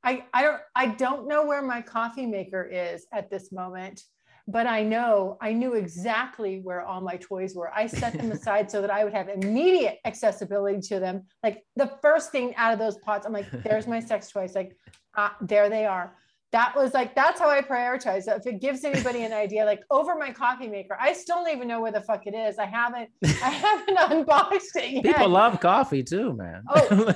I 0.03 0.26
I 0.34 0.41
don't 0.43 0.61
I 0.76 0.88
don't 0.88 1.28
know 1.28 1.45
where 1.45 1.61
my 1.61 1.82
coffee 1.82 2.26
maker 2.26 2.64
is 2.64 3.05
at 3.11 3.30
this 3.30 3.51
moment 3.51 4.01
but 4.47 4.68
I 4.68 4.84
know 4.84 5.38
I 5.41 5.53
knew 5.53 5.74
exactly 5.74 6.59
where 6.61 6.82
all 6.82 6.99
my 6.99 7.16
toys 7.16 7.55
were. 7.55 7.74
I 7.74 7.88
set 7.88 8.18
them 8.18 8.32
aside 8.38 8.70
so 8.70 8.82
that 8.82 8.91
I 8.91 9.05
would 9.05 9.14
have 9.14 9.30
immediate 9.30 9.99
accessibility 10.03 10.82
to 10.89 10.99
them. 10.99 11.24
Like 11.43 11.64
the 11.78 11.91
first 12.01 12.32
thing 12.32 12.53
out 12.57 12.74
of 12.74 12.80
those 12.80 12.97
pots, 12.97 13.26
I'm 13.26 13.32
like, 13.32 13.49
there's 13.64 13.88
my 13.88 14.01
sex 14.01 14.30
toys. 14.30 14.53
Like, 14.53 14.76
ah, 15.16 15.38
there 15.41 15.70
they 15.70 15.86
are. 15.86 16.18
That 16.53 16.75
was 16.75 16.93
like, 16.93 17.15
that's 17.15 17.39
how 17.39 17.49
I 17.49 17.61
prioritize. 17.61 18.27
If 18.27 18.45
it 18.45 18.61
gives 18.61 18.85
anybody 18.85 19.23
an 19.23 19.33
idea, 19.33 19.65
like 19.65 19.81
over 19.89 20.15
my 20.15 20.31
coffee 20.31 20.67
maker, 20.67 20.95
I 21.01 21.11
still 21.13 21.37
don't 21.37 21.49
even 21.49 21.67
know 21.67 21.81
where 21.81 21.91
the 21.91 22.01
fuck 22.01 22.27
it 22.27 22.35
is. 22.35 22.59
I 22.59 22.65
haven't, 22.65 23.09
I 23.23 23.27
haven't 23.49 23.97
unboxed 23.99 24.75
it 24.75 24.91
yet. 24.91 25.03
people 25.03 25.29
love 25.29 25.59
coffee 25.59 26.03
too, 26.03 26.33
man. 26.33 26.63
Oh. 26.69 27.11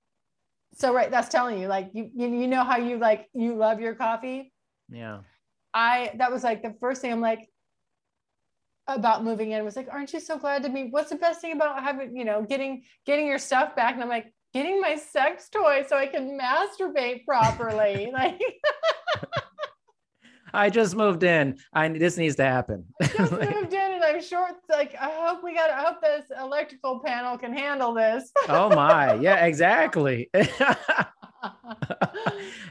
so 0.74 0.94
right, 0.94 1.10
that's 1.10 1.28
telling 1.28 1.58
you, 1.60 1.68
like, 1.68 1.90
you, 1.92 2.10
you, 2.14 2.28
you 2.28 2.48
know 2.48 2.64
how 2.64 2.78
you 2.78 2.96
like, 2.96 3.28
you 3.34 3.54
love 3.54 3.78
your 3.78 3.94
coffee. 3.94 4.50
yeah, 4.90 5.18
I 5.74 6.12
that 6.16 6.32
was 6.32 6.42
like 6.42 6.62
the 6.62 6.74
first 6.80 7.02
thing 7.02 7.12
I'm 7.12 7.20
like 7.20 7.46
about 8.86 9.22
moving 9.22 9.52
in 9.52 9.64
was 9.64 9.76
like, 9.76 9.88
aren't 9.90 10.14
you 10.14 10.20
so 10.20 10.38
glad 10.38 10.62
to 10.62 10.70
be? 10.70 10.84
What's 10.84 11.10
the 11.10 11.16
best 11.16 11.42
thing 11.42 11.52
about 11.52 11.82
having, 11.82 12.16
you 12.16 12.24
know, 12.24 12.42
getting 12.42 12.84
getting 13.04 13.26
your 13.26 13.38
stuff 13.38 13.76
back? 13.76 13.94
And 13.94 14.02
I'm 14.02 14.08
like, 14.08 14.32
getting 14.52 14.80
my 14.80 14.96
sex 14.96 15.48
toy 15.48 15.84
so 15.88 15.96
I 15.96 16.06
can 16.06 16.38
masturbate 16.38 17.24
properly. 17.24 18.10
like 18.12 18.40
I 20.54 20.68
just 20.68 20.94
moved 20.94 21.22
in. 21.22 21.58
I 21.72 21.88
this 21.88 22.18
needs 22.18 22.36
to 22.36 22.44
happen. 22.44 22.84
I 23.02 23.06
just 23.06 23.32
moved 23.32 23.72
in 23.72 23.92
and 23.92 24.04
I'm 24.04 24.22
short. 24.22 24.52
Like, 24.68 24.94
I 25.00 25.10
hope 25.10 25.42
we 25.42 25.54
got 25.54 25.70
I 25.70 25.80
hope 25.82 26.02
this 26.02 26.26
electrical 26.38 27.00
panel 27.04 27.38
can 27.38 27.54
handle 27.54 27.94
this. 27.94 28.30
oh 28.48 28.68
my, 28.70 29.14
yeah, 29.14 29.46
exactly. 29.46 30.28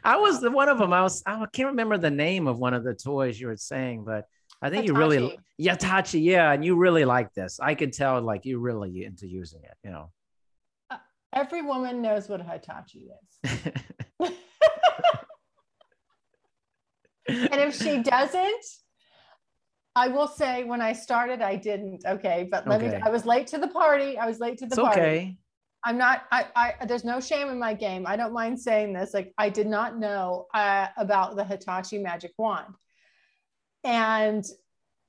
I 0.04 0.18
was 0.18 0.42
the 0.42 0.52
one 0.52 0.70
of 0.70 0.78
them. 0.78 0.94
I 0.94 1.02
was 1.02 1.24
I 1.26 1.44
can't 1.52 1.70
remember 1.70 1.98
the 1.98 2.12
name 2.12 2.48
of 2.48 2.60
one 2.60 2.76
of 2.76 2.84
the 2.84 2.94
toys 2.94 3.40
you 3.40 3.48
were 3.48 3.58
saying, 3.58 4.04
but 4.06 4.26
I 4.62 4.70
think 4.70 4.86
you 4.86 4.94
really 4.94 5.40
Yatachi, 5.60 6.24
yeah, 6.24 6.52
and 6.52 6.64
you 6.64 6.76
really 6.76 7.06
like 7.06 7.34
this. 7.34 7.60
I 7.60 7.74
could 7.74 7.94
tell 7.94 8.22
like 8.22 8.46
you 8.46 8.60
really 8.60 9.04
into 9.04 9.28
using 9.28 9.64
it, 9.64 9.74
you 9.84 9.90
know. 9.90 10.12
Every 11.34 11.62
woman 11.62 12.02
knows 12.02 12.28
what 12.28 12.42
a 12.42 12.44
Hitachi 12.44 13.10
is. 13.44 14.30
and 17.28 17.62
if 17.62 17.76
she 17.76 18.02
doesn't 18.02 18.66
i 19.96 20.08
will 20.08 20.28
say 20.28 20.64
when 20.64 20.82
i 20.82 20.92
started 20.94 21.42
i 21.42 21.56
didn't 21.56 22.04
okay 22.06 22.48
but 22.52 22.68
let 22.68 22.82
Okay. 22.82 22.98
me 22.98 23.02
i 23.04 23.10
was 23.10 23.26
late 23.26 23.48
to 23.48 23.58
the 23.58 23.68
party 23.68 24.18
i 24.18 24.26
was 24.26 24.40
late 24.40 24.58
to 24.58 24.66
the 24.66 24.74
it's 24.74 24.80
party 24.80 25.00
okay. 25.00 25.38
i'm 25.86 25.98
not 25.98 26.24
I, 26.32 26.46
I 26.56 26.86
there's 26.86 27.04
no 27.04 27.20
shame 27.20 27.48
in 27.50 27.60
my 27.60 27.74
game 27.74 28.06
i 28.08 28.16
don't 28.16 28.34
mind 28.34 28.60
saying 28.60 28.94
this 28.94 29.14
like 29.14 29.34
i 29.38 29.50
did 29.50 29.68
not 29.68 29.98
know 29.98 30.48
uh, 30.54 30.88
about 30.98 31.36
the 31.36 31.44
hitachi 31.44 32.00
magic 32.00 32.32
wand 32.38 32.74
and 33.84 34.44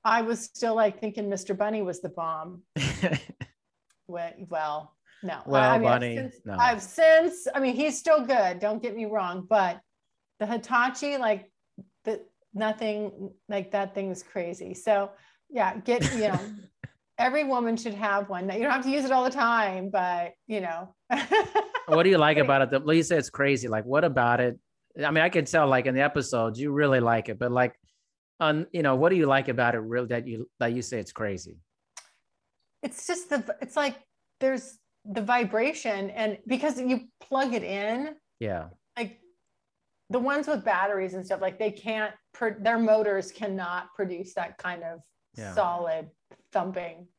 i 0.04 0.22
was 0.22 0.44
still 0.44 0.74
like 0.74 1.00
thinking 1.00 1.30
mr 1.30 1.56
bunny 1.56 1.82
was 1.82 2.00
the 2.02 2.08
bomb 2.10 2.62
well 4.06 4.94
no 5.22 5.40
Well, 5.46 5.70
I 5.70 5.78
mean, 5.78 5.88
I've 5.88 6.02
since, 6.02 6.34
no. 6.44 6.56
I've 6.58 6.82
since 6.82 7.48
i 7.54 7.60
mean 7.60 7.74
he's 7.74 7.98
still 7.98 8.24
good 8.24 8.58
don't 8.58 8.82
get 8.82 8.94
me 8.96 9.04
wrong 9.04 9.46
but 9.48 9.80
the 10.40 10.46
hitachi 10.46 11.16
like 11.16 11.50
the 12.04 12.20
nothing 12.54 13.30
like 13.48 13.72
that 13.72 13.94
thing 13.94 14.10
is 14.10 14.22
crazy 14.22 14.74
so 14.74 15.10
yeah 15.50 15.76
get 15.78 16.02
you 16.14 16.28
know 16.28 16.40
every 17.18 17.44
woman 17.44 17.76
should 17.76 17.94
have 17.94 18.28
one 18.28 18.50
you 18.50 18.62
don't 18.62 18.72
have 18.72 18.84
to 18.84 18.90
use 18.90 19.04
it 19.04 19.12
all 19.12 19.24
the 19.24 19.30
time 19.30 19.90
but 19.90 20.32
you 20.46 20.60
know 20.60 20.94
what 21.86 22.02
do 22.02 22.10
you 22.10 22.18
like 22.18 22.38
about 22.38 22.72
it? 22.72 22.82
You 22.86 23.02
say 23.02 23.16
it's 23.16 23.30
crazy. 23.30 23.68
Like, 23.68 23.84
what 23.84 24.04
about 24.04 24.40
it? 24.40 24.58
I 25.04 25.10
mean, 25.10 25.24
I 25.24 25.28
can 25.28 25.44
tell 25.44 25.66
like 25.66 25.86
in 25.86 25.94
the 25.94 26.02
episodes 26.02 26.60
you 26.60 26.72
really 26.72 27.00
like 27.00 27.28
it, 27.28 27.38
but 27.38 27.50
like, 27.50 27.74
on 28.40 28.66
you 28.72 28.82
know, 28.82 28.96
what 28.96 29.10
do 29.10 29.16
you 29.16 29.26
like 29.26 29.48
about 29.48 29.74
it? 29.74 29.78
Real 29.78 30.06
that 30.06 30.26
you 30.26 30.48
that 30.58 30.72
you 30.72 30.82
say 30.82 30.98
it's 30.98 31.12
crazy. 31.12 31.58
it's 32.82 33.06
just 33.06 33.30
the 33.30 33.56
it's 33.60 33.76
like 33.76 33.96
there's 34.40 34.78
the 35.04 35.22
vibration 35.22 36.10
and 36.10 36.38
because 36.46 36.80
you 36.80 37.08
plug 37.20 37.54
it 37.54 37.62
in 37.64 38.14
Yeah. 38.40 38.68
like 38.96 39.18
the 40.10 40.18
ones 40.18 40.46
with 40.46 40.64
batteries 40.64 41.14
and 41.14 41.24
stuff 41.26 41.40
like 41.40 41.58
they 41.58 41.70
can't 41.72 42.12
their 42.60 42.78
motors 42.78 43.32
cannot 43.32 43.92
produce 43.96 44.34
that 44.34 44.58
kind 44.58 44.82
of 44.84 45.00
Yeah. 45.36 45.54
solid 45.54 46.10
thumping 46.52 47.08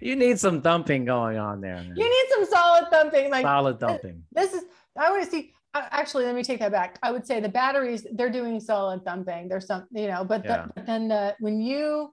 you 0.00 0.16
need 0.16 0.38
some 0.38 0.60
thumping 0.60 1.04
going 1.04 1.38
on 1.38 1.60
there. 1.60 1.76
man. 1.76 1.94
you 1.96 2.04
need 2.04 2.26
some 2.30 2.44
solid 2.46 2.84
thumping 2.90 3.30
like 3.30 3.42
Solid 3.42 3.80
thumping. 3.80 4.22
this 4.32 4.52
is 4.52 4.64
i 4.98 5.10
want 5.10 5.24
to 5.24 5.30
see 5.30 5.52
uh, 5.74 5.82
actually 5.90 6.24
let 6.24 6.34
me 6.34 6.42
take 6.42 6.60
that 6.60 6.70
back 6.72 6.98
i 7.02 7.10
would 7.10 7.26
say 7.26 7.40
the 7.40 7.48
batteries 7.48 8.06
they're 8.14 8.30
doing 8.30 8.60
solid 8.60 9.04
thumping 9.04 9.48
there's 9.48 9.66
some 9.66 9.86
you 9.90 10.06
know 10.08 10.24
but, 10.24 10.42
the- 10.44 10.70
but 10.74 10.86
then 10.86 11.08
the 11.08 11.34
when 11.40 11.60
you 11.60 12.12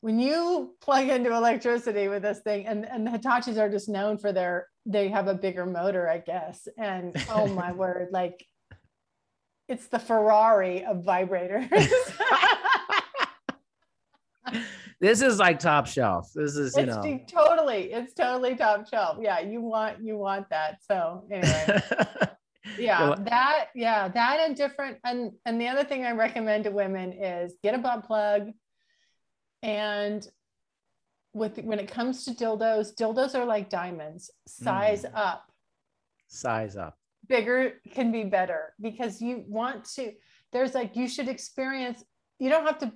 when 0.00 0.18
you 0.18 0.74
plug 0.80 1.08
into 1.08 1.34
electricity 1.34 2.08
with 2.08 2.22
this 2.22 2.40
thing 2.40 2.66
and 2.66 2.84
and 2.84 3.06
the 3.06 3.10
hitachis 3.10 3.58
are 3.58 3.70
just 3.70 3.88
known 3.88 4.18
for 4.18 4.32
their 4.32 4.68
they 4.84 5.08
have 5.08 5.28
a 5.28 5.34
bigger 5.34 5.66
motor 5.66 6.08
i 6.08 6.18
guess 6.18 6.68
and 6.78 7.16
oh 7.30 7.46
my 7.46 7.72
word 7.82 8.08
like 8.12 8.44
it's 9.68 9.88
the 9.88 9.98
ferrari 9.98 10.84
of 10.84 10.98
vibrators 10.98 11.68
this 15.00 15.22
is 15.22 15.38
like 15.38 15.58
top 15.58 15.86
shelf. 15.86 16.30
This 16.34 16.56
is, 16.56 16.76
you 16.76 16.84
it's 16.84 16.96
know. 16.96 17.20
totally, 17.28 17.92
it's 17.92 18.14
totally 18.14 18.54
top 18.54 18.88
shelf. 18.88 19.18
Yeah, 19.20 19.40
you 19.40 19.60
want 19.60 20.02
you 20.02 20.16
want 20.16 20.48
that. 20.50 20.78
So 20.82 21.24
anyway. 21.30 21.82
yeah 22.78 23.14
that 23.20 23.68
yeah 23.76 24.08
that 24.08 24.40
and 24.40 24.56
different 24.56 24.98
and 25.04 25.30
and 25.44 25.60
the 25.60 25.68
other 25.68 25.84
thing 25.84 26.04
i 26.04 26.10
recommend 26.10 26.64
to 26.64 26.70
women 26.70 27.12
is 27.12 27.54
get 27.62 27.74
a 27.74 27.78
butt 27.78 28.04
plug 28.04 28.50
and 29.62 30.26
with 31.32 31.58
when 31.58 31.78
it 31.78 31.90
comes 31.90 32.24
to 32.24 32.30
dildos 32.32 32.94
dildos 32.94 33.34
are 33.34 33.44
like 33.44 33.68
diamonds. 33.68 34.30
Size 34.46 35.04
mm. 35.04 35.10
up. 35.14 35.50
Size 36.28 36.76
up. 36.76 36.96
Bigger 37.28 37.74
can 37.92 38.12
be 38.12 38.24
better 38.24 38.74
because 38.80 39.20
you 39.20 39.44
want 39.48 39.84
to 39.96 40.12
there's 40.52 40.74
like 40.74 40.96
you 40.96 41.08
should 41.08 41.28
experience 41.28 42.04
you 42.38 42.48
don't 42.48 42.64
have 42.64 42.78
to 42.78 42.92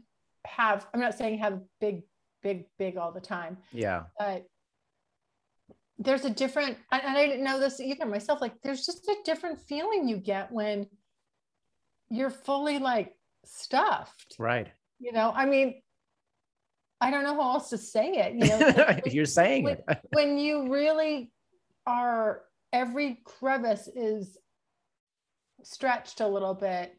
have 0.47 0.87
i'm 0.95 1.01
not 1.01 1.17
saying 1.17 1.39
have 1.39 1.61
big 1.81 2.03
big 2.43 2.65
big 2.79 2.97
all 2.97 3.13
the 3.13 3.21
time 3.21 3.59
yeah. 3.73 4.05
but 4.19 4.47
there's 5.99 6.25
a 6.25 6.31
different 6.31 6.79
and 6.93 7.03
i 7.17 7.27
didn't 7.27 7.45
know 7.45 7.61
this 7.61 7.81
either 7.81 8.07
myself 8.07 8.41
like 8.41 8.55
there's 8.63 8.87
just 8.87 9.07
a 9.09 9.17
different 9.25 9.61
feeling 9.61 10.09
you 10.09 10.17
get 10.17 10.51
when 10.51 10.87
you're 12.09 12.31
fully 12.31 12.79
like 12.81 13.15
stuffed. 13.45 14.35
Right. 14.39 14.69
You 14.99 15.13
know 15.13 15.33
i 15.35 15.45
mean 15.45 15.83
i 17.01 17.11
don't 17.11 17.25
know 17.25 17.35
how 17.35 17.53
else 17.53 17.71
to 17.71 17.79
say 17.79 18.13
it 18.13 18.35
you 18.35 18.47
know 18.47 18.97
you're 19.13 19.25
saying 19.25 19.65
when, 19.65 19.79
it. 19.89 19.99
when 20.13 20.39
you 20.39 20.73
really 20.73 21.31
are 21.87 22.43
every 22.73 23.21
crevice 23.25 23.89
is 23.95 24.39
stretched 25.63 26.21
a 26.21 26.27
little 26.27 26.55
bit 26.55 26.97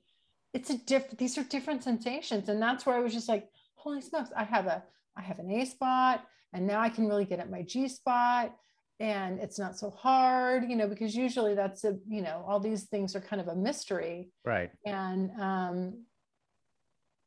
it's 0.53 0.69
a 0.69 0.77
different 0.79 1.17
these 1.17 1.37
are 1.37 1.43
different 1.43 1.83
sensations. 1.83 2.49
And 2.49 2.61
that's 2.61 2.85
where 2.85 2.95
i 2.95 2.99
was 2.99 3.13
just 3.13 3.29
like 3.29 3.47
holy 3.75 4.01
smokes 4.01 4.29
i 4.35 4.43
have 4.43 4.67
a 4.67 4.83
i 5.17 5.21
have 5.21 5.39
an 5.39 5.49
a 5.51 5.65
spot 5.65 6.25
and 6.53 6.67
now 6.67 6.79
i 6.79 6.89
can 6.89 7.07
really 7.07 7.25
get 7.25 7.39
at 7.39 7.49
my 7.49 7.61
g 7.61 7.87
spot 7.87 8.53
and 8.99 9.39
it's 9.39 9.57
not 9.57 9.77
so 9.77 9.89
hard 9.89 10.69
you 10.69 10.75
know 10.75 10.87
because 10.87 11.15
usually 11.15 11.55
that's 11.55 11.83
a 11.83 11.97
you 12.07 12.21
know 12.21 12.45
all 12.47 12.59
these 12.59 12.83
things 12.83 13.15
are 13.15 13.21
kind 13.21 13.41
of 13.41 13.47
a 13.47 13.55
mystery. 13.55 14.29
Right. 14.45 14.69
And 14.85 15.31
um 15.39 16.05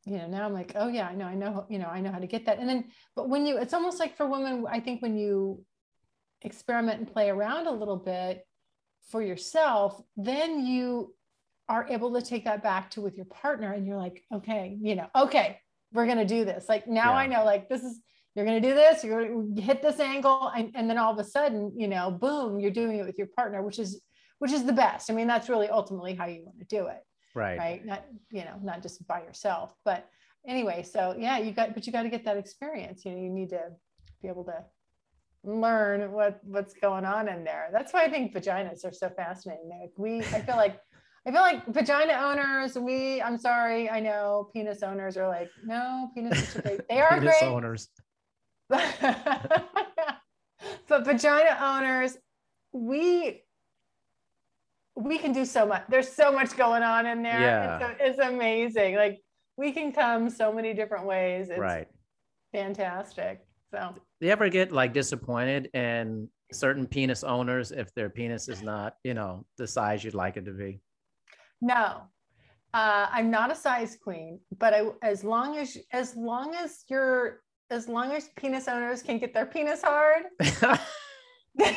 you 0.05 0.17
know 0.17 0.27
now 0.27 0.45
i'm 0.45 0.53
like 0.53 0.71
oh 0.75 0.87
yeah 0.87 1.07
i 1.07 1.15
know 1.15 1.25
i 1.25 1.35
know 1.35 1.65
you 1.69 1.79
know 1.79 1.87
i 1.87 1.99
know 1.99 2.11
how 2.11 2.19
to 2.19 2.27
get 2.27 2.45
that. 2.45 2.59
And 2.59 2.69
then 2.69 2.85
but 3.15 3.29
when 3.29 3.45
you 3.45 3.57
it's 3.57 3.73
almost 3.73 3.99
like 3.99 4.15
for 4.15 4.27
women 4.27 4.65
i 4.69 4.79
think 4.79 5.01
when 5.01 5.17
you 5.17 5.63
experiment 6.41 6.99
and 6.99 7.11
play 7.11 7.29
around 7.29 7.67
a 7.67 7.71
little 7.71 7.97
bit 7.97 8.45
for 9.09 9.21
yourself 9.21 10.01
then 10.15 10.65
you 10.65 11.13
are 11.67 11.87
able 11.89 12.13
to 12.13 12.21
take 12.21 12.45
that 12.45 12.61
back 12.61 12.91
to 12.91 13.01
with 13.01 13.15
your 13.15 13.25
partner 13.25 13.73
and 13.73 13.87
you're 13.87 13.97
like 13.97 14.23
okay 14.33 14.77
you 14.79 14.95
know 14.95 15.07
okay 15.15 15.59
we're 15.95 16.05
going 16.05 16.17
to 16.17 16.25
do 16.25 16.43
this. 16.43 16.67
Like 16.67 16.87
now 16.87 17.13
yeah. 17.13 17.19
i 17.19 17.27
know 17.27 17.45
like 17.45 17.69
this 17.69 17.81
is 17.81 18.01
you're 18.35 18.45
going 18.45 18.61
to 18.61 18.69
do 18.69 18.75
this 18.75 19.03
you're 19.03 19.27
going 19.27 19.55
to 19.55 19.61
hit 19.61 19.81
this 19.81 19.99
angle 19.99 20.51
and, 20.55 20.71
and 20.75 20.89
then 20.89 20.97
all 20.97 21.13
of 21.13 21.19
a 21.19 21.23
sudden 21.23 21.71
you 21.75 21.87
know 21.87 22.11
boom 22.11 22.59
you're 22.59 22.69
doing 22.69 22.97
it 22.97 23.05
with 23.05 23.17
your 23.17 23.27
partner 23.27 23.61
which 23.61 23.79
is 23.79 24.01
which 24.39 24.51
is 24.51 24.65
the 24.65 24.73
best. 24.73 25.09
I 25.09 25.13
mean 25.13 25.27
that's 25.27 25.49
really 25.49 25.69
ultimately 25.69 26.13
how 26.13 26.25
you 26.25 26.43
want 26.43 26.59
to 26.59 26.65
do 26.65 26.87
it 26.87 26.99
right 27.35 27.57
right 27.57 27.85
not 27.85 28.05
you 28.31 28.43
know 28.43 28.57
not 28.63 28.81
just 28.81 29.05
by 29.07 29.21
yourself 29.21 29.73
but 29.83 30.09
anyway 30.47 30.81
so 30.81 31.15
yeah 31.19 31.37
you 31.37 31.51
got 31.51 31.73
but 31.73 31.85
you 31.85 31.93
got 31.93 32.03
to 32.03 32.09
get 32.09 32.25
that 32.25 32.37
experience 32.37 33.05
you 33.05 33.11
know 33.11 33.17
you 33.17 33.29
need 33.29 33.49
to 33.49 33.61
be 34.21 34.27
able 34.27 34.43
to 34.43 34.63
learn 35.43 36.11
what 36.11 36.39
what's 36.43 36.73
going 36.73 37.05
on 37.05 37.27
in 37.27 37.43
there 37.43 37.69
that's 37.71 37.93
why 37.93 38.03
i 38.03 38.09
think 38.09 38.33
vaginas 38.33 38.83
are 38.83 38.93
so 38.93 39.09
fascinating 39.09 39.69
like 39.69 39.91
we 39.97 40.19
i 40.35 40.41
feel 40.41 40.55
like 40.55 40.79
I 41.27 41.31
feel 41.31 41.41
like 41.41 41.65
vagina 41.65 42.13
owners, 42.13 42.77
we, 42.77 43.19
I'm 43.19 43.39
sorry, 43.39 43.89
I 43.89 43.99
know 43.99 44.51
penis 44.53 44.83
owners 44.83 45.17
are 45.17 45.27
like, 45.27 45.49
no, 45.65 46.11
penis 46.13 46.55
are 46.55 46.61
great. 46.61 46.87
They 46.87 47.01
are 47.01 47.19
penis 47.19 47.39
great. 47.39 47.49
owners. 47.51 47.89
but 48.69 48.93
vagina 50.87 51.57
owners, 51.59 52.17
we 52.73 53.41
we 54.95 55.17
can 55.17 55.33
do 55.33 55.45
so 55.45 55.65
much. 55.65 55.83
There's 55.89 56.11
so 56.11 56.31
much 56.31 56.55
going 56.55 56.83
on 56.83 57.05
in 57.05 57.21
there. 57.21 57.41
Yeah. 57.41 57.89
It's, 57.91 57.99
it's 58.01 58.19
amazing. 58.19 58.95
Like 58.95 59.19
we 59.57 59.71
can 59.71 59.91
come 59.91 60.29
so 60.29 60.51
many 60.51 60.73
different 60.73 61.05
ways. 61.05 61.49
It's 61.49 61.59
right. 61.59 61.87
Fantastic. 62.53 63.41
So 63.71 63.93
do 64.21 64.27
you 64.27 64.31
ever 64.31 64.49
get 64.49 64.71
like 64.71 64.93
disappointed 64.93 65.69
in 65.73 66.29
certain 66.51 66.87
penis 66.87 67.23
owners 67.23 67.71
if 67.71 67.93
their 67.93 68.09
penis 68.09 68.47
is 68.47 68.61
not, 68.61 68.95
you 69.03 69.13
know, 69.13 69.45
the 69.57 69.67
size 69.67 70.03
you'd 70.03 70.13
like 70.13 70.37
it 70.37 70.45
to 70.45 70.51
be? 70.51 70.79
No. 71.61 72.03
Uh, 72.73 73.07
I'm 73.11 73.29
not 73.31 73.51
a 73.51 73.55
size 73.55 73.97
queen, 74.01 74.39
but 74.57 74.73
I, 74.73 74.83
as 75.01 75.23
long 75.23 75.57
as 75.57 75.77
as 75.91 76.15
long 76.15 76.53
as 76.55 76.83
you're 76.89 77.41
as 77.71 77.87
long 77.87 78.11
as 78.11 78.29
penis 78.35 78.67
owners 78.67 79.01
can 79.01 79.17
get 79.17 79.33
their 79.33 79.45
penis 79.45 79.81
hard. 79.81 80.23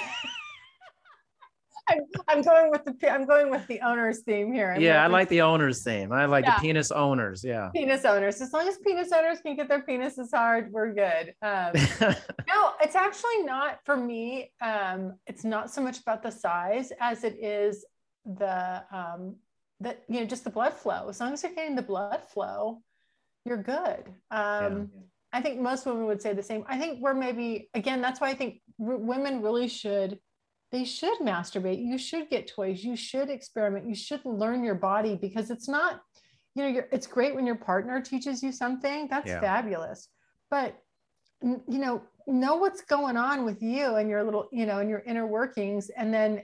I'm, 1.89 2.01
I'm, 2.29 2.43
going 2.43 2.71
with 2.71 2.85
the 2.85 3.11
I'm 3.11 3.27
going 3.27 3.51
with 3.51 3.67
the 3.67 3.81
owners 3.81 4.21
theme 4.21 4.53
here. 4.53 4.73
I'm 4.73 4.81
yeah, 4.81 5.03
I 5.03 5.07
like 5.07 5.29
the 5.29 5.43
owners 5.43 5.83
theme. 5.83 6.13
I 6.13 6.27
like 6.27 6.45
yeah. 6.45 6.57
the 6.57 6.61
penis 6.61 6.91
owners. 6.91 7.43
Yeah, 7.45 7.71
penis 7.75 8.05
owners. 8.05 8.41
As 8.41 8.53
long 8.53 8.69
as 8.69 8.79
penis 8.79 9.13
owners 9.13 9.41
can 9.41 9.57
get 9.57 9.69
their 9.69 9.83
penises 9.83 10.29
hard, 10.33 10.71
we're 10.73 10.93
good. 10.93 11.35
Um, 11.43 11.73
no, 12.49 12.73
it's 12.83 12.95
actually 12.95 13.43
not 13.45 13.81
for 13.85 13.97
me. 13.97 14.53
Um, 14.61 15.15
it's 15.27 15.45
not 15.45 15.71
so 15.71 15.81
much 15.81 16.01
about 16.01 16.23
the 16.23 16.31
size 16.31 16.93
as 17.01 17.25
it 17.25 17.43
is 17.43 17.85
the 18.25 18.83
um, 18.93 19.37
that 19.81 20.03
you 20.09 20.21
know 20.21 20.27
just 20.27 20.45
the 20.45 20.51
blood 20.51 20.75
flow. 20.75 21.09
As 21.09 21.21
long 21.21 21.33
as 21.33 21.43
you're 21.43 21.55
getting 21.55 21.77
the 21.77 21.83
blood 21.83 22.23
flow, 22.29 22.83
you're 23.45 23.63
good. 23.63 24.05
Um, 24.31 24.91
yeah. 24.95 25.03
I 25.33 25.43
think 25.43 25.61
most 25.61 25.87
women 25.87 26.07
would 26.07 26.23
say 26.23 26.33
the 26.33 26.43
same. 26.43 26.65
I 26.69 26.79
think 26.79 27.01
we're 27.01 27.15
maybe 27.15 27.69
again. 27.75 28.01
That's 28.01 28.21
why 28.21 28.29
I 28.31 28.35
think 28.35 28.61
r- 28.81 28.97
women 28.97 29.43
really 29.43 29.69
should. 29.69 30.19
They 30.71 30.85
should 30.85 31.19
masturbate. 31.21 31.85
You 31.85 31.97
should 31.99 32.29
get 32.29 32.47
toys. 32.47 32.85
You 32.85 32.95
should 32.97 33.31
experiment. 33.31 33.89
You 33.89 33.95
should 33.95 34.25
learn 34.25 34.63
your 34.63 34.75
body 34.75 35.17
because 35.21 35.51
it's 35.51 35.69
not. 35.69 36.01
You 36.55 36.73
know, 36.73 36.83
it's 36.93 37.07
great 37.07 37.35
when 37.35 37.47
your 37.47 37.57
partner 37.57 38.01
teaches 38.01 38.43
you 38.43 38.53
something. 38.53 39.09
That's 39.09 39.29
yeah. 39.29 39.41
fabulous. 39.41 40.09
But 40.51 40.77
you 41.43 41.79
know, 41.79 42.03
know 42.27 42.57
what's 42.57 42.83
going 42.83 43.17
on 43.17 43.45
with 43.45 43.63
you 43.63 43.97
and 43.97 44.09
your 44.11 44.25
little, 44.25 44.49
you 44.53 44.67
know, 44.67 44.79
and 44.79 44.91
your 44.91 45.03
inner 45.07 45.27
workings, 45.27 45.89
and 45.91 46.13
then, 46.13 46.43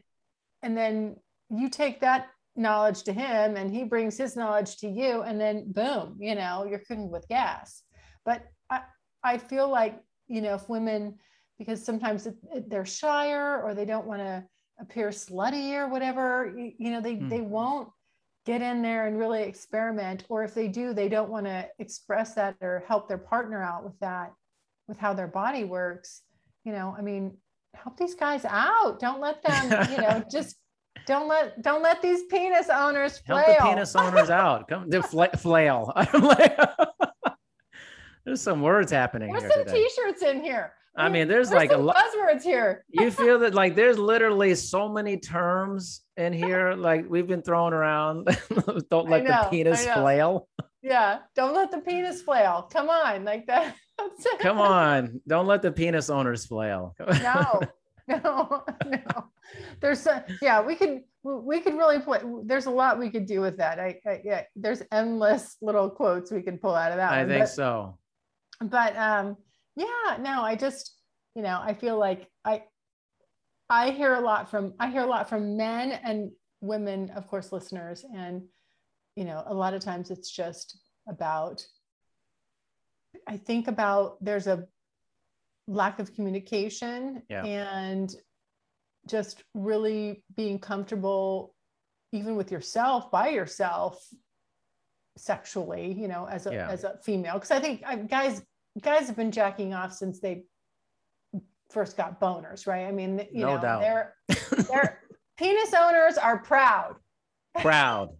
and 0.63 0.77
then 0.77 1.17
you 1.51 1.69
take 1.69 2.01
that 2.01 2.29
knowledge 2.57 3.03
to 3.03 3.13
him, 3.13 3.57
and 3.57 3.75
he 3.75 3.85
brings 3.85 4.17
his 4.17 4.37
knowledge 4.37 4.77
to 4.79 4.89
you, 4.89 5.23
and 5.23 5.41
then 5.41 5.65
boom, 5.73 6.17
you 6.21 6.35
know, 6.35 6.65
you're 6.69 6.79
cooking 6.79 7.11
with 7.11 7.27
gas. 7.29 7.83
But 8.25 8.45
I, 8.71 8.83
I 9.23 9.39
feel 9.39 9.69
like, 9.69 9.99
you 10.29 10.41
know, 10.41 10.55
if 10.55 10.69
women, 10.69 11.19
because 11.65 11.85
sometimes 11.85 12.29
they're 12.69 12.85
shyer 12.85 13.63
or 13.63 13.75
they 13.75 13.85
don't 13.85 14.07
want 14.07 14.21
to 14.21 14.45
appear 14.81 15.09
slutty 15.09 15.73
or 15.75 15.89
whatever, 15.89 16.53
you, 16.57 16.73
you 16.79 16.91
know, 16.91 17.01
they, 17.01 17.17
mm. 17.17 17.31
they 17.31 17.41
won't 17.41 17.89
get 18.45 18.61
in 18.61 18.83
there 18.83 19.07
and 19.07 19.19
really 19.19 19.43
experiment. 19.43 20.25
Or 20.29 20.45
if 20.45 20.55
they 20.55 20.69
do, 20.69 20.93
they 20.93 21.09
don't 21.09 21.31
want 21.31 21.47
to 21.47 21.67
express 21.79 22.35
that 22.35 22.57
or 22.61 22.85
help 22.87 23.09
their 23.09 23.19
partner 23.19 23.63
out 23.63 23.85
with 23.85 23.99
that, 24.01 24.33
with 24.89 24.99
how 24.99 25.15
their 25.15 25.29
body 25.29 25.65
works. 25.65 26.23
You 26.65 26.73
know, 26.73 26.95
I 26.97 27.03
mean, 27.03 27.37
help 27.75 27.97
these 27.97 28.15
guys 28.15 28.45
out. 28.45 29.01
Don't 29.01 29.21
let 29.21 29.43
them, 29.43 29.91
you 29.91 29.99
know, 29.99 30.25
just 30.31 30.57
don't 31.07 31.29
let 31.29 31.61
don't 31.63 31.83
let 31.83 32.01
these 32.01 32.25
penis 32.25 32.69
owners 32.71 33.19
flail. 33.19 33.45
Help 33.45 33.59
the 33.59 33.65
penis 33.65 33.97
owners 33.97 34.31
out. 34.31 34.69
Come, 34.69 34.89
they 34.89 35.03
fla- 35.03 35.37
flail. 35.37 35.93
I'm 35.97 36.23
like, 36.23 36.59
there's 38.25 38.41
some 38.41 38.63
words 38.63 38.91
happening. 38.91 39.33
There's 39.33 39.53
some 39.53 39.65
today. 39.65 39.85
t-shirts 39.85 40.23
in 40.23 40.43
here. 40.43 40.73
I 40.97 41.09
mean, 41.09 41.27
there's, 41.27 41.51
there's 41.51 41.61
like 41.61 41.73
a 41.73 41.77
lot 41.77 41.97
of 41.97 42.03
buzzwords 42.03 42.43
here. 42.43 42.85
you 42.91 43.11
feel 43.11 43.39
that 43.41 43.55
like 43.55 43.75
there's 43.75 43.99
literally 43.99 44.55
so 44.55 44.89
many 44.89 45.17
terms 45.17 46.03
in 46.17 46.33
here, 46.33 46.75
like 46.75 47.07
we've 47.09 47.27
been 47.27 47.43
throwing 47.43 47.73
around. 47.73 48.27
don't 48.91 49.09
let 49.09 49.25
know, 49.25 49.43
the 49.43 49.49
penis 49.51 49.85
flail. 49.87 50.49
Yeah, 50.83 51.19
don't 51.35 51.55
let 51.55 51.71
the 51.71 51.79
penis 51.79 52.23
flail. 52.23 52.69
Come 52.73 52.89
on, 52.89 53.25
like 53.25 53.47
that. 53.49 53.75
Come 54.41 54.61
on, 54.61 55.21
don't 55.27 55.47
let 55.47 55.63
the 55.63 55.73
penis 55.73 56.11
owners 56.11 56.47
flail. 56.47 56.95
no, 57.01 57.61
no, 58.09 58.65
no. 58.87 59.25
There's 59.81 60.07
a, 60.07 60.25
yeah, 60.41 60.63
we 60.63 60.77
could 60.77 61.03
we 61.23 61.61
could 61.61 61.75
really 61.75 61.99
play. 62.01 62.21
There's 62.45 62.67
a 62.67 62.71
lot 62.71 62.99
we 62.99 63.11
could 63.11 63.27
do 63.27 63.41
with 63.41 63.57
that. 63.59 63.81
I, 63.81 63.99
I 64.07 64.21
yeah, 64.25 64.43
there's 64.55 64.83
endless 64.93 65.57
little 65.61 65.91
quotes 65.91 66.31
we 66.31 66.43
could 66.43 66.61
pull 66.61 66.75
out 66.75 66.93
of 66.93 66.99
that. 66.99 67.13
I 67.13 67.21
one. 67.21 67.29
think 67.29 67.43
but, 67.43 67.49
so 67.49 67.99
but 68.61 68.97
um 68.97 69.37
yeah 69.77 70.17
no 70.21 70.43
i 70.43 70.55
just 70.55 70.97
you 71.35 71.43
know 71.43 71.61
i 71.63 71.75
feel 71.75 71.99
like 71.99 72.29
i 72.45 72.63
i 73.71 73.91
hear 73.91 74.15
a 74.15 74.21
lot 74.21 74.51
from 74.51 74.75
i 74.79 74.89
hear 74.89 75.03
a 75.03 75.07
lot 75.07 75.29
from 75.29 75.57
men 75.57 75.93
and 75.93 76.31
women 76.61 77.11
of 77.11 77.27
course 77.27 77.53
listeners 77.53 78.05
and 78.15 78.43
you 79.17 79.25
know 79.25 79.43
a 79.47 79.55
lot 79.55 79.75
of 79.75 79.83
times 79.83 80.11
it's 80.11 80.31
just 80.31 80.79
about 81.09 81.65
i 83.29 83.37
think 83.37 83.69
about 83.69 84.23
there's 84.25 84.47
a 84.47 84.67
lack 85.67 85.99
of 85.99 86.15
communication 86.15 87.23
yeah. 87.31 87.45
and 87.45 88.15
just 89.09 89.43
really 89.55 90.23
being 90.37 90.59
comfortable 90.59 91.55
even 92.13 92.37
with 92.37 92.53
yourself 92.53 93.11
by 93.11 93.29
yourself 93.29 94.07
sexually 95.17 95.93
you 95.93 96.09
know 96.09 96.27
as 96.27 96.47
a 96.47 96.53
yeah. 96.53 96.69
as 96.69 96.85
a 96.85 96.99
female 97.03 97.35
because 97.35 97.51
i 97.51 97.61
think 97.61 97.83
guys 98.09 98.43
guys 98.83 99.07
have 99.07 99.17
been 99.17 99.31
jacking 99.31 99.75
off 99.75 99.93
since 99.93 100.21
they 100.21 100.45
first 101.71 101.97
got 101.97 102.21
boners, 102.21 102.67
right? 102.67 102.87
I 102.87 102.93
mean, 102.93 103.27
you 103.33 103.41
No 103.45 103.57
know, 103.57 103.63
doubt. 103.63 103.81
they're 103.81 104.15
they're 104.69 105.01
penis 105.37 105.75
owners 105.75 106.17
are 106.19 106.39
proud. 106.39 106.97
Proud. 107.61 108.11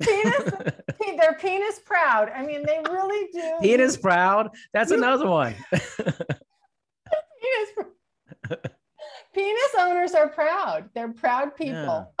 Penis, 0.00 0.50
they're 1.18 1.36
penis 1.38 1.80
proud. 1.84 2.30
I 2.34 2.44
mean, 2.44 2.64
they 2.64 2.80
really 2.90 3.28
do. 3.32 3.58
Penis 3.60 3.96
proud. 3.96 4.48
That's 4.72 4.90
another 4.90 5.28
one. 5.28 5.54
penis, 5.72 6.28
penis 9.34 9.74
owners 9.78 10.14
are 10.14 10.28
proud. 10.28 10.88
They're 10.94 11.12
proud 11.12 11.54
people. 11.56 12.14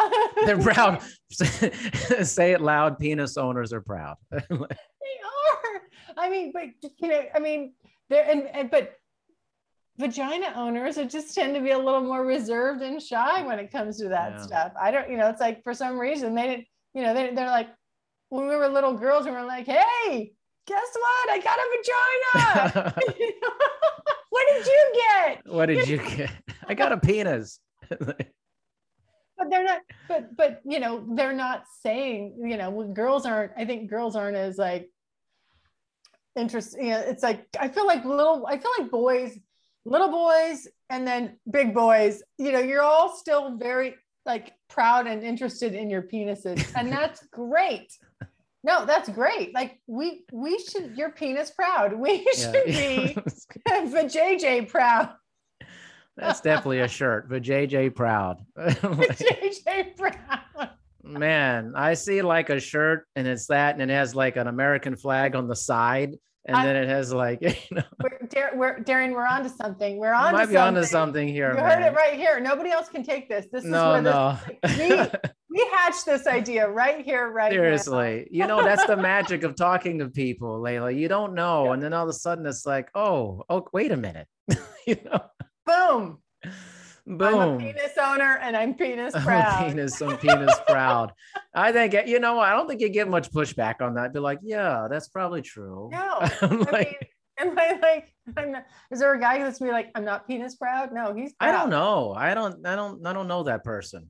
They're 0.44 0.58
proud. 0.60 1.02
Say 1.30 2.52
it 2.52 2.60
loud. 2.60 2.98
Penis 2.98 3.38
owners 3.38 3.72
are 3.72 3.80
proud. 3.80 4.16
I 6.16 6.30
mean, 6.30 6.52
but 6.52 6.64
you 6.98 7.08
know, 7.08 7.22
I 7.34 7.38
mean, 7.38 7.74
they're 8.08 8.28
and, 8.28 8.48
and 8.52 8.70
but 8.70 8.94
vagina 9.98 10.52
owners 10.56 10.96
are 10.98 11.04
just 11.04 11.34
tend 11.34 11.54
to 11.54 11.60
be 11.60 11.70
a 11.72 11.78
little 11.78 12.00
more 12.00 12.24
reserved 12.24 12.82
and 12.82 13.02
shy 13.02 13.42
when 13.46 13.58
it 13.58 13.70
comes 13.70 13.98
to 13.98 14.08
that 14.08 14.32
Yeah. 14.32 14.42
stuff. 14.46 14.72
I 14.80 14.90
don't, 14.90 15.10
you 15.10 15.16
know, 15.16 15.28
it's 15.28 15.40
like 15.40 15.62
for 15.62 15.74
some 15.74 15.98
reason 15.98 16.34
they 16.34 16.46
didn't, 16.46 16.66
you 16.94 17.02
know, 17.02 17.12
they, 17.14 17.34
they're 17.34 17.50
like 17.50 17.68
when 18.30 18.48
we 18.48 18.56
were 18.56 18.68
little 18.68 18.94
girls, 18.94 19.26
and 19.26 19.34
we 19.34 19.40
were 19.40 19.46
like, 19.46 19.66
hey, 19.66 20.32
guess 20.66 20.88
what? 20.94 21.30
I 21.30 21.40
got 21.40 21.58
a 21.58 22.72
vagina. 22.72 22.94
what 24.30 24.46
did 24.52 24.66
you 24.66 24.92
get? 24.94 25.46
what 25.46 25.66
did 25.66 25.88
you 25.88 25.98
get? 25.98 26.30
I 26.66 26.74
got 26.74 26.92
a 26.92 26.96
penis. 26.96 27.58
but 29.40 29.48
they're 29.50 29.64
not 29.64 29.80
but 30.06 30.36
but 30.36 30.60
you 30.64 30.78
know 30.78 31.04
they're 31.14 31.32
not 31.32 31.64
saying 31.82 32.36
you 32.44 32.58
know 32.58 32.84
girls 32.92 33.24
aren't 33.24 33.50
i 33.56 33.64
think 33.64 33.88
girls 33.88 34.14
aren't 34.14 34.36
as 34.36 34.58
like 34.58 34.90
interesting 36.36 36.86
you 36.86 36.92
know, 36.92 37.00
it's 37.00 37.22
like 37.22 37.44
i 37.58 37.68
feel 37.68 37.86
like 37.86 38.04
little 38.04 38.46
i 38.46 38.56
feel 38.56 38.70
like 38.78 38.90
boys 38.90 39.38
little 39.84 40.10
boys 40.10 40.68
and 40.90 41.06
then 41.06 41.36
big 41.50 41.74
boys 41.74 42.22
you 42.38 42.52
know 42.52 42.60
you're 42.60 42.82
all 42.82 43.14
still 43.16 43.56
very 43.56 43.94
like 44.26 44.52
proud 44.68 45.06
and 45.06 45.22
interested 45.22 45.74
in 45.74 45.90
your 45.90 46.02
penises. 46.02 46.72
And 46.76 46.90
that's 46.92 47.26
great. 47.26 47.92
No 48.62 48.84
that's 48.84 49.08
great. 49.08 49.54
Like 49.54 49.80
we 49.86 50.24
we 50.32 50.58
should 50.58 50.96
your 50.96 51.10
penis 51.10 51.50
proud. 51.50 51.94
We 51.94 52.26
should 52.34 52.64
be 52.66 53.14
for 53.14 53.22
jj 54.14 54.68
proud. 54.68 55.14
That's 56.16 56.42
definitely 56.42 56.80
a 56.80 56.88
shirt. 56.88 57.30
JJ 57.30 57.94
proud. 57.94 58.44
jj 58.58 59.96
proud 59.96 60.70
Man, 61.02 61.72
I 61.76 61.94
see 61.94 62.22
like 62.22 62.50
a 62.50 62.60
shirt 62.60 63.06
and 63.16 63.26
it's 63.26 63.46
that 63.46 63.78
and 63.78 63.90
it 63.90 63.94
has 63.94 64.14
like 64.14 64.36
an 64.36 64.46
American 64.46 64.96
flag 64.96 65.34
on 65.34 65.48
the 65.48 65.56
side. 65.56 66.16
And 66.46 66.56
I- 66.56 66.64
then 66.64 66.76
it 66.76 66.88
has 66.88 67.12
like, 67.12 67.40
you 67.42 67.52
know, 67.76 67.82
We're, 68.02 68.18
Dar- 68.28 68.52
we're, 68.54 68.78
Darren, 68.80 69.12
we're 69.12 69.26
on 69.26 69.42
to 69.42 69.48
something. 69.50 69.98
We're 69.98 70.08
you 70.14 70.14
on 70.14 70.32
might 70.32 70.42
to 70.42 70.48
be 70.48 70.54
something. 70.54 70.76
onto 70.78 70.86
something 70.88 71.28
here. 71.28 71.50
You 71.50 71.56
man. 71.56 71.82
heard 71.82 71.92
it 71.92 71.94
right 71.96 72.14
here. 72.14 72.40
Nobody 72.40 72.70
else 72.70 72.88
can 72.88 73.02
take 73.02 73.28
this. 73.28 73.46
This 73.52 73.64
is 73.64 73.70
No, 73.70 73.92
where 73.92 74.02
no. 74.02 74.38
this, 74.62 75.12
we, 75.50 75.58
we 75.58 75.68
hatched 75.72 76.06
this 76.06 76.26
idea 76.26 76.68
right 76.68 77.04
here, 77.04 77.30
right 77.30 77.52
Seriously, 77.52 78.28
you 78.30 78.46
know 78.46 78.62
that's 78.62 78.86
the 78.86 78.96
magic 78.96 79.42
of 79.42 79.56
talking 79.56 79.98
to 79.98 80.08
people, 80.08 80.60
Layla. 80.60 80.96
You 80.96 81.08
don't 81.08 81.34
know, 81.34 81.64
Yeah. 81.66 81.72
and 81.72 81.82
then 81.82 81.92
all 81.92 82.04
of 82.04 82.08
a 82.08 82.12
sudden 82.12 82.46
it's 82.46 82.64
like, 82.64 82.88
oh, 82.94 83.42
oh, 83.50 83.66
wait 83.72 83.90
a 83.90 83.96
minute, 83.96 84.28
you 84.86 84.96
know, 85.04 85.20
now. 85.66 86.18
Boom. 87.10 87.40
I'm 87.40 87.54
a 87.54 87.58
penis 87.58 87.98
owner 88.00 88.38
and 88.40 88.56
I'm 88.56 88.74
penis 88.74 89.12
proud. 89.12 89.24
I'm 89.24 89.24
proud. 89.24 89.68
penis, 89.68 90.00
I'm 90.00 90.16
penis 90.16 90.54
proud. 90.68 91.12
I 91.54 91.72
think 91.72 91.94
you 92.06 92.20
know, 92.20 92.38
I 92.38 92.52
don't 92.52 92.68
think 92.68 92.80
you 92.80 92.88
get 92.88 93.08
much 93.08 93.32
pushback 93.32 93.80
on 93.80 93.94
that. 93.94 94.12
Be 94.12 94.20
like, 94.20 94.38
yeah, 94.42 94.86
that's 94.88 95.08
probably 95.08 95.42
true. 95.42 95.90
No. 95.92 96.18
I'm 96.40 96.62
I 96.68 96.70
like, 96.70 97.10
mean, 97.40 97.50
am 97.50 97.58
I 97.58 97.78
like, 97.82 98.14
I'm 98.36 98.52
not, 98.52 98.66
is 98.92 99.00
there 99.00 99.12
a 99.12 99.18
guy 99.18 99.38
that's 99.38 99.58
be 99.58 99.70
like, 99.70 99.90
I'm 99.96 100.04
not 100.04 100.28
penis 100.28 100.54
proud? 100.54 100.92
No, 100.92 101.12
he's 101.12 101.34
I 101.40 101.50
don't 101.50 101.70
know. 101.70 102.14
I 102.16 102.32
don't. 102.34 102.64
I 102.64 102.76
don't. 102.76 103.04
I 103.04 103.12
don't 103.12 103.26
know 103.26 103.42
that 103.42 103.64
person. 103.64 104.08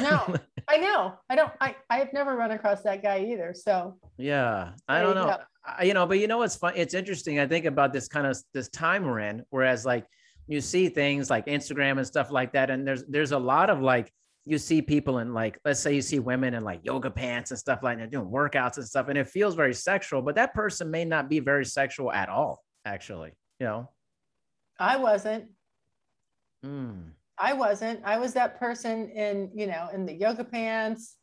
No, 0.00 0.36
I 0.68 0.76
know. 0.76 1.14
I 1.28 1.34
don't, 1.34 1.50
I, 1.60 1.74
I've 1.90 2.12
never 2.12 2.36
run 2.36 2.52
across 2.52 2.82
that 2.82 3.02
guy 3.02 3.24
either. 3.32 3.52
So 3.52 3.98
Yeah, 4.16 4.72
I 4.86 5.02
don't 5.02 5.16
know. 5.16 5.38
I, 5.64 5.84
you 5.84 5.94
know, 5.94 6.06
but 6.06 6.20
you 6.20 6.28
know 6.28 6.38
what's 6.38 6.54
fun? 6.54 6.74
It's 6.76 6.94
interesting. 6.94 7.40
I 7.40 7.46
think 7.46 7.64
about 7.64 7.92
this 7.92 8.06
kind 8.06 8.26
of 8.26 8.36
this 8.54 8.68
time 8.68 9.04
we're 9.04 9.20
in, 9.20 9.42
whereas 9.50 9.84
like 9.84 10.06
you 10.48 10.60
see 10.60 10.88
things 10.88 11.30
like 11.30 11.46
Instagram 11.46 11.98
and 11.98 12.06
stuff 12.06 12.30
like 12.30 12.52
that, 12.52 12.70
and 12.70 12.86
there's 12.86 13.04
there's 13.04 13.32
a 13.32 13.38
lot 13.38 13.70
of 13.70 13.80
like 13.80 14.12
you 14.44 14.58
see 14.58 14.82
people 14.82 15.18
in 15.18 15.32
like 15.32 15.58
let's 15.64 15.80
say 15.80 15.94
you 15.94 16.02
see 16.02 16.18
women 16.18 16.54
in 16.54 16.64
like 16.64 16.80
yoga 16.82 17.10
pants 17.10 17.50
and 17.52 17.58
stuff 17.58 17.80
like 17.82 17.98
that 17.98 18.10
doing 18.10 18.26
workouts 18.26 18.76
and 18.76 18.86
stuff, 18.86 19.08
and 19.08 19.16
it 19.18 19.28
feels 19.28 19.54
very 19.54 19.74
sexual, 19.74 20.22
but 20.22 20.34
that 20.34 20.54
person 20.54 20.90
may 20.90 21.04
not 21.04 21.28
be 21.28 21.40
very 21.40 21.64
sexual 21.64 22.12
at 22.12 22.28
all, 22.28 22.62
actually. 22.84 23.32
You 23.60 23.66
know. 23.66 23.90
I 24.78 24.96
wasn't. 24.96 25.44
Mm. 26.64 27.10
I 27.38 27.52
wasn't. 27.54 28.00
I 28.04 28.18
was 28.18 28.34
that 28.34 28.58
person 28.58 29.08
in, 29.10 29.50
you 29.54 29.66
know, 29.66 29.88
in 29.92 30.06
the 30.06 30.12
yoga 30.12 30.44
pants, 30.44 31.16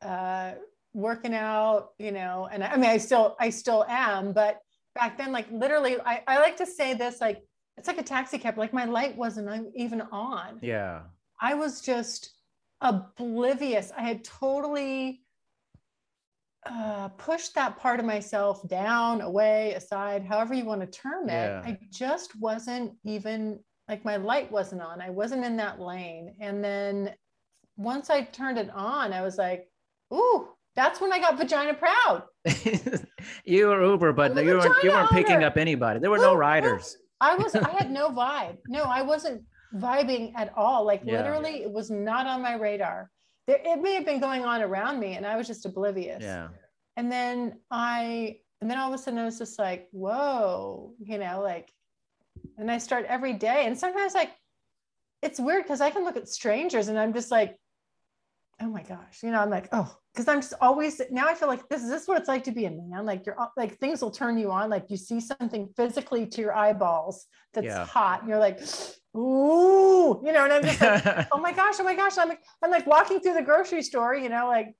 uh, 0.00 0.52
working 0.94 1.34
out, 1.34 1.88
you 1.98 2.12
know, 2.12 2.48
and 2.50 2.62
I, 2.62 2.68
I 2.68 2.76
mean, 2.76 2.90
I 2.90 2.98
still, 2.98 3.36
I 3.40 3.50
still 3.50 3.84
am, 3.88 4.32
but 4.32 4.58
back 4.94 5.18
then, 5.18 5.32
like 5.32 5.46
literally, 5.50 5.96
I, 6.04 6.22
I 6.26 6.38
like 6.38 6.56
to 6.58 6.66
say 6.66 6.94
this, 6.94 7.20
like, 7.20 7.42
it's 7.82 7.88
like 7.88 7.98
a 7.98 8.04
taxi 8.04 8.38
cab, 8.38 8.56
like 8.58 8.72
my 8.72 8.84
light 8.84 9.16
wasn't 9.16 9.66
even 9.74 10.02
on. 10.12 10.60
Yeah. 10.62 11.00
I 11.40 11.54
was 11.54 11.80
just 11.80 12.30
oblivious. 12.80 13.90
I 13.98 14.02
had 14.02 14.22
totally 14.22 15.22
uh, 16.64 17.08
pushed 17.08 17.56
that 17.56 17.76
part 17.80 17.98
of 17.98 18.06
myself 18.06 18.68
down, 18.68 19.20
away, 19.20 19.74
aside, 19.74 20.24
however 20.24 20.54
you 20.54 20.64
want 20.64 20.80
to 20.80 20.86
term 20.86 21.28
it. 21.28 21.32
Yeah. 21.32 21.62
I 21.64 21.76
just 21.90 22.38
wasn't 22.38 22.92
even 23.02 23.58
like 23.88 24.04
my 24.04 24.14
light 24.14 24.52
wasn't 24.52 24.80
on. 24.80 25.00
I 25.00 25.10
wasn't 25.10 25.44
in 25.44 25.56
that 25.56 25.80
lane. 25.80 26.36
And 26.40 26.62
then 26.62 27.12
once 27.76 28.10
I 28.10 28.22
turned 28.22 28.58
it 28.58 28.70
on, 28.70 29.12
I 29.12 29.22
was 29.22 29.38
like, 29.38 29.66
ooh, 30.14 30.50
that's 30.76 31.00
when 31.00 31.12
I 31.12 31.18
got 31.18 31.36
vagina 31.36 31.74
proud. 31.74 32.22
you 33.44 33.66
were 33.66 33.84
Uber, 33.84 34.12
but 34.12 34.36
you 34.36 34.56
weren't 34.56 34.84
you 34.84 34.90
weren't 34.90 35.10
picking 35.10 35.38
owner. 35.38 35.46
up 35.46 35.56
anybody. 35.56 35.98
There 35.98 36.12
were 36.12 36.18
no 36.18 36.36
riders. 36.36 36.96
I 37.22 37.36
was, 37.36 37.54
I 37.54 37.70
had 37.70 37.90
no 38.00 38.10
vibe. 38.10 38.58
No, 38.68 38.82
I 38.82 39.00
wasn't 39.02 39.42
vibing 39.76 40.32
at 40.36 40.52
all. 40.56 40.84
Like 40.84 41.02
Yeah. 41.04 41.18
literally, 41.18 41.62
it 41.62 41.70
was 41.70 41.90
not 41.90 42.26
on 42.26 42.42
my 42.42 42.54
radar. 42.56 43.10
There, 43.46 43.60
it 43.64 43.80
may 43.80 43.94
have 43.94 44.04
been 44.04 44.20
going 44.20 44.44
on 44.44 44.60
around 44.60 44.98
me 45.00 45.14
and 45.14 45.24
I 45.26 45.36
was 45.36 45.46
just 45.46 45.64
oblivious. 45.64 46.22
Yeah. 46.22 46.48
And 46.96 47.10
then 47.10 47.58
I, 47.70 48.38
and 48.60 48.70
then 48.70 48.76
all 48.78 48.92
of 48.92 48.94
a 48.94 49.02
sudden 49.02 49.18
I 49.18 49.24
was 49.24 49.38
just 49.38 49.58
like, 49.58 49.88
whoa, 49.92 50.92
you 51.00 51.18
know, 51.18 51.40
like, 51.42 51.72
and 52.58 52.70
I 52.70 52.78
start 52.78 53.06
every 53.08 53.32
day. 53.32 53.66
And 53.66 53.78
sometimes 53.78 54.14
like, 54.14 54.32
it's 55.22 55.38
weird 55.40 55.62
because 55.62 55.80
I 55.80 55.90
can 55.90 56.04
look 56.04 56.16
at 56.16 56.28
strangers 56.28 56.88
and 56.88 56.98
I'm 56.98 57.12
just 57.12 57.30
like, 57.30 57.56
oh 58.62 58.68
my 58.68 58.82
gosh, 58.82 59.22
you 59.22 59.30
know, 59.30 59.40
I'm 59.40 59.50
like, 59.50 59.68
oh, 59.72 59.94
because 60.12 60.28
I'm 60.28 60.40
just 60.40 60.54
always 60.60 61.00
now 61.10 61.26
I 61.26 61.34
feel 61.34 61.48
like 61.48 61.68
this 61.68 61.82
is 61.82 61.88
this 61.90 62.02
is 62.02 62.08
what 62.08 62.18
it's 62.18 62.28
like 62.28 62.44
to 62.44 62.52
be 62.52 62.66
a 62.66 62.70
man. 62.70 63.04
Like 63.04 63.26
you're 63.26 63.36
like 63.56 63.78
things 63.78 64.00
will 64.02 64.10
turn 64.10 64.38
you 64.38 64.50
on. 64.50 64.70
Like 64.70 64.86
you 64.88 64.96
see 64.96 65.20
something 65.20 65.68
physically 65.76 66.26
to 66.26 66.40
your 66.40 66.54
eyeballs 66.54 67.26
that's 67.54 67.66
Yeah. 67.66 67.84
hot, 67.86 68.20
and 68.20 68.28
you're 68.28 68.38
like, 68.38 68.60
ooh, 69.16 70.20
you 70.24 70.32
know, 70.32 70.44
and 70.44 70.52
I'm 70.52 70.62
just 70.62 70.80
like, 70.80 71.28
oh 71.32 71.38
my 71.40 71.52
gosh, 71.52 71.74
oh 71.80 71.84
my 71.84 71.94
gosh. 71.94 72.18
I'm 72.18 72.28
like, 72.28 72.42
I'm 72.62 72.70
like 72.70 72.86
walking 72.86 73.20
through 73.20 73.34
the 73.34 73.42
grocery 73.42 73.82
store, 73.82 74.14
you 74.14 74.28
know, 74.28 74.46
like 74.46 74.74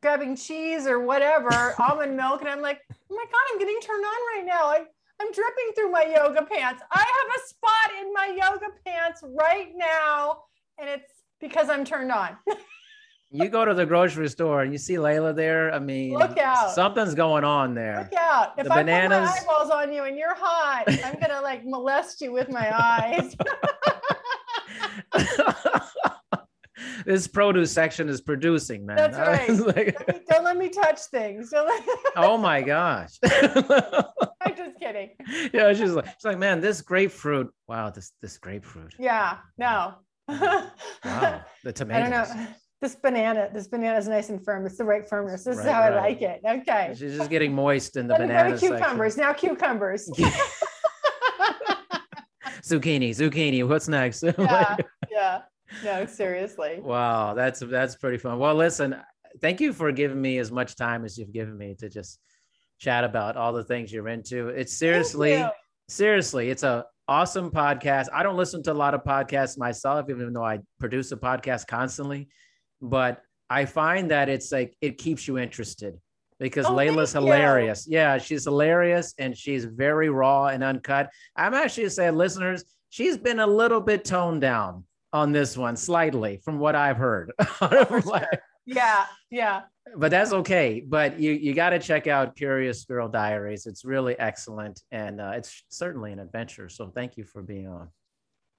grabbing 0.00 0.36
cheese 0.36 0.86
or 0.86 1.00
whatever, 1.00 1.74
almond 1.80 2.16
milk, 2.16 2.40
and 2.40 2.48
I'm 2.50 2.62
like, 2.62 2.80
oh 2.90 3.14
my 3.14 3.24
god, 3.24 3.44
I'm 3.52 3.58
getting 3.58 3.80
turned 3.80 4.04
on 4.04 4.36
right 4.36 4.44
now. 4.46 4.64
I, 4.66 4.84
I'm 5.20 5.32
dripping 5.32 5.72
through 5.74 5.90
my 5.90 6.04
yoga 6.04 6.42
pants. 6.44 6.82
I 6.90 6.98
have 7.00 7.42
a 7.42 7.48
spot 7.48 8.02
in 8.02 8.12
my 8.12 8.26
yoga 8.36 8.66
pants 8.84 9.22
right 9.22 9.72
now, 9.76 10.42
and 10.78 10.88
it's 10.88 11.10
because 11.40 11.68
I'm 11.68 11.84
turned 11.84 12.10
on. 12.12 12.36
you 13.34 13.48
go 13.48 13.64
to 13.64 13.74
the 13.74 13.84
grocery 13.84 14.28
store 14.28 14.62
and 14.62 14.70
you 14.72 14.78
see 14.78 14.94
Layla 14.94 15.34
there. 15.34 15.72
I 15.74 15.78
mean, 15.80 16.14
Look 16.14 16.38
out. 16.38 16.70
something's 16.70 17.14
going 17.14 17.42
on 17.44 17.74
there. 17.74 17.98
Look 18.10 18.14
out. 18.18 18.52
If 18.56 18.66
The 18.66 18.72
I 18.72 18.76
bananas- 18.76 19.30
put 19.30 19.46
my 19.46 19.52
eyeballs 19.54 19.70
on 19.70 19.92
you 19.92 20.04
and 20.04 20.16
you're 20.16 20.34
hot, 20.36 20.84
I'm 21.04 21.18
gonna 21.20 21.40
like 21.42 21.64
molest 21.66 22.20
you 22.20 22.32
with 22.32 22.48
my 22.48 22.70
eyes. 22.72 23.36
this 27.06 27.26
produce 27.26 27.72
section 27.72 28.08
is 28.08 28.20
producing, 28.20 28.86
man. 28.86 28.96
That's 28.96 29.18
right. 29.18 29.48
like, 29.76 29.96
Don't 29.96 30.06
let 30.06 30.08
me- 30.16 30.24
Don't 30.30 30.44
let 30.44 30.56
me 30.56 30.68
touch 30.68 31.00
things. 31.10 31.50
Don't 31.50 31.66
let- 31.66 31.84
oh 32.16 32.36
my 32.38 32.62
gosh. 32.62 33.18
I'm 33.22 34.56
just 34.56 34.78
kidding. 34.78 35.10
yeah, 35.52 35.72
she's 35.72 35.92
like, 35.92 36.06
she's 36.06 36.24
like, 36.24 36.38
man, 36.38 36.60
this 36.60 36.80
grapefruit. 36.82 37.52
Wow, 37.68 37.90
this 37.90 38.12
this 38.22 38.38
grapefruit. 38.38 38.94
Yeah, 38.98 39.38
no. 39.58 39.94
Wow, 40.28 40.70
the 41.04 41.04
I 41.04 41.40
don't 41.64 41.74
tomatoes. 41.74 42.28
This 42.84 42.96
banana, 42.96 43.48
this 43.50 43.66
banana 43.66 43.96
is 43.96 44.08
nice 44.08 44.28
and 44.28 44.44
firm. 44.44 44.66
It's 44.66 44.76
the 44.76 44.84
right 44.84 45.08
firmness. 45.08 45.44
This 45.44 45.56
is 45.56 45.64
Right, 45.64 45.72
how 45.72 45.80
I 45.80 45.88
like 45.88 46.20
it. 46.20 46.42
Okay. 46.46 46.94
She's 46.94 47.16
just 47.16 47.30
getting 47.30 47.54
moist 47.54 47.96
in 47.96 48.06
the 48.06 48.12
Let 48.12 48.20
me 48.20 48.26
go 48.26 48.34
banana 48.34 48.58
to 48.58 48.68
cucumbers. 48.68 49.16
Now 49.16 49.32
cucumbers. 49.32 50.06
zucchini, 52.62 53.08
zucchini. 53.16 53.66
What's 53.66 53.88
next? 53.88 54.22
yeah. 54.38 54.76
Yeah. 55.10 55.40
No, 55.82 56.04
seriously. 56.04 56.80
Wow, 56.82 57.32
that's 57.32 57.60
that's 57.60 57.96
pretty 57.96 58.18
fun. 58.18 58.38
Well, 58.38 58.54
listen, 58.54 58.96
thank 59.40 59.62
you 59.62 59.72
for 59.72 59.90
giving 59.90 60.20
me 60.20 60.36
as 60.36 60.52
much 60.52 60.76
time 60.76 61.06
as 61.06 61.16
you've 61.16 61.32
given 61.32 61.56
me 61.56 61.74
to 61.78 61.88
just 61.88 62.18
chat 62.78 63.02
about 63.02 63.38
all 63.38 63.54
the 63.54 63.64
things 63.64 63.94
you're 63.94 64.08
into. 64.08 64.48
It's 64.48 64.74
seriously, 64.74 65.42
seriously, 65.88 66.50
it's 66.50 66.64
a 66.64 66.84
awesome 67.08 67.50
podcast. 67.50 68.08
I 68.12 68.22
don't 68.22 68.36
listen 68.36 68.62
to 68.64 68.72
a 68.72 68.74
lot 68.74 68.92
of 68.92 69.04
podcasts 69.04 69.56
myself, 69.56 70.10
even 70.10 70.34
though 70.34 70.44
I 70.44 70.58
produce 70.78 71.12
a 71.12 71.16
podcast 71.16 71.66
constantly, 71.66 72.28
but 72.84 73.22
I 73.50 73.64
find 73.64 74.10
that 74.10 74.28
it's 74.28 74.52
like 74.52 74.76
it 74.80 74.98
keeps 74.98 75.26
you 75.28 75.38
interested 75.38 75.98
because 76.38 76.66
Oh, 76.66 76.72
Layla's 76.72 77.12
thank 77.12 77.24
you. 77.26 77.32
hilarious. 77.32 77.86
Yeah, 77.88 78.18
she's 78.18 78.44
hilarious 78.44 79.14
and 79.18 79.36
she's 79.36 79.64
very 79.64 80.08
raw 80.10 80.46
and 80.46 80.62
uncut. 80.62 81.10
I'm 81.36 81.54
actually 81.54 81.88
saying, 81.88 82.16
listeners, 82.16 82.64
she's 82.90 83.16
been 83.16 83.40
a 83.40 83.46
little 83.46 83.80
bit 83.80 84.04
toned 84.04 84.40
down 84.40 84.84
on 85.12 85.32
this 85.32 85.56
one, 85.56 85.76
slightly 85.76 86.38
from 86.44 86.58
what 86.58 86.74
I've 86.74 86.96
heard. 86.96 87.32
Yeah, 88.66 89.04
yeah. 89.30 89.62
but 89.96 90.10
that's 90.10 90.32
okay. 90.32 90.80
But 90.80 91.20
you 91.20 91.32
you 91.32 91.52
got 91.52 91.70
to 91.70 91.78
check 91.78 92.06
out 92.06 92.34
Curious 92.34 92.84
Girl 92.86 93.08
Diaries. 93.08 93.66
It's 93.66 93.84
really 93.84 94.18
excellent 94.18 94.80
and 94.90 95.20
uh, 95.20 95.32
it's 95.34 95.64
certainly 95.68 96.12
an 96.12 96.18
adventure. 96.18 96.70
So 96.70 96.88
thank 96.88 97.18
you 97.18 97.24
for 97.24 97.42
being 97.42 97.68
on. 97.68 97.88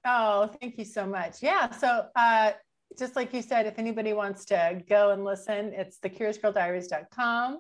Oh, 0.06 0.52
thank 0.62 0.78
you 0.78 0.86
so 0.86 1.08
much. 1.08 1.42
Yeah. 1.42 1.72
So, 1.72 2.06
uh, 2.16 2.52
just 2.98 3.16
like 3.16 3.34
you 3.34 3.42
said, 3.42 3.66
if 3.66 3.78
anybody 3.80 4.14
wants 4.14 4.46
to 4.46 4.82
go 4.90 5.12
and 5.12 5.24
listen, 5.24 5.74
it's 5.74 6.00
thecuriousgirldiaries.com. 6.00 7.60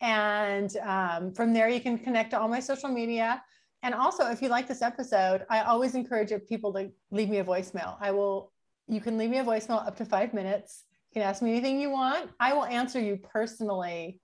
And 0.00 0.76
um, 0.78 1.32
from 1.32 1.52
there, 1.52 1.68
you 1.68 1.80
can 1.80 1.98
connect 1.98 2.30
to 2.30 2.40
all 2.40 2.48
my 2.48 2.60
social 2.60 2.88
media. 2.88 3.42
And 3.82 3.94
also, 3.94 4.30
if 4.30 4.42
you 4.42 4.48
like 4.48 4.68
this 4.68 4.82
episode, 4.82 5.44
I 5.48 5.60
always 5.62 5.94
encourage 5.94 6.32
people 6.48 6.72
to 6.74 6.90
leave 7.10 7.28
me 7.28 7.38
a 7.38 7.44
voicemail. 7.44 7.96
I 8.00 8.10
will, 8.10 8.52
you 8.88 9.00
can 9.00 9.16
leave 9.16 9.30
me 9.30 9.38
a 9.38 9.44
voicemail 9.44 9.86
up 9.86 9.96
to 9.96 10.04
five 10.04 10.34
minutes. 10.34 10.84
You 11.10 11.20
can 11.20 11.28
ask 11.28 11.42
me 11.42 11.52
anything 11.52 11.80
you 11.80 11.90
want. 11.90 12.30
I 12.40 12.52
will 12.52 12.64
answer 12.64 13.00
you 13.00 13.16
personally. 13.16 14.20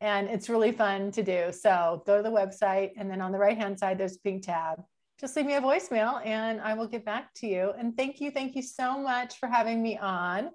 And 0.00 0.28
it's 0.28 0.48
really 0.48 0.72
fun 0.72 1.10
to 1.12 1.22
do. 1.22 1.50
So 1.52 2.02
go 2.06 2.18
to 2.18 2.22
the 2.22 2.30
website, 2.30 2.90
and 2.98 3.10
then 3.10 3.20
on 3.20 3.32
the 3.32 3.38
right 3.38 3.56
hand 3.56 3.78
side, 3.78 3.98
there's 3.98 4.16
a 4.16 4.20
pink 4.20 4.44
tab 4.44 4.82
just 5.20 5.36
leave 5.36 5.46
me 5.46 5.54
a 5.54 5.60
voicemail 5.60 6.24
and 6.24 6.60
I 6.60 6.74
will 6.74 6.86
get 6.88 7.04
back 7.04 7.32
to 7.36 7.46
you. 7.46 7.72
And 7.78 7.96
thank 7.96 8.20
you, 8.20 8.30
thank 8.30 8.54
you 8.54 8.62
so 8.62 8.98
much 8.98 9.38
for 9.38 9.48
having 9.48 9.82
me 9.82 9.96
on. 9.98 10.50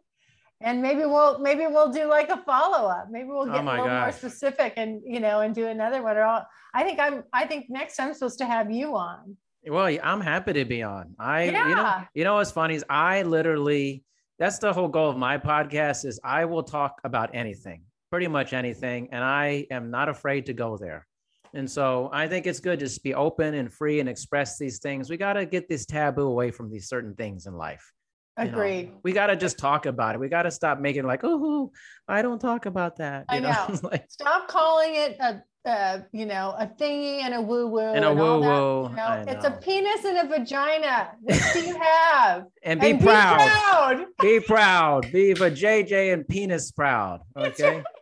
And 0.63 0.81
maybe 0.81 0.99
we'll 1.05 1.39
maybe 1.39 1.65
we'll 1.65 1.91
do 1.91 2.05
like 2.07 2.29
a 2.29 2.37
follow 2.37 2.87
up. 2.87 3.07
Maybe 3.09 3.27
we'll 3.29 3.49
Oh 3.49 3.51
get 3.51 3.61
a 3.61 3.63
my 3.63 3.81
little 3.81 3.97
more 3.97 4.11
specific 4.11 4.73
and 4.77 5.01
you 5.03 5.19
know 5.19 5.41
and 5.41 5.55
do 5.55 5.65
another 5.67 6.03
one. 6.03 6.15
Or 6.17 6.23
I'll, 6.23 6.47
I 6.75 6.83
think 6.83 6.99
I'm 6.99 7.23
I 7.33 7.45
think 7.47 7.65
next 7.69 7.99
I'm 7.99 8.13
supposed 8.13 8.37
to 8.39 8.45
have 8.45 8.69
you 8.69 8.95
on. 8.95 9.37
Well, 9.67 9.95
I'm 10.03 10.21
happy 10.21 10.53
to 10.53 10.65
be 10.65 10.83
on. 10.83 11.15
I 11.19 11.43
you 11.45 11.51
know 11.53 11.67
Yeah. 11.67 12.05
you 12.13 12.23
know 12.23 12.35
what's 12.35 12.51
funny 12.51 12.75
is 12.75 12.85
I 12.89 13.23
literally 13.23 14.03
that's 14.37 14.59
the 14.59 14.71
whole 14.71 14.87
goal 14.87 15.09
of 15.09 15.17
my 15.17 15.39
podcast 15.39 16.05
is 16.05 16.19
I 16.23 16.45
will 16.45 16.63
talk 16.63 17.01
about 17.03 17.31
anything, 17.33 17.83
pretty 18.11 18.27
much 18.27 18.53
anything, 18.53 19.09
and 19.11 19.23
I 19.23 19.65
am 19.71 19.89
not 19.89 20.09
afraid 20.09 20.45
to 20.47 20.53
go 20.53 20.77
there. 20.77 21.07
And 21.53 21.69
so 21.69 22.09
I 22.13 22.27
think 22.27 22.47
it's 22.47 22.59
good 22.59 22.79
to 22.79 22.99
be 23.01 23.13
open 23.13 23.53
and 23.55 23.71
free 23.71 23.99
and 23.99 24.07
express 24.07 24.57
these 24.57 24.79
things. 24.79 25.09
We 25.09 25.17
got 25.17 25.33
to 25.33 25.45
get 25.45 25.67
this 25.67 25.85
taboo 25.85 26.27
away 26.27 26.51
from 26.51 26.71
these 26.71 26.87
certain 26.87 27.13
things 27.15 27.45
in 27.45 27.53
life. 27.55 27.91
you 28.39 28.51
know. 28.51 28.99
We 29.03 29.11
got 29.11 29.27
to 29.27 29.35
just 29.35 29.57
talk 29.59 29.85
about 29.85 30.15
it. 30.15 30.19
We 30.19 30.29
got 30.29 30.43
to 30.43 30.51
stop 30.51 30.79
making 30.79 31.03
like, 31.03 31.21
oh, 31.23 31.71
I 32.07 32.21
don't 32.21 32.39
talk 32.39 32.65
about 32.65 32.97
that. 32.97 33.25
I 33.29 33.35
you 33.35 33.41
know. 33.41 33.79
Like, 33.83 34.05
Stop 34.09 34.47
calling 34.47 34.95
it 34.95 35.17
a, 35.19 35.43
a 35.65 36.05
you 36.11 36.25
know 36.25 36.55
a 36.57 36.65
thingy 36.65 37.21
and 37.21 37.35
a 37.35 37.41
woo 37.41 37.67
woo 37.67 37.79
and 37.79 38.03
a 38.05 38.13
woo 38.13 38.39
woo. 38.39 38.89
You 38.89 38.95
know, 38.95 39.25
it's 39.27 39.45
a 39.45 39.51
penis 39.51 40.05
and 40.05 40.17
a 40.17 40.27
vagina. 40.27 41.11
Which 41.21 41.53
do 41.53 41.59
you 41.59 41.79
have? 41.79 42.45
and 42.63 42.79
be 42.79 42.91
And 42.91 43.01
proud. 43.01 43.37
Be 43.37 43.43
proud. 43.45 44.05
Be 44.21 44.39
proud. 44.39 45.11
Be 45.11 45.33
for 45.35 45.51
JJ 45.51 46.13
and 46.13 46.27
penis 46.27 46.71
proud. 46.71 47.21
That's 47.35 47.59
Okay. 47.59 47.83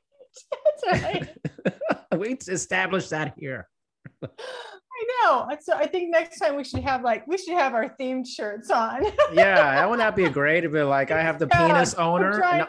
That's 0.92 1.04
right. 1.04 1.30
We 2.20 2.34
established 2.48 3.10
that 3.12 3.34
here. 3.38 3.68
I 4.24 4.28
know. 5.24 5.48
So 5.62 5.74
I 5.76 5.88
think 5.88 6.10
next 6.12 6.40
time 6.40 6.56
we 6.56 6.64
should 6.64 6.82
have 6.84 7.04
like 7.04 7.26
we 7.26 7.38
should 7.38 7.54
have 7.58 7.74
our 7.74 7.96
themed 8.00 8.28
shirts 8.28 8.70
on. 8.70 9.04
Yeah, 9.34 9.56
that 9.56 9.90
would 9.90 10.00
not 10.00 10.16
be 10.16 10.28
great 10.30 10.62
to 10.62 10.70
be 10.70 10.82
like 10.82 11.12
I 11.12 11.22
have 11.22 11.40
the 11.40 11.48
Proud. 11.52 11.68
penis 11.72 11.94
owner. 11.96 12.68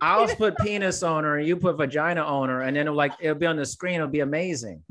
I'll 0.00 0.26
put 0.34 0.56
penis 0.58 1.02
owner 1.02 1.36
and 1.38 1.46
you 1.46 1.56
put 1.56 1.76
vagina 1.76 2.24
owner, 2.26 2.62
and 2.62 2.76
then 2.76 2.82
it'll 2.86 2.96
like 2.96 3.12
it'll 3.20 3.36
be 3.38 3.46
on 3.46 3.56
the 3.56 3.66
screen. 3.66 3.96
It'll 3.96 4.08
be 4.08 4.20
amazing. 4.20 4.82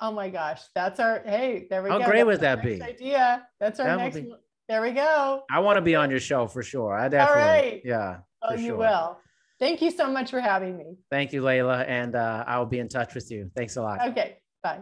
Oh 0.00 0.10
my 0.12 0.28
gosh, 0.30 0.60
that's 0.74 1.00
our 1.00 1.22
hey. 1.24 1.66
There 1.68 1.82
we 1.82 1.90
How 1.90 1.98
go. 1.98 2.04
great 2.06 2.18
That's 2.18 2.26
would 2.26 2.40
that 2.40 2.62
be? 2.62 2.82
Idea. 2.82 3.46
That's 3.60 3.80
our 3.80 3.86
That 3.86 3.96
next. 3.98 4.16
be-. 4.16 4.34
There 4.68 4.80
we 4.80 4.92
go. 4.92 5.42
I 5.50 5.60
want 5.60 5.76
to 5.76 5.82
be 5.82 5.94
on 5.94 6.10
your 6.10 6.20
show 6.20 6.46
for 6.46 6.62
sure. 6.62 6.94
I 6.94 7.08
definitely. 7.08 7.42
right. 7.42 7.82
Yeah. 7.84 8.18
Oh, 8.42 8.54
for 8.54 8.60
you 8.60 8.68
sure. 8.68 8.76
will. 8.78 9.18
Thank 9.64 9.80
you 9.80 9.90
so 9.90 10.10
much 10.10 10.30
for 10.30 10.40
having 10.40 10.76
me. 10.76 10.98
Thank 11.10 11.32
you, 11.32 11.40
Layla, 11.40 11.88
and 11.88 12.14
uh, 12.14 12.44
I'll 12.46 12.66
be 12.66 12.80
in 12.80 12.88
touch 12.90 13.14
with 13.14 13.30
you. 13.30 13.50
Thanks 13.56 13.76
a 13.76 13.82
lot. 13.82 14.08
Okay, 14.10 14.36
bye. 14.62 14.80